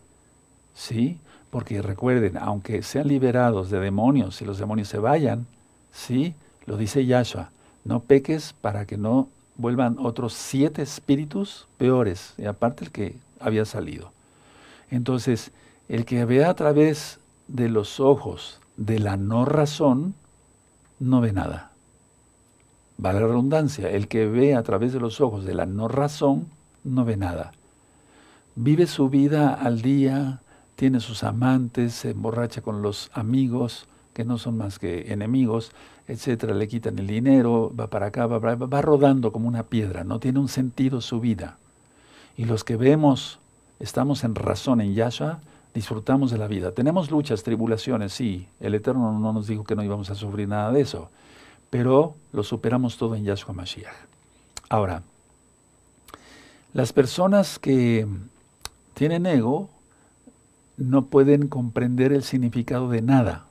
¿Sí? 0.74 1.18
Porque 1.50 1.82
recuerden, 1.82 2.38
aunque 2.38 2.82
sean 2.82 3.08
liberados 3.08 3.70
de 3.70 3.80
demonios 3.80 4.40
y 4.42 4.44
los 4.44 4.58
demonios 4.58 4.88
se 4.88 4.98
vayan, 4.98 5.46
¿sí? 5.90 6.34
Lo 6.66 6.76
dice 6.76 7.06
Yahshua, 7.06 7.50
no 7.84 8.00
peques 8.00 8.54
para 8.60 8.86
que 8.86 8.96
no 8.96 9.28
vuelvan 9.56 9.96
otros 9.98 10.34
siete 10.34 10.82
espíritus 10.82 11.66
peores, 11.78 12.34
y 12.36 12.44
aparte 12.44 12.84
el 12.84 12.90
que 12.90 13.16
había 13.40 13.64
salido. 13.64 14.12
Entonces, 14.90 15.52
el 15.88 16.04
que 16.04 16.24
ve 16.24 16.44
a 16.44 16.54
través 16.54 17.18
de 17.48 17.68
los 17.68 18.00
ojos 18.00 18.60
de 18.76 18.98
la 18.98 19.16
no 19.16 19.44
razón, 19.44 20.14
no 20.98 21.20
ve 21.20 21.32
nada. 21.32 21.70
Vale 22.98 23.20
la 23.20 23.26
redundancia, 23.26 23.90
el 23.90 24.08
que 24.08 24.26
ve 24.26 24.54
a 24.54 24.62
través 24.62 24.92
de 24.92 25.00
los 25.00 25.20
ojos 25.20 25.44
de 25.44 25.54
la 25.54 25.66
no 25.66 25.86
razón, 25.88 26.46
no 26.82 27.04
ve 27.04 27.16
nada. 27.16 27.52
Vive 28.54 28.86
su 28.86 29.10
vida 29.10 29.52
al 29.52 29.82
día, 29.82 30.40
tiene 30.76 31.00
sus 31.00 31.22
amantes, 31.22 31.94
se 31.94 32.10
emborracha 32.10 32.62
con 32.62 32.82
los 32.82 33.10
amigos, 33.12 33.86
que 34.14 34.24
no 34.24 34.38
son 34.38 34.56
más 34.56 34.78
que 34.78 35.12
enemigos, 35.12 35.72
etcétera, 36.08 36.54
le 36.54 36.68
quitan 36.68 36.98
el 36.98 37.06
dinero, 37.06 37.72
va 37.78 37.88
para 37.88 38.06
acá, 38.06 38.26
va, 38.26 38.38
va 38.38 38.82
rodando 38.82 39.32
como 39.32 39.48
una 39.48 39.64
piedra, 39.64 40.04
no 40.04 40.20
tiene 40.20 40.38
un 40.38 40.48
sentido 40.48 41.00
su 41.00 41.20
vida. 41.20 41.58
Y 42.36 42.44
los 42.44 42.64
que 42.64 42.76
vemos, 42.76 43.38
estamos 43.80 44.24
en 44.24 44.34
razón 44.34 44.80
en 44.80 44.94
Yahshua, 44.94 45.40
disfrutamos 45.74 46.30
de 46.30 46.38
la 46.38 46.48
vida. 46.48 46.72
Tenemos 46.72 47.10
luchas, 47.10 47.42
tribulaciones, 47.42 48.12
sí, 48.12 48.48
el 48.60 48.74
Eterno 48.74 49.18
no 49.18 49.32
nos 49.32 49.46
dijo 49.46 49.64
que 49.64 49.74
no 49.74 49.82
íbamos 49.82 50.10
a 50.10 50.14
sufrir 50.14 50.48
nada 50.48 50.72
de 50.72 50.80
eso, 50.80 51.10
pero 51.70 52.14
lo 52.32 52.42
superamos 52.42 52.96
todo 52.96 53.14
en 53.14 53.24
Yahshua 53.24 53.54
Mashiach. 53.54 53.94
Ahora, 54.68 55.02
las 56.72 56.92
personas 56.92 57.58
que 57.58 58.06
tienen 58.94 59.26
ego 59.26 59.70
no 60.76 61.06
pueden 61.06 61.48
comprender 61.48 62.12
el 62.12 62.22
significado 62.22 62.88
de 62.88 63.02
nada. 63.02 63.45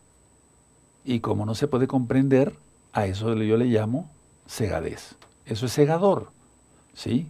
Y 1.06 1.20
como 1.20 1.46
no 1.46 1.54
se 1.54 1.68
puede 1.68 1.88
comprender, 1.88 2.54
a 2.92 3.06
eso 3.06 3.34
yo 3.36 3.58
le 3.58 3.66
llamo 3.66 4.10
cegadez. 4.48 5.16
Eso 5.46 5.68
es 5.68 5.74
cegador. 5.74 6.32
¿sí? 6.94 7.28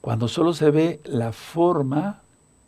Cuando 0.00 0.28
solo 0.28 0.52
se 0.52 0.70
ve 0.70 1.00
la 1.04 1.32
forma, 1.32 2.20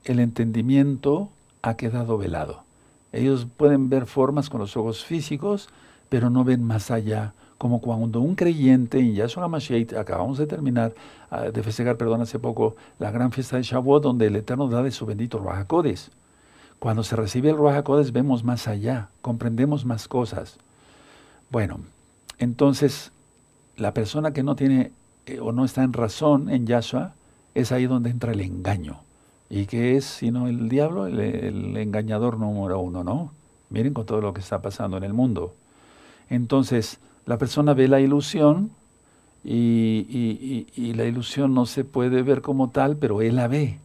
el 0.05 0.19
entendimiento 0.19 1.31
ha 1.63 1.77
quedado 1.77 2.19
velado. 2.19 2.65
Ellos 3.13 3.47
pueden 3.57 3.89
ver 3.89 4.07
formas 4.07 4.51
con 4.51 4.61
los 4.61 4.77
ojos 4.77 5.05
físicos, 5.05 5.69
pero 6.09 6.31
no 6.31 6.43
ven 6.43 6.65
más 6.65 6.91
allá. 6.91 7.35
Como 7.57 7.81
cuando 7.81 8.21
un 8.21 8.35
creyente 8.35 8.99
en 8.99 9.15
Yahshua 9.15 9.45
HaMashiach, 9.45 9.95
acabamos 9.95 10.39
de 10.39 10.47
terminar, 10.47 10.95
ah, 11.31 11.51
de 11.51 11.63
festejar, 11.63 11.97
perdón, 11.97 12.21
hace 12.23 12.39
poco, 12.39 12.77
la 12.99 13.11
gran 13.11 13.33
fiesta 13.33 13.57
de 13.57 13.63
Shavuot, 13.63 14.03
donde 14.03 14.27
el 14.27 14.37
Eterno 14.37 14.69
da 14.69 14.83
de 14.83 14.91
su 14.91 15.07
bendito 15.07 15.39
Ruach 15.39 15.67
cuando 16.79 17.03
se 17.03 17.17
recibe 17.17 17.51
el 17.51 17.57
Ruach 17.57 18.11
vemos 18.13 18.45
más 18.45 18.69
allá, 18.69 19.09
comprendemos 19.21 19.85
más 19.85 20.09
cosas. 20.09 20.59
Bueno, 21.51 21.81
entonces 22.39 23.13
la 23.77 23.95
persona 23.95 24.33
que 24.33 24.43
no 24.43 24.57
tiene 24.57 24.93
eh, 25.29 25.41
o 25.41 25.53
no 25.53 25.65
está 25.65 25.83
en 25.83 25.93
razón 25.93 26.49
en 26.49 26.67
Yahshua, 26.67 27.13
es 27.55 27.73
ahí 27.73 27.87
donde 27.87 28.11
entra 28.11 28.33
el 28.33 28.41
engaño. 28.41 29.01
¿Y 29.51 29.67
qué 29.67 29.97
es 29.97 30.05
sino 30.05 30.49
el 30.49 30.69
diablo? 30.69 31.07
El, 31.07 31.77
engañador 31.77 32.39
número 32.39 32.81
uno, 32.81 33.05
¿no? 33.05 33.33
Miren 33.71 33.95
con 33.95 34.07
todo 34.07 34.21
lo 34.21 34.33
que 34.33 34.41
está 34.41 34.63
pasando 34.63 34.97
en 34.97 35.05
el 35.05 35.13
mundo. 35.13 35.55
Entonces, 36.31 36.99
la 37.27 37.39
persona 37.39 37.75
ve 37.75 37.89
la 37.89 38.01
ilusión 38.01 38.71
y, 39.45 40.67
y, 40.77 40.93
la 40.95 41.05
ilusión 41.05 41.55
no 41.55 41.67
se 41.67 41.85
puede 41.85 42.23
ver 42.23 42.43
como 42.43 42.71
tal, 42.71 42.97
pero 42.97 43.23
él 43.23 43.37
la 43.37 43.49
ve, 43.49 43.79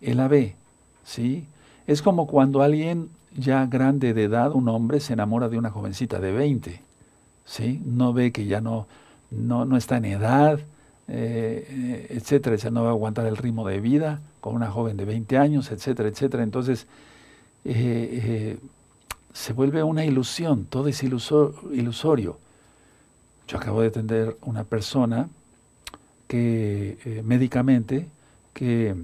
él 0.00 0.18
la 0.18 0.28
ve, 0.28 0.56
¿sí? 1.04 1.46
Es 1.90 2.02
como 2.02 2.28
cuando 2.28 2.62
alguien 2.62 3.10
ya 3.36 3.66
grande 3.66 4.14
de 4.14 4.22
edad, 4.22 4.52
un 4.52 4.68
hombre, 4.68 5.00
se 5.00 5.12
enamora 5.12 5.48
de 5.48 5.58
una 5.58 5.70
jovencita 5.70 6.20
de 6.20 6.30
20. 6.30 6.80
¿sí? 7.44 7.82
No 7.84 8.12
ve 8.12 8.30
que 8.30 8.46
ya 8.46 8.60
no, 8.60 8.86
no, 9.32 9.64
no 9.64 9.76
está 9.76 9.96
en 9.96 10.04
edad, 10.04 10.60
eh, 11.08 12.06
etcétera, 12.10 12.70
no 12.70 12.84
va 12.84 12.90
a 12.90 12.92
aguantar 12.92 13.26
el 13.26 13.36
ritmo 13.36 13.66
de 13.66 13.80
vida 13.80 14.20
con 14.40 14.54
una 14.54 14.70
joven 14.70 14.96
de 14.96 15.04
20 15.04 15.36
años, 15.36 15.72
etcétera, 15.72 16.08
etcétera. 16.08 16.44
Entonces, 16.44 16.86
eh, 17.64 17.74
eh, 18.54 18.58
se 19.32 19.52
vuelve 19.52 19.82
una 19.82 20.04
ilusión, 20.04 20.66
todo 20.66 20.86
es 20.86 21.02
ilusorio. 21.02 22.38
Yo 23.48 23.58
acabo 23.58 23.80
de 23.80 23.88
atender 23.88 24.36
una 24.42 24.62
persona 24.62 25.28
que 26.28 27.20
médicamente 27.24 28.06
que 28.52 28.94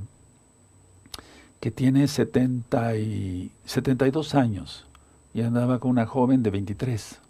que 1.60 1.70
tiene 1.70 2.06
70 2.06 2.96
y 2.96 3.50
72 3.64 4.34
años 4.34 4.86
y 5.34 5.42
andaba 5.42 5.78
con 5.78 5.90
una 5.90 6.06
joven 6.06 6.42
de 6.42 6.50
23. 6.50 7.20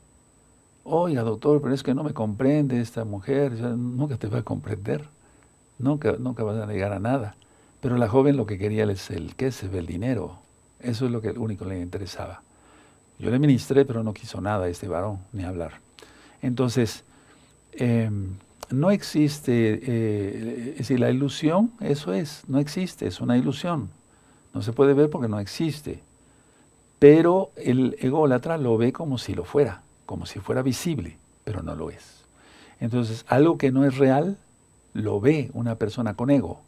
Oiga, 0.85 1.22
doctor, 1.22 1.61
pero 1.61 1.74
es 1.74 1.83
que 1.83 1.95
no 1.95 2.05
me 2.05 2.14
comprende 2.14 2.81
esta 2.81 3.05
mujer, 3.05 3.53
nunca 3.61 4.16
te 4.16 4.29
va 4.29 4.39
a 4.39 4.43
comprender, 4.43 5.09
nunca, 5.79 6.14
nunca 6.18 6.45
vas 6.45 6.57
a 6.57 6.66
llegar 6.66 6.93
a 6.93 7.01
nada. 7.01 7.37
Pero 7.81 7.97
la 7.97 8.09
joven 8.09 8.37
lo 8.37 8.47
que 8.47 8.59
quería 8.59 8.85
es 8.85 9.11
el 9.11 9.35
ve 9.37 9.79
el 9.79 9.87
dinero. 9.87 10.39
Eso 10.81 11.07
es 11.07 11.12
lo 11.12 11.20
que 11.20 11.31
único 11.31 11.64
le 11.64 11.81
interesaba. 11.81 12.43
Yo 13.18 13.31
le 13.31 13.39
ministré, 13.39 13.85
pero 13.85 14.03
no 14.03 14.12
quiso 14.12 14.41
nada 14.41 14.68
este 14.68 14.89
varón, 14.89 15.18
ni 15.33 15.45
hablar. 15.45 15.81
Entonces, 16.43 17.05
em, 17.72 18.37
no 18.70 18.91
existe, 18.91 19.81
eh, 19.83 20.70
es 20.72 20.79
decir, 20.79 21.01
la 21.01 21.11
ilusión, 21.11 21.72
eso 21.81 22.12
es, 22.12 22.45
no 22.49 22.59
existe, 22.59 23.07
es 23.07 23.20
una 23.20 23.37
ilusión. 23.37 23.91
No 24.57 24.62
se 24.62 24.72
puede 24.72 24.94
ver 24.94 25.11
porque 25.11 25.28
no 25.28 25.38
existe. 25.38 26.00
Pero 26.98 27.50
el 27.57 27.94
ególatra 28.00 28.57
lo 28.57 28.78
ve 28.78 28.90
como 28.90 29.18
si 29.18 29.34
lo 29.34 29.44
fuera, 29.44 29.82
como 30.07 30.24
si 30.24 30.40
fuera 30.40 30.62
visible, 30.62 31.18
pero 31.44 31.62
no 31.62 31.74
lo 31.74 31.90
es. 31.90 32.24
Entonces, 32.80 33.26
algo 33.28 33.59
que 33.59 33.70
no 33.70 33.84
es 33.84 33.98
real, 33.98 34.38
lo 34.94 35.20
ve 35.20 35.50
una 35.52 35.74
persona 35.74 36.14
con 36.14 36.30
ego. 36.30 36.62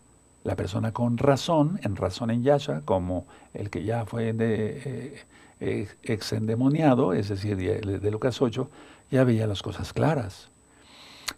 La 0.45 0.55
persona 0.55 0.93
con 0.93 1.17
razón, 1.17 1.81
en 1.83 1.97
razón 1.97 2.31
en 2.31 2.43
Yasha, 2.43 2.83
como 2.85 3.25
el 3.55 3.71
que 3.71 3.85
ya 3.85 4.05
fue 4.05 4.35
de, 4.35 5.25
eh, 5.59 5.89
exendemoniado, 6.03 7.15
es 7.15 7.31
decir, 7.31 7.57
de, 7.57 8.11
Lucas 8.11 8.43
8, 8.43 8.69
ya 9.11 9.25
veía 9.25 9.47
las 9.47 9.63
cosas 9.63 9.95
claras. 9.95 10.51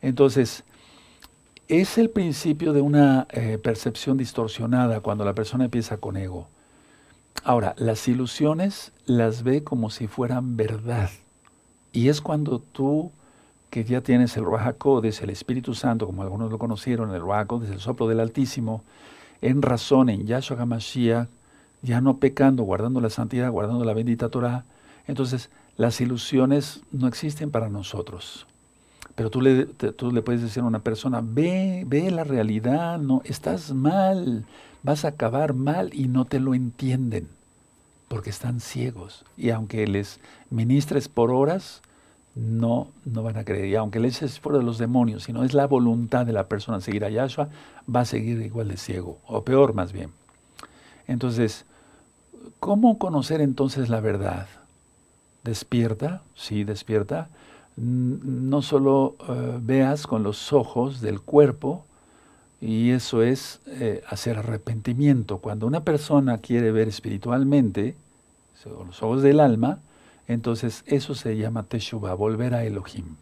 Entonces, 0.02 0.64
es 1.70 1.98
el 1.98 2.10
principio 2.10 2.72
de 2.72 2.80
una 2.80 3.28
eh, 3.30 3.56
percepción 3.62 4.16
distorsionada 4.16 5.00
cuando 5.00 5.24
la 5.24 5.34
persona 5.34 5.66
empieza 5.66 5.98
con 5.98 6.16
ego. 6.16 6.48
Ahora, 7.44 7.76
las 7.78 8.08
ilusiones 8.08 8.92
las 9.06 9.44
ve 9.44 9.62
como 9.62 9.90
si 9.90 10.08
fueran 10.08 10.56
verdad. 10.56 11.10
Y 11.92 12.08
es 12.08 12.20
cuando 12.20 12.58
tú, 12.58 13.12
que 13.70 13.84
ya 13.84 14.00
tienes 14.00 14.36
el 14.36 14.44
Ruach 14.44 14.74
el 15.22 15.30
Espíritu 15.30 15.74
Santo, 15.74 16.06
como 16.06 16.22
algunos 16.22 16.50
lo 16.50 16.58
conocieron, 16.58 17.14
el 17.14 17.20
Ruach 17.20 17.48
el 17.52 17.78
soplo 17.78 18.08
del 18.08 18.18
Altísimo, 18.18 18.82
en 19.40 19.62
razón, 19.62 20.08
en 20.08 20.26
Yahshua 20.26 20.60
HaMashiach, 20.60 21.28
ya 21.82 22.00
no 22.00 22.18
pecando, 22.18 22.64
guardando 22.64 23.00
la 23.00 23.10
santidad, 23.10 23.50
guardando 23.50 23.84
la 23.84 23.94
bendita 23.94 24.28
Torah, 24.28 24.64
entonces 25.06 25.50
las 25.76 26.00
ilusiones 26.00 26.82
no 26.90 27.06
existen 27.06 27.52
para 27.52 27.68
nosotros. 27.68 28.46
Pero 29.14 29.30
tú 29.30 29.40
le, 29.40 29.66
tú 29.66 30.12
le 30.12 30.22
puedes 30.22 30.42
decir 30.42 30.62
a 30.62 30.66
una 30.66 30.80
persona, 30.80 31.20
ve, 31.22 31.84
ve 31.86 32.10
la 32.10 32.24
realidad, 32.24 32.98
no, 32.98 33.22
estás 33.24 33.72
mal, 33.72 34.44
vas 34.82 35.04
a 35.04 35.08
acabar 35.08 35.54
mal 35.54 35.90
y 35.92 36.08
no 36.08 36.24
te 36.24 36.40
lo 36.40 36.54
entienden, 36.54 37.28
porque 38.08 38.30
están 38.30 38.60
ciegos. 38.60 39.24
Y 39.36 39.50
aunque 39.50 39.86
les 39.86 40.20
ministres 40.50 41.08
por 41.08 41.30
horas, 41.30 41.82
no, 42.34 42.88
no 43.04 43.22
van 43.22 43.36
a 43.36 43.44
creer. 43.44 43.66
Y 43.66 43.76
aunque 43.76 44.00
les 44.00 44.16
eches 44.16 44.40
fuera 44.40 44.58
de 44.58 44.64
los 44.64 44.78
demonios, 44.78 45.24
si 45.24 45.32
no 45.32 45.44
es 45.44 45.54
la 45.54 45.66
voluntad 45.66 46.24
de 46.24 46.32
la 46.32 46.48
persona 46.48 46.80
seguir 46.80 47.04
a 47.04 47.10
Yahshua, 47.10 47.48
va 47.94 48.00
a 48.00 48.04
seguir 48.04 48.40
igual 48.40 48.68
de 48.68 48.76
ciego, 48.76 49.18
o 49.26 49.42
peor 49.42 49.74
más 49.74 49.92
bien. 49.92 50.12
Entonces, 51.06 51.66
¿cómo 52.60 52.98
conocer 52.98 53.40
entonces 53.40 53.88
la 53.88 54.00
verdad? 54.00 54.46
¿Despierta? 55.42 56.22
Sí, 56.34 56.64
despierta 56.64 57.28
no 57.80 58.62
solo 58.62 59.16
eh, 59.28 59.58
veas 59.62 60.06
con 60.06 60.22
los 60.22 60.52
ojos 60.52 61.00
del 61.00 61.20
cuerpo, 61.20 61.84
y 62.60 62.90
eso 62.90 63.22
es 63.22 63.60
eh, 63.66 64.02
hacer 64.06 64.38
arrepentimiento. 64.38 65.38
Cuando 65.38 65.66
una 65.66 65.82
persona 65.82 66.38
quiere 66.38 66.72
ver 66.72 66.88
espiritualmente, 66.88 67.96
con 68.62 68.88
los 68.88 69.02
ojos 69.02 69.22
del 69.22 69.40
alma, 69.40 69.78
entonces 70.28 70.84
eso 70.86 71.14
se 71.14 71.38
llama 71.38 71.62
Teshuvah, 71.62 72.12
volver 72.12 72.54
a 72.54 72.64
Elohim. 72.64 73.16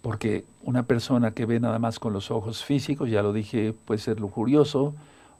Porque 0.00 0.46
una 0.62 0.84
persona 0.84 1.32
que 1.32 1.44
ve 1.44 1.60
nada 1.60 1.78
más 1.78 1.98
con 1.98 2.14
los 2.14 2.30
ojos 2.30 2.64
físicos, 2.64 3.10
ya 3.10 3.22
lo 3.22 3.34
dije, 3.34 3.74
puede 3.84 3.98
ser 3.98 4.18
lujurioso, 4.18 4.94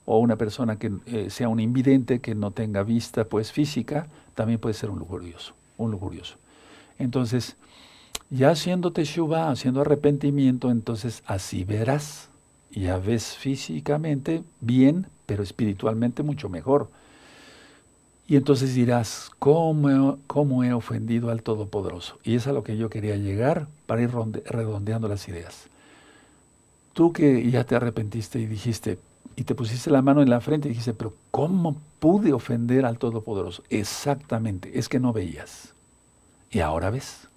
o 0.05 0.19
una 0.19 0.37
persona 0.37 0.79
que 0.79 0.93
eh, 1.07 1.31
sea 1.31 1.49
un 1.49 1.61
invidente, 1.61 2.21
que 2.21 2.35
no 2.35 2.51
tenga 2.51 2.83
vista 2.83 3.25
pues 3.25 3.53
física, 3.53 4.09
también 4.35 4.61
puede 4.61 4.75
ser 4.75 4.91
un 4.91 4.99
lujurioso, 4.99 5.55
un 5.79 5.91
lujurioso. 5.91 6.37
Entonces, 6.99 7.57
ya 8.31 8.51
haciendo 8.51 8.93
teshuva, 8.93 9.51
haciendo 9.51 9.81
arrepentimiento, 9.81 10.71
entonces 10.71 11.23
así 11.27 11.65
verás. 11.65 12.29
Ya 12.71 12.99
ves 12.99 13.37
físicamente 13.37 14.45
bien, 14.61 15.07
pero 15.27 15.43
espiritualmente 15.43 16.23
mucho 16.23 16.49
mejor. 16.49 16.89
Y 18.29 18.37
entonces 18.37 18.75
dirás, 18.75 19.33
¿cómo, 19.41 20.19
¿cómo, 20.29 20.63
he 20.63 20.73
ofendido 20.73 21.31
al 21.31 21.43
Todopoderoso? 21.43 22.21
Y 22.23 22.37
es 22.37 22.47
a 22.47 22.53
lo 22.53 22.63
que 22.63 22.77
yo 22.77 22.89
quería 22.89 23.17
llegar 23.17 23.67
para 23.87 24.03
ir 24.03 24.13
redondeando 24.47 25.09
las 25.09 25.27
ideas. 25.27 25.67
Tú 26.93 27.13
que 27.13 27.51
ya 27.51 27.65
te 27.65 27.75
arrepentiste 27.75 28.39
y 28.39 28.47
dijiste, 28.47 29.01
y 29.35 29.43
te 29.43 29.57
pusiste 29.57 29.91
la 29.91 30.03
mano 30.03 30.23
en 30.23 30.31
la 30.31 30.41
frente 30.41 30.69
y 30.69 30.71
dijiste, 30.71 30.95
pero 30.95 31.15
¿cómo 31.33 31.77
pude 31.99 32.33
ofender 32.33 32.85
al 32.85 32.99
Todopoderoso? 32.99 33.65
Exactamente, 33.69 34.79
es 34.79 34.89
que 34.89 35.01
no 35.01 35.13
veías. 35.13 35.75
Y 36.53 36.61
ahora 36.61 36.91
ves. 36.91 37.30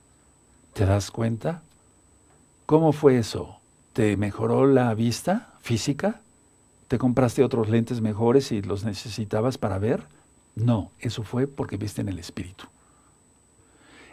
¿Te 0.73 0.87
das 0.87 1.11
cuenta? 1.11 1.61
¿Cómo 2.65 2.93
fue 2.93 3.19
eso? 3.19 3.57
¿Te 3.93 4.17
mejoró 4.17 4.65
la 4.65 4.95
vista 4.95 5.53
física? 5.61 6.21
¿Te 6.87 6.97
compraste 6.97 7.43
otros 7.43 7.69
lentes 7.69 8.01
mejores 8.01 8.51
y 8.51 8.63
los 8.63 8.83
necesitabas 8.83 9.59
para 9.59 9.77
ver? 9.77 10.07
No, 10.55 10.89
eso 10.99 11.21
fue 11.21 11.45
porque 11.45 11.77
viste 11.77 12.01
en 12.01 12.09
el 12.09 12.17
Espíritu. 12.17 12.65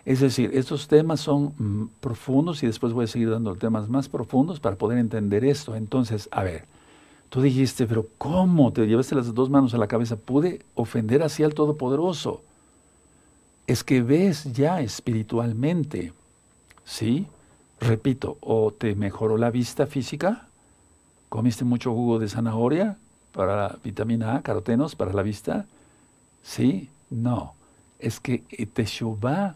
Es 0.04 0.20
decir, 0.20 0.50
estos 0.52 0.86
temas 0.86 1.20
son 1.20 1.54
mm, 1.56 1.88
profundos 2.00 2.62
y 2.62 2.66
después 2.66 2.92
voy 2.92 3.04
a 3.04 3.08
seguir 3.08 3.30
dando 3.30 3.54
temas 3.56 3.88
más 3.88 4.10
profundos 4.10 4.60
para 4.60 4.76
poder 4.76 4.98
entender 4.98 5.46
esto. 5.46 5.76
Entonces, 5.76 6.28
a 6.30 6.42
ver, 6.42 6.66
tú 7.30 7.40
dijiste, 7.40 7.86
pero 7.86 8.06
¿cómo 8.18 8.70
te 8.70 8.86
llevaste 8.86 9.14
las 9.14 9.32
dos 9.34 9.48
manos 9.48 9.72
a 9.72 9.78
la 9.78 9.88
cabeza? 9.88 10.16
Pude 10.16 10.60
ofender 10.74 11.22
así 11.22 11.42
al 11.42 11.54
Todopoderoso. 11.54 12.42
Es 13.66 13.82
que 13.82 14.02
ves 14.02 14.52
ya 14.52 14.82
espiritualmente. 14.82 16.12
¿Sí? 16.90 17.28
Repito, 17.78 18.36
o 18.40 18.72
te 18.72 18.96
mejoró 18.96 19.36
la 19.36 19.52
vista 19.52 19.86
física, 19.86 20.48
comiste 21.28 21.64
mucho 21.64 21.94
jugo 21.94 22.18
de 22.18 22.28
zanahoria 22.28 22.98
para 23.30 23.78
vitamina 23.84 24.34
A, 24.34 24.42
carotenos 24.42 24.96
para 24.96 25.12
la 25.12 25.22
vista. 25.22 25.66
¿Sí? 26.42 26.90
No. 27.08 27.54
Es 28.00 28.18
que 28.18 28.38
teshuvah, 28.74 29.54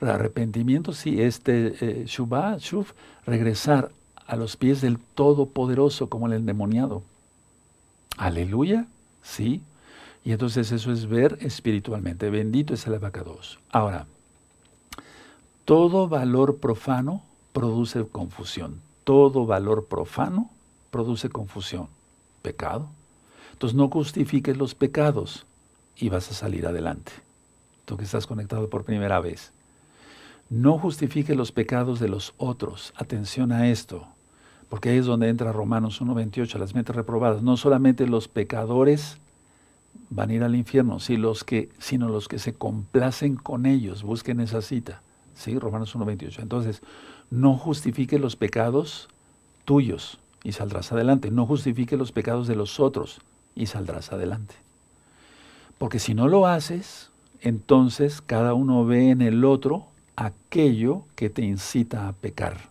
arrepentimiento, 0.00 0.92
sí, 0.92 1.22
este 1.22 1.76
eh, 1.80 2.04
shubá, 2.06 2.56
shuf, 2.58 2.94
regresar 3.26 3.92
a 4.26 4.34
los 4.34 4.56
pies 4.56 4.80
del 4.80 4.98
Todopoderoso 4.98 6.08
como 6.08 6.26
el 6.26 6.32
endemoniado. 6.32 7.04
Aleluya, 8.16 8.86
sí. 9.22 9.62
Y 10.24 10.32
entonces 10.32 10.72
eso 10.72 10.90
es 10.90 11.06
ver 11.06 11.38
espiritualmente. 11.42 12.28
Bendito 12.28 12.74
es 12.74 12.84
el 12.88 12.94
abacados. 12.94 13.60
Ahora, 13.70 14.06
todo 15.64 16.08
valor 16.08 16.58
profano 16.58 17.22
produce 17.52 18.04
confusión. 18.06 18.80
Todo 19.04 19.46
valor 19.46 19.86
profano 19.86 20.50
produce 20.90 21.28
confusión. 21.28 21.88
Pecado. 22.42 22.88
Entonces 23.52 23.76
no 23.76 23.88
justifiques 23.88 24.56
los 24.56 24.74
pecados 24.74 25.46
y 25.96 26.08
vas 26.08 26.30
a 26.30 26.34
salir 26.34 26.66
adelante. 26.66 27.12
Tú 27.84 27.96
que 27.96 28.04
estás 28.04 28.26
conectado 28.26 28.68
por 28.68 28.84
primera 28.84 29.20
vez. 29.20 29.52
No 30.50 30.78
justifiques 30.78 31.36
los 31.36 31.52
pecados 31.52 32.00
de 32.00 32.08
los 32.08 32.34
otros. 32.36 32.92
Atención 32.96 33.52
a 33.52 33.68
esto. 33.68 34.06
Porque 34.68 34.88
ahí 34.88 34.98
es 34.98 35.06
donde 35.06 35.28
entra 35.28 35.52
Romanos 35.52 36.00
1.28, 36.00 36.58
las 36.58 36.74
mentes 36.74 36.96
reprobadas. 36.96 37.42
No 37.42 37.56
solamente 37.56 38.06
los 38.06 38.26
pecadores 38.26 39.18
van 40.10 40.30
a 40.30 40.34
ir 40.34 40.42
al 40.42 40.56
infierno, 40.56 40.98
sino 40.98 41.22
los 41.22 41.44
que, 41.44 41.68
sino 41.78 42.08
los 42.08 42.26
que 42.26 42.38
se 42.38 42.54
complacen 42.54 43.36
con 43.36 43.66
ellos. 43.66 44.02
Busquen 44.02 44.40
esa 44.40 44.62
cita. 44.62 45.02
¿Sí? 45.42 45.58
Romanos 45.58 45.94
1.28. 45.94 46.40
Entonces, 46.40 46.82
no 47.30 47.56
justifique 47.56 48.18
los 48.18 48.36
pecados 48.36 49.08
tuyos 49.64 50.18
y 50.44 50.52
saldrás 50.52 50.92
adelante. 50.92 51.30
No 51.30 51.46
justifique 51.46 51.96
los 51.96 52.12
pecados 52.12 52.46
de 52.46 52.56
los 52.56 52.80
otros 52.80 53.20
y 53.54 53.66
saldrás 53.66 54.12
adelante. 54.12 54.54
Porque 55.78 55.98
si 55.98 56.14
no 56.14 56.28
lo 56.28 56.46
haces, 56.46 57.10
entonces 57.40 58.20
cada 58.20 58.54
uno 58.54 58.84
ve 58.84 59.10
en 59.10 59.22
el 59.22 59.44
otro 59.44 59.86
aquello 60.16 61.04
que 61.16 61.30
te 61.30 61.42
incita 61.42 62.08
a 62.08 62.12
pecar. 62.12 62.70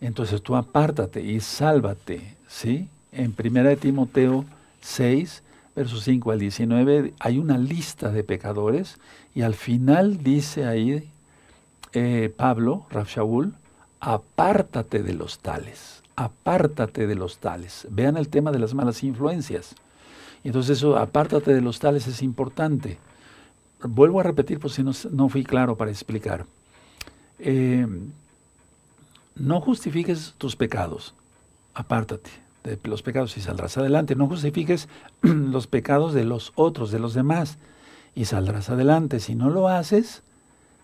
Entonces 0.00 0.42
tú 0.42 0.56
apártate 0.56 1.20
y 1.20 1.40
sálvate, 1.40 2.36
¿sí? 2.48 2.88
En 3.12 3.34
1 3.38 3.76
Timoteo 3.76 4.46
6, 4.80 5.42
versos 5.74 6.04
5 6.04 6.32
al 6.32 6.38
19, 6.38 7.14
hay 7.18 7.38
una 7.38 7.58
lista 7.58 8.10
de 8.10 8.24
pecadores 8.24 8.98
y 9.34 9.42
al 9.42 9.54
final 9.54 10.22
dice 10.22 10.66
ahí 10.66 11.10
eh, 11.92 12.32
Pablo, 12.36 12.86
Raf 12.90 13.08
Shaul, 13.16 13.54
apártate 14.00 15.02
de 15.02 15.14
los 15.14 15.38
tales, 15.38 16.02
apártate 16.16 17.06
de 17.06 17.14
los 17.14 17.38
tales. 17.38 17.86
Vean 17.90 18.16
el 18.16 18.28
tema 18.28 18.50
de 18.52 18.58
las 18.58 18.74
malas 18.74 19.02
influencias. 19.04 19.74
Y 20.42 20.48
entonces 20.48 20.78
eso, 20.78 20.96
apártate 20.96 21.54
de 21.54 21.60
los 21.60 21.78
tales 21.78 22.06
es 22.06 22.22
importante. 22.22 22.98
Vuelvo 23.82 24.20
a 24.20 24.24
repetir 24.24 24.58
por 24.58 24.70
si 24.70 24.82
no, 24.82 25.28
fui 25.28 25.44
claro 25.44 25.76
para 25.76 25.90
explicar. 25.90 26.46
Eh, 27.38 27.86
no 29.34 29.60
justifiques 29.60 30.34
tus 30.36 30.56
pecados, 30.56 31.14
apártate 31.74 32.30
de 32.64 32.78
los 32.84 33.02
pecados 33.02 33.36
y 33.36 33.40
saldrás 33.40 33.76
adelante. 33.78 34.14
No 34.14 34.26
justifiques 34.26 34.88
los 35.22 35.66
pecados 35.66 36.14
de 36.14 36.24
los 36.24 36.52
otros, 36.54 36.90
de 36.90 36.98
los 36.98 37.14
demás, 37.14 37.58
y 38.14 38.24
saldrás 38.26 38.70
adelante. 38.70 39.20
Si 39.20 39.34
no 39.34 39.50
lo 39.50 39.68
haces, 39.68 40.22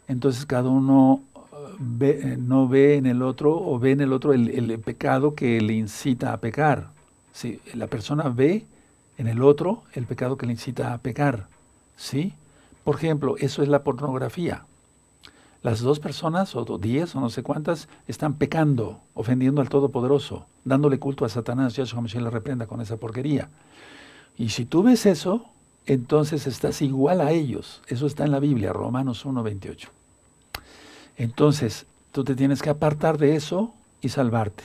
entonces 0.09 0.47
cada 0.47 0.69
uno 0.69 1.23
uh, 1.35 2.05
eh, 2.05 2.37
no 2.39 2.69
ve 2.69 2.97
en 2.97 3.07
el 3.07 3.23
otro 3.23 3.57
o 3.57 3.79
ve 3.79 3.93
en 3.93 4.01
el 4.01 4.13
otro 4.13 4.33
el, 4.33 4.79
pecado 4.81 5.35
que 5.35 5.61
le 5.61 5.75
incita 5.75 6.33
a 6.33 6.39
pecar. 6.39 6.91
Si 7.33 7.61
la 7.75 7.87
persona 7.87 8.29
ve 8.29 8.65
en 9.19 9.27
el 9.27 9.43
otro 9.43 9.83
el 9.93 10.07
pecado 10.07 10.37
que 10.37 10.47
le 10.47 10.53
incita 10.53 10.93
a 10.93 10.99
pecar. 10.99 11.49
¿Sí? 11.97 12.35
Por 12.85 12.97
ejemplo, 12.97 13.37
eso 13.39 13.63
es 13.63 13.69
la 13.69 13.83
pornografía. 13.83 14.65
Las 15.67 15.81
dos 15.81 15.99
personas, 15.99 16.55
o 16.55 16.79
diez, 16.79 17.17
o 17.17 17.21
no 17.21 17.29
sé 17.29 17.43
cuántas, 17.43 17.89
están 18.07 18.35
pecando, 18.35 19.01
ofendiendo 19.15 19.61
al 19.61 19.69
Todopoderoso, 19.69 20.47
dándole 20.65 21.01
culto 21.01 21.25
a 21.25 21.29
Satanás. 21.29 21.75
Yahshua 21.75 22.03
Mashiach 22.03 22.23
le 22.23 22.31
reprenda 22.31 22.69
con 22.69 22.81
esa 22.81 22.99
porquería. 22.99 23.49
Y 24.39 24.51
si 24.51 24.65
tú 24.65 24.85
ves 24.85 25.07
eso, 25.07 25.47
entonces 25.85 26.47
estás 26.47 26.83
igual 26.83 27.21
a 27.21 27.33
ellos. 27.33 27.83
Eso 27.89 28.07
está 28.07 28.25
en 28.25 28.31
la 28.31 28.39
Biblia, 28.39 28.73
Romanos 28.73 29.27
1.28. 29.27 29.89
Entonces, 31.17 31.87
tú 32.13 32.23
te 32.23 32.37
tienes 32.37 32.63
que 32.63 32.71
apartar 32.71 33.19
de 33.19 33.35
eso 33.35 33.75
y 34.01 34.11
salvarte. 34.11 34.63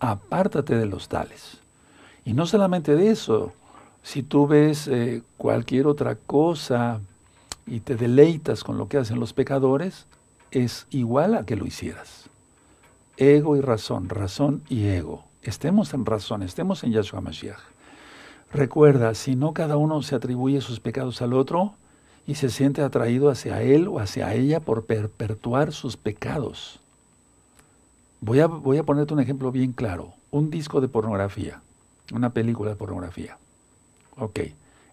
Apártate 0.00 0.76
de 0.76 0.86
los 0.86 1.08
tales. 1.08 1.58
Y 2.24 2.32
no 2.32 2.46
solamente 2.46 2.96
de 2.96 3.10
eso, 3.10 3.52
si 4.02 4.24
tú 4.24 4.48
ves 4.48 4.88
eh, 4.88 5.22
cualquier 5.36 5.86
otra 5.86 6.16
cosa 6.16 7.00
y 7.64 7.78
te 7.78 7.94
deleitas 7.94 8.64
con 8.64 8.76
lo 8.76 8.88
que 8.88 8.98
hacen 8.98 9.20
los 9.20 9.32
pecadores, 9.32 10.08
es 10.52 10.86
igual 10.90 11.34
a 11.34 11.44
que 11.44 11.56
lo 11.56 11.66
hicieras. 11.66 12.28
Ego 13.16 13.56
y 13.56 13.60
razón, 13.60 14.08
razón 14.08 14.62
y 14.68 14.86
ego. 14.86 15.24
Estemos 15.42 15.92
en 15.94 16.06
razón, 16.06 16.42
estemos 16.42 16.84
en 16.84 16.92
Yahshua 16.92 17.20
Mashiach. 17.20 17.58
Recuerda, 18.52 19.14
si 19.14 19.34
no 19.34 19.54
cada 19.54 19.76
uno 19.76 20.02
se 20.02 20.14
atribuye 20.14 20.60
sus 20.60 20.78
pecados 20.78 21.22
al 21.22 21.32
otro 21.32 21.74
y 22.26 22.36
se 22.36 22.50
siente 22.50 22.82
atraído 22.82 23.30
hacia 23.30 23.62
él 23.62 23.88
o 23.88 23.98
hacia 23.98 24.32
ella 24.34 24.60
por 24.60 24.84
perpetuar 24.84 25.72
sus 25.72 25.96
pecados. 25.96 26.80
Voy 28.20 28.40
a, 28.40 28.46
voy 28.46 28.78
a 28.78 28.84
ponerte 28.84 29.14
un 29.14 29.20
ejemplo 29.20 29.50
bien 29.50 29.72
claro. 29.72 30.12
Un 30.30 30.50
disco 30.50 30.80
de 30.80 30.88
pornografía, 30.88 31.60
una 32.12 32.30
película 32.30 32.70
de 32.70 32.76
pornografía. 32.76 33.38
Ok, 34.16 34.40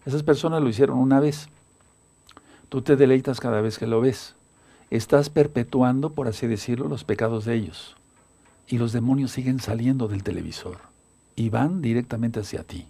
esas 0.04 0.22
personas 0.22 0.62
lo 0.62 0.68
hicieron 0.68 0.98
una 0.98 1.20
vez. 1.20 1.48
Tú 2.68 2.82
te 2.82 2.96
deleitas 2.96 3.40
cada 3.40 3.60
vez 3.60 3.78
que 3.78 3.86
lo 3.86 4.00
ves 4.00 4.34
estás 4.90 5.30
perpetuando, 5.30 6.10
por 6.10 6.28
así 6.28 6.46
decirlo, 6.46 6.88
los 6.88 7.04
pecados 7.04 7.44
de 7.44 7.54
ellos. 7.54 7.96
Y 8.66 8.78
los 8.78 8.92
demonios 8.92 9.30
siguen 9.30 9.60
saliendo 9.60 10.08
del 10.08 10.22
televisor 10.22 10.78
y 11.36 11.48
van 11.48 11.80
directamente 11.80 12.40
hacia 12.40 12.62
ti. 12.64 12.86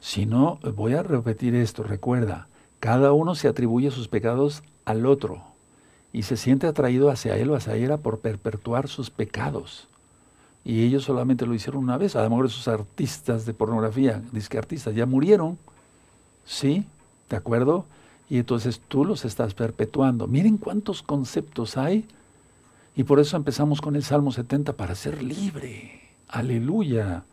Si 0.00 0.26
no, 0.26 0.58
voy 0.74 0.94
a 0.94 1.02
repetir 1.02 1.54
esto, 1.54 1.82
recuerda, 1.82 2.48
cada 2.78 3.12
uno 3.12 3.34
se 3.34 3.48
atribuye 3.48 3.90
sus 3.90 4.08
pecados 4.08 4.62
al 4.84 5.06
otro 5.06 5.42
y 6.12 6.24
se 6.24 6.36
siente 6.36 6.66
atraído 6.66 7.10
hacia 7.10 7.36
él 7.36 7.50
o 7.50 7.56
hacia 7.56 7.74
ella 7.74 7.96
por 7.96 8.18
perpetuar 8.18 8.88
sus 8.88 9.10
pecados. 9.10 9.88
Y 10.64 10.84
ellos 10.84 11.04
solamente 11.04 11.46
lo 11.46 11.54
hicieron 11.54 11.82
una 11.82 11.98
vez. 11.98 12.16
A 12.16 12.22
lo 12.22 12.30
mejor 12.30 12.46
esos 12.46 12.68
artistas 12.68 13.46
de 13.46 13.54
pornografía, 13.54 14.22
disque 14.32 14.56
artistas, 14.56 14.94
ya 14.94 15.06
murieron. 15.06 15.58
¿Sí? 16.44 16.86
¿De 17.28 17.36
acuerdo? 17.36 17.84
Y 18.28 18.38
entonces 18.38 18.80
tú 18.88 19.04
los 19.04 19.24
estás 19.24 19.54
perpetuando. 19.54 20.26
Miren 20.26 20.56
cuántos 20.56 21.02
conceptos 21.02 21.76
hay 21.76 22.06
Y 22.96 23.04
por 23.04 23.18
eso 23.18 23.36
empezamos 23.36 23.80
con 23.80 23.96
el 23.96 24.04
Salmo 24.04 24.30
70 24.30 24.74
para 24.74 24.94
ser 24.94 25.22
libre. 25.22 26.00
Aleluya. 26.28 27.24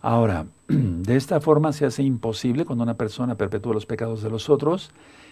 Ahora, 0.00 0.46
de 0.68 1.16
esta 1.16 1.40
forma 1.40 1.72
se 1.72 1.84
hace 1.84 2.02
imposible 2.02 2.64
cuando 2.64 2.82
una 2.82 2.94
persona 2.94 3.36
perpetúa 3.36 3.74
los 3.74 3.86
pecados 3.86 4.22
de 4.22 4.30
los 4.30 4.48
otros, 4.48 4.90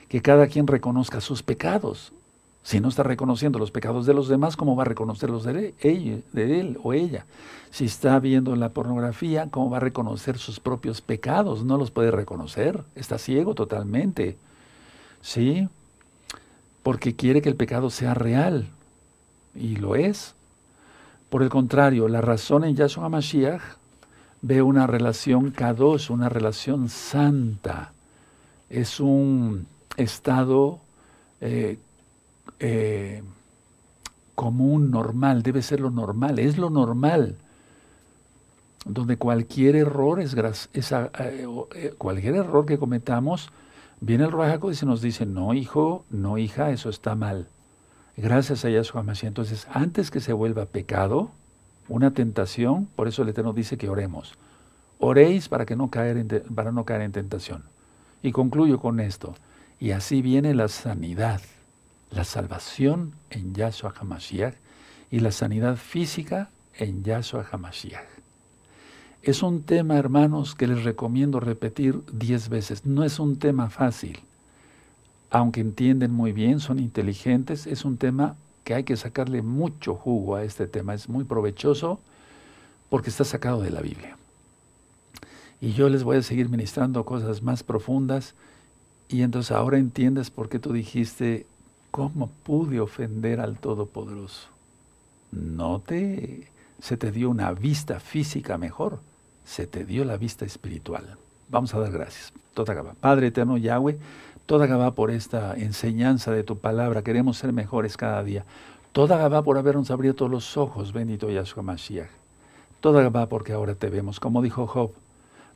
que 0.09 0.23
cada 0.23 0.47
quien 0.49 0.67
reconozca 0.67 1.21
sus 1.21 1.43
pecados. 1.43 2.13
Si 2.63 2.79
no 2.79 2.89
está 2.89 3.03
reconociendo 3.03 3.59
los 3.59 3.71
pecados 3.71 4.05
de 4.05 4.13
los 4.13 4.29
demás, 4.29 4.57
¿cómo 4.57 4.77
va 4.77 4.83
a 4.83 4.87
reconocer 4.87 5.31
los 5.31 5.45
de 5.45 5.75
él, 5.81 6.25
de 6.33 6.61
él 6.61 6.79
o 6.83 6.93
ella? 6.93 7.25
Si 7.71 7.87
está 7.87 8.21
viendo 8.21 8.55
la 8.55 8.69
pornografía, 8.69 9.49
¿cómo 9.51 9.71
va 9.71 9.79
a 9.79 9.81
reconocer 9.81 10.37
sus 10.37 10.61
propios 10.61 11.01
pecados? 11.01 11.65
No 11.65 11.79
los 11.79 11.91
puede 11.91 12.11
reconocer. 12.11 12.85
Está 12.95 13.17
ciego 13.17 13.55
totalmente. 13.55 14.37
¿Sí? 15.21 15.68
Porque 16.83 17.14
quiere 17.14 17.43
que 17.43 17.49
el 17.49 17.57
pecado 17.57 17.91
sea 17.91 18.14
real. 18.14 18.68
Y 19.55 19.77
lo 19.77 19.95
es. 19.97 20.35
Por 21.29 21.43
el 21.43 21.49
contrario, 21.49 22.09
la 22.09 22.21
razón 22.21 22.64
en 22.64 22.75
Yahshua 22.75 23.09
Mashiach 23.09 23.62
ve 24.43 24.62
una 24.62 24.87
relación 24.87 25.53
K2, 25.53 26.11
una 26.11 26.29
relación 26.29 26.89
santa. 26.89 27.93
Es 28.68 29.01
un 29.01 29.66
estado 29.97 30.81
eh, 31.41 31.79
eh, 32.59 33.23
común, 34.35 34.91
normal, 34.91 35.43
debe 35.43 35.62
ser 35.62 35.81
lo 35.81 35.91
normal, 35.91 36.39
es 36.39 36.57
lo 36.57 36.71
normal, 36.71 37.37
donde 38.87 39.18
cualquier 39.18 39.77
error 39.77 40.21
es, 40.21 40.35
eh, 40.35 41.95
cualquier 41.99 42.37
error 42.37 42.64
que 42.64 42.79
cometamos, 42.79 43.51
viene 44.01 44.25
el 44.25 44.33
Rajaco 44.33 44.71
y 44.71 44.75
se 44.75 44.87
nos 44.87 45.03
dice, 45.03 45.27
no 45.27 45.55
hijo, 45.55 46.05
no 46.11 46.39
hija, 46.39 46.71
eso 46.71 46.91
está 46.91 47.15
mal. 47.15 47.49
Gracias 48.17 48.65
a 48.65 48.71
Yahshua 48.71 49.03
Mashiach. 49.03 49.29
Entonces, 49.29 49.67
antes 49.73 50.11
que 50.11 50.21
se 50.21 50.33
vuelva 50.33 50.67
pecado, 50.67 51.31
una 51.89 52.13
tentación, 52.13 52.87
por 52.97 53.09
eso 53.09 53.23
el 53.23 53.31
Eterno 53.31 53.53
dice 53.53 53.79
que 53.79 53.89
oremos. 53.89 54.35
Oréis 54.99 55.49
para, 55.49 55.65
que 55.65 55.77
no 55.77 55.89
caer 55.91 56.17
en, 56.19 56.29
para 56.55 56.73
no 56.73 56.85
caer 56.85 57.03
en 57.03 57.13
tentación. 57.13 57.65
Y 58.23 58.33
concluyo 58.33 58.79
con 58.81 59.01
esto. 59.01 59.35
Y 59.79 59.93
así 59.93 60.21
viene 60.21 60.55
la 60.55 60.69
sanidad 60.69 61.41
la 62.11 62.25
salvación 62.25 63.15
en 63.31 63.55
Yahshua 63.55 63.95
HaMashiach 63.99 64.55
y 65.11 65.21
la 65.21 65.33
sanidad 65.33 65.77
física 65.77 66.51
en 66.75 67.03
Yahshua 67.05 67.47
HaMashiach. 67.51 68.20
Es 69.23 69.43
un 69.43 69.62
tema, 69.62 69.99
hermanos, 69.99 70.55
que 70.55 70.66
les 70.66 70.85
recomiendo 70.85 71.41
repetir 71.41 72.01
diez 72.12 72.49
veces. 72.49 72.87
No 72.87 73.05
es 73.05 73.18
un 73.18 73.37
tema 73.37 73.68
fácil. 73.68 74.21
Aunque 75.31 75.61
entienden 75.61 76.12
muy 76.12 76.33
bien, 76.33 76.59
son 76.59 76.79
inteligentes, 76.79 77.66
es 77.66 77.85
un 77.85 77.97
tema 77.97 78.37
que 78.64 78.75
hay 78.75 78.85
que 78.85 78.97
sacarle 78.97 79.43
mucho 79.43 79.95
jugo 79.95 80.37
a 80.37 80.45
este 80.45 80.66
tema. 80.66 80.95
Es 80.95 81.09
muy 81.09 81.25
provechoso 81.25 82.01
porque 82.89 83.11
está 83.11 83.25
sacado 83.25 83.61
de 83.61 83.71
la 83.71 83.81
Biblia. 83.81 84.16
Y 85.61 85.73
yo 85.73 85.89
les 85.89 86.03
voy 86.03 86.16
a 86.16 86.23
seguir 86.23 86.49
ministrando 86.49 87.05
cosas 87.05 87.43
más 87.43 87.62
profundas. 87.62 88.35
Y 89.09 89.23
entonces 89.23 89.53
ahora 89.53 89.79
entiendes 89.79 90.31
por 90.31 90.49
qué 90.49 90.59
tú 90.59 90.73
dijiste 90.73 91.47
¿Cómo 91.91 92.31
pude 92.45 92.79
ofender 92.81 93.41
al 93.41 93.59
Todopoderoso? 93.59 94.49
No 95.33 95.81
te, 95.81 96.49
se 96.79 96.97
te 96.97 97.11
dio 97.11 97.31
una 97.31 97.53
vista 97.53 97.99
física 97.99 98.59
mejor, 98.59 99.01
se 99.51 99.67
te 99.67 99.85
dio 99.85 100.05
la 100.05 100.17
vista 100.17 100.45
espiritual. 100.45 101.17
Vamos 101.49 101.75
a 101.75 101.81
dar 101.81 101.91
gracias. 101.91 102.33
Toda 102.55 102.73
Gabá. 102.73 102.95
Padre 103.01 103.27
eterno 103.27 103.57
Yahweh, 103.57 103.99
toda 104.47 104.69
Gabá 104.69 104.95
por 104.95 105.11
esta 105.11 105.57
enseñanza 105.57 106.31
de 106.31 106.45
tu 106.45 106.59
palabra. 106.59 107.03
Queremos 107.03 107.39
ser 107.39 107.53
mejores 107.53 107.97
cada 107.97 108.23
día. 108.23 108.45
Toda 108.93 109.17
Gabá 109.17 109.43
por 109.43 109.59
habernos 109.59 109.91
abierto 109.91 110.29
los 110.29 110.57
ojos, 110.57 110.93
bendito 110.93 111.29
Yahshua 111.31 111.65
Mashiach. 111.65 112.11
Toda 112.79 113.03
Gabá 113.03 113.29
porque 113.29 113.53
ahora 113.53 113.75
te 113.75 113.91
vemos. 113.91 114.21
Como 114.21 114.41
dijo 114.41 114.69
Job, 114.69 114.93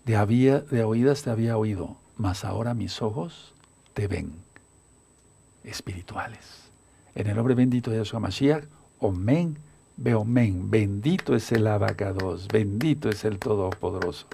de, 0.04 0.16
había, 0.16 0.58
de 0.58 0.82
oídas 0.82 1.22
te 1.22 1.30
había 1.30 1.56
oído, 1.56 1.96
mas 2.16 2.44
ahora 2.44 2.74
mis 2.74 3.00
ojos 3.00 3.54
te 3.92 4.08
ven 4.08 4.32
espirituales. 5.62 6.64
En 7.14 7.28
el 7.28 7.36
nombre 7.36 7.54
bendito 7.54 7.92
de 7.92 7.98
Yahshua 7.98 8.18
Mashiach, 8.18 8.64
Omen, 8.98 9.56
Beomen, 9.96 10.70
bendito 10.70 11.36
es 11.36 11.52
el 11.52 11.66
abacados, 11.68 12.48
bendito 12.48 13.08
es 13.08 13.24
el 13.24 13.38
Todopoderoso. 13.38 14.26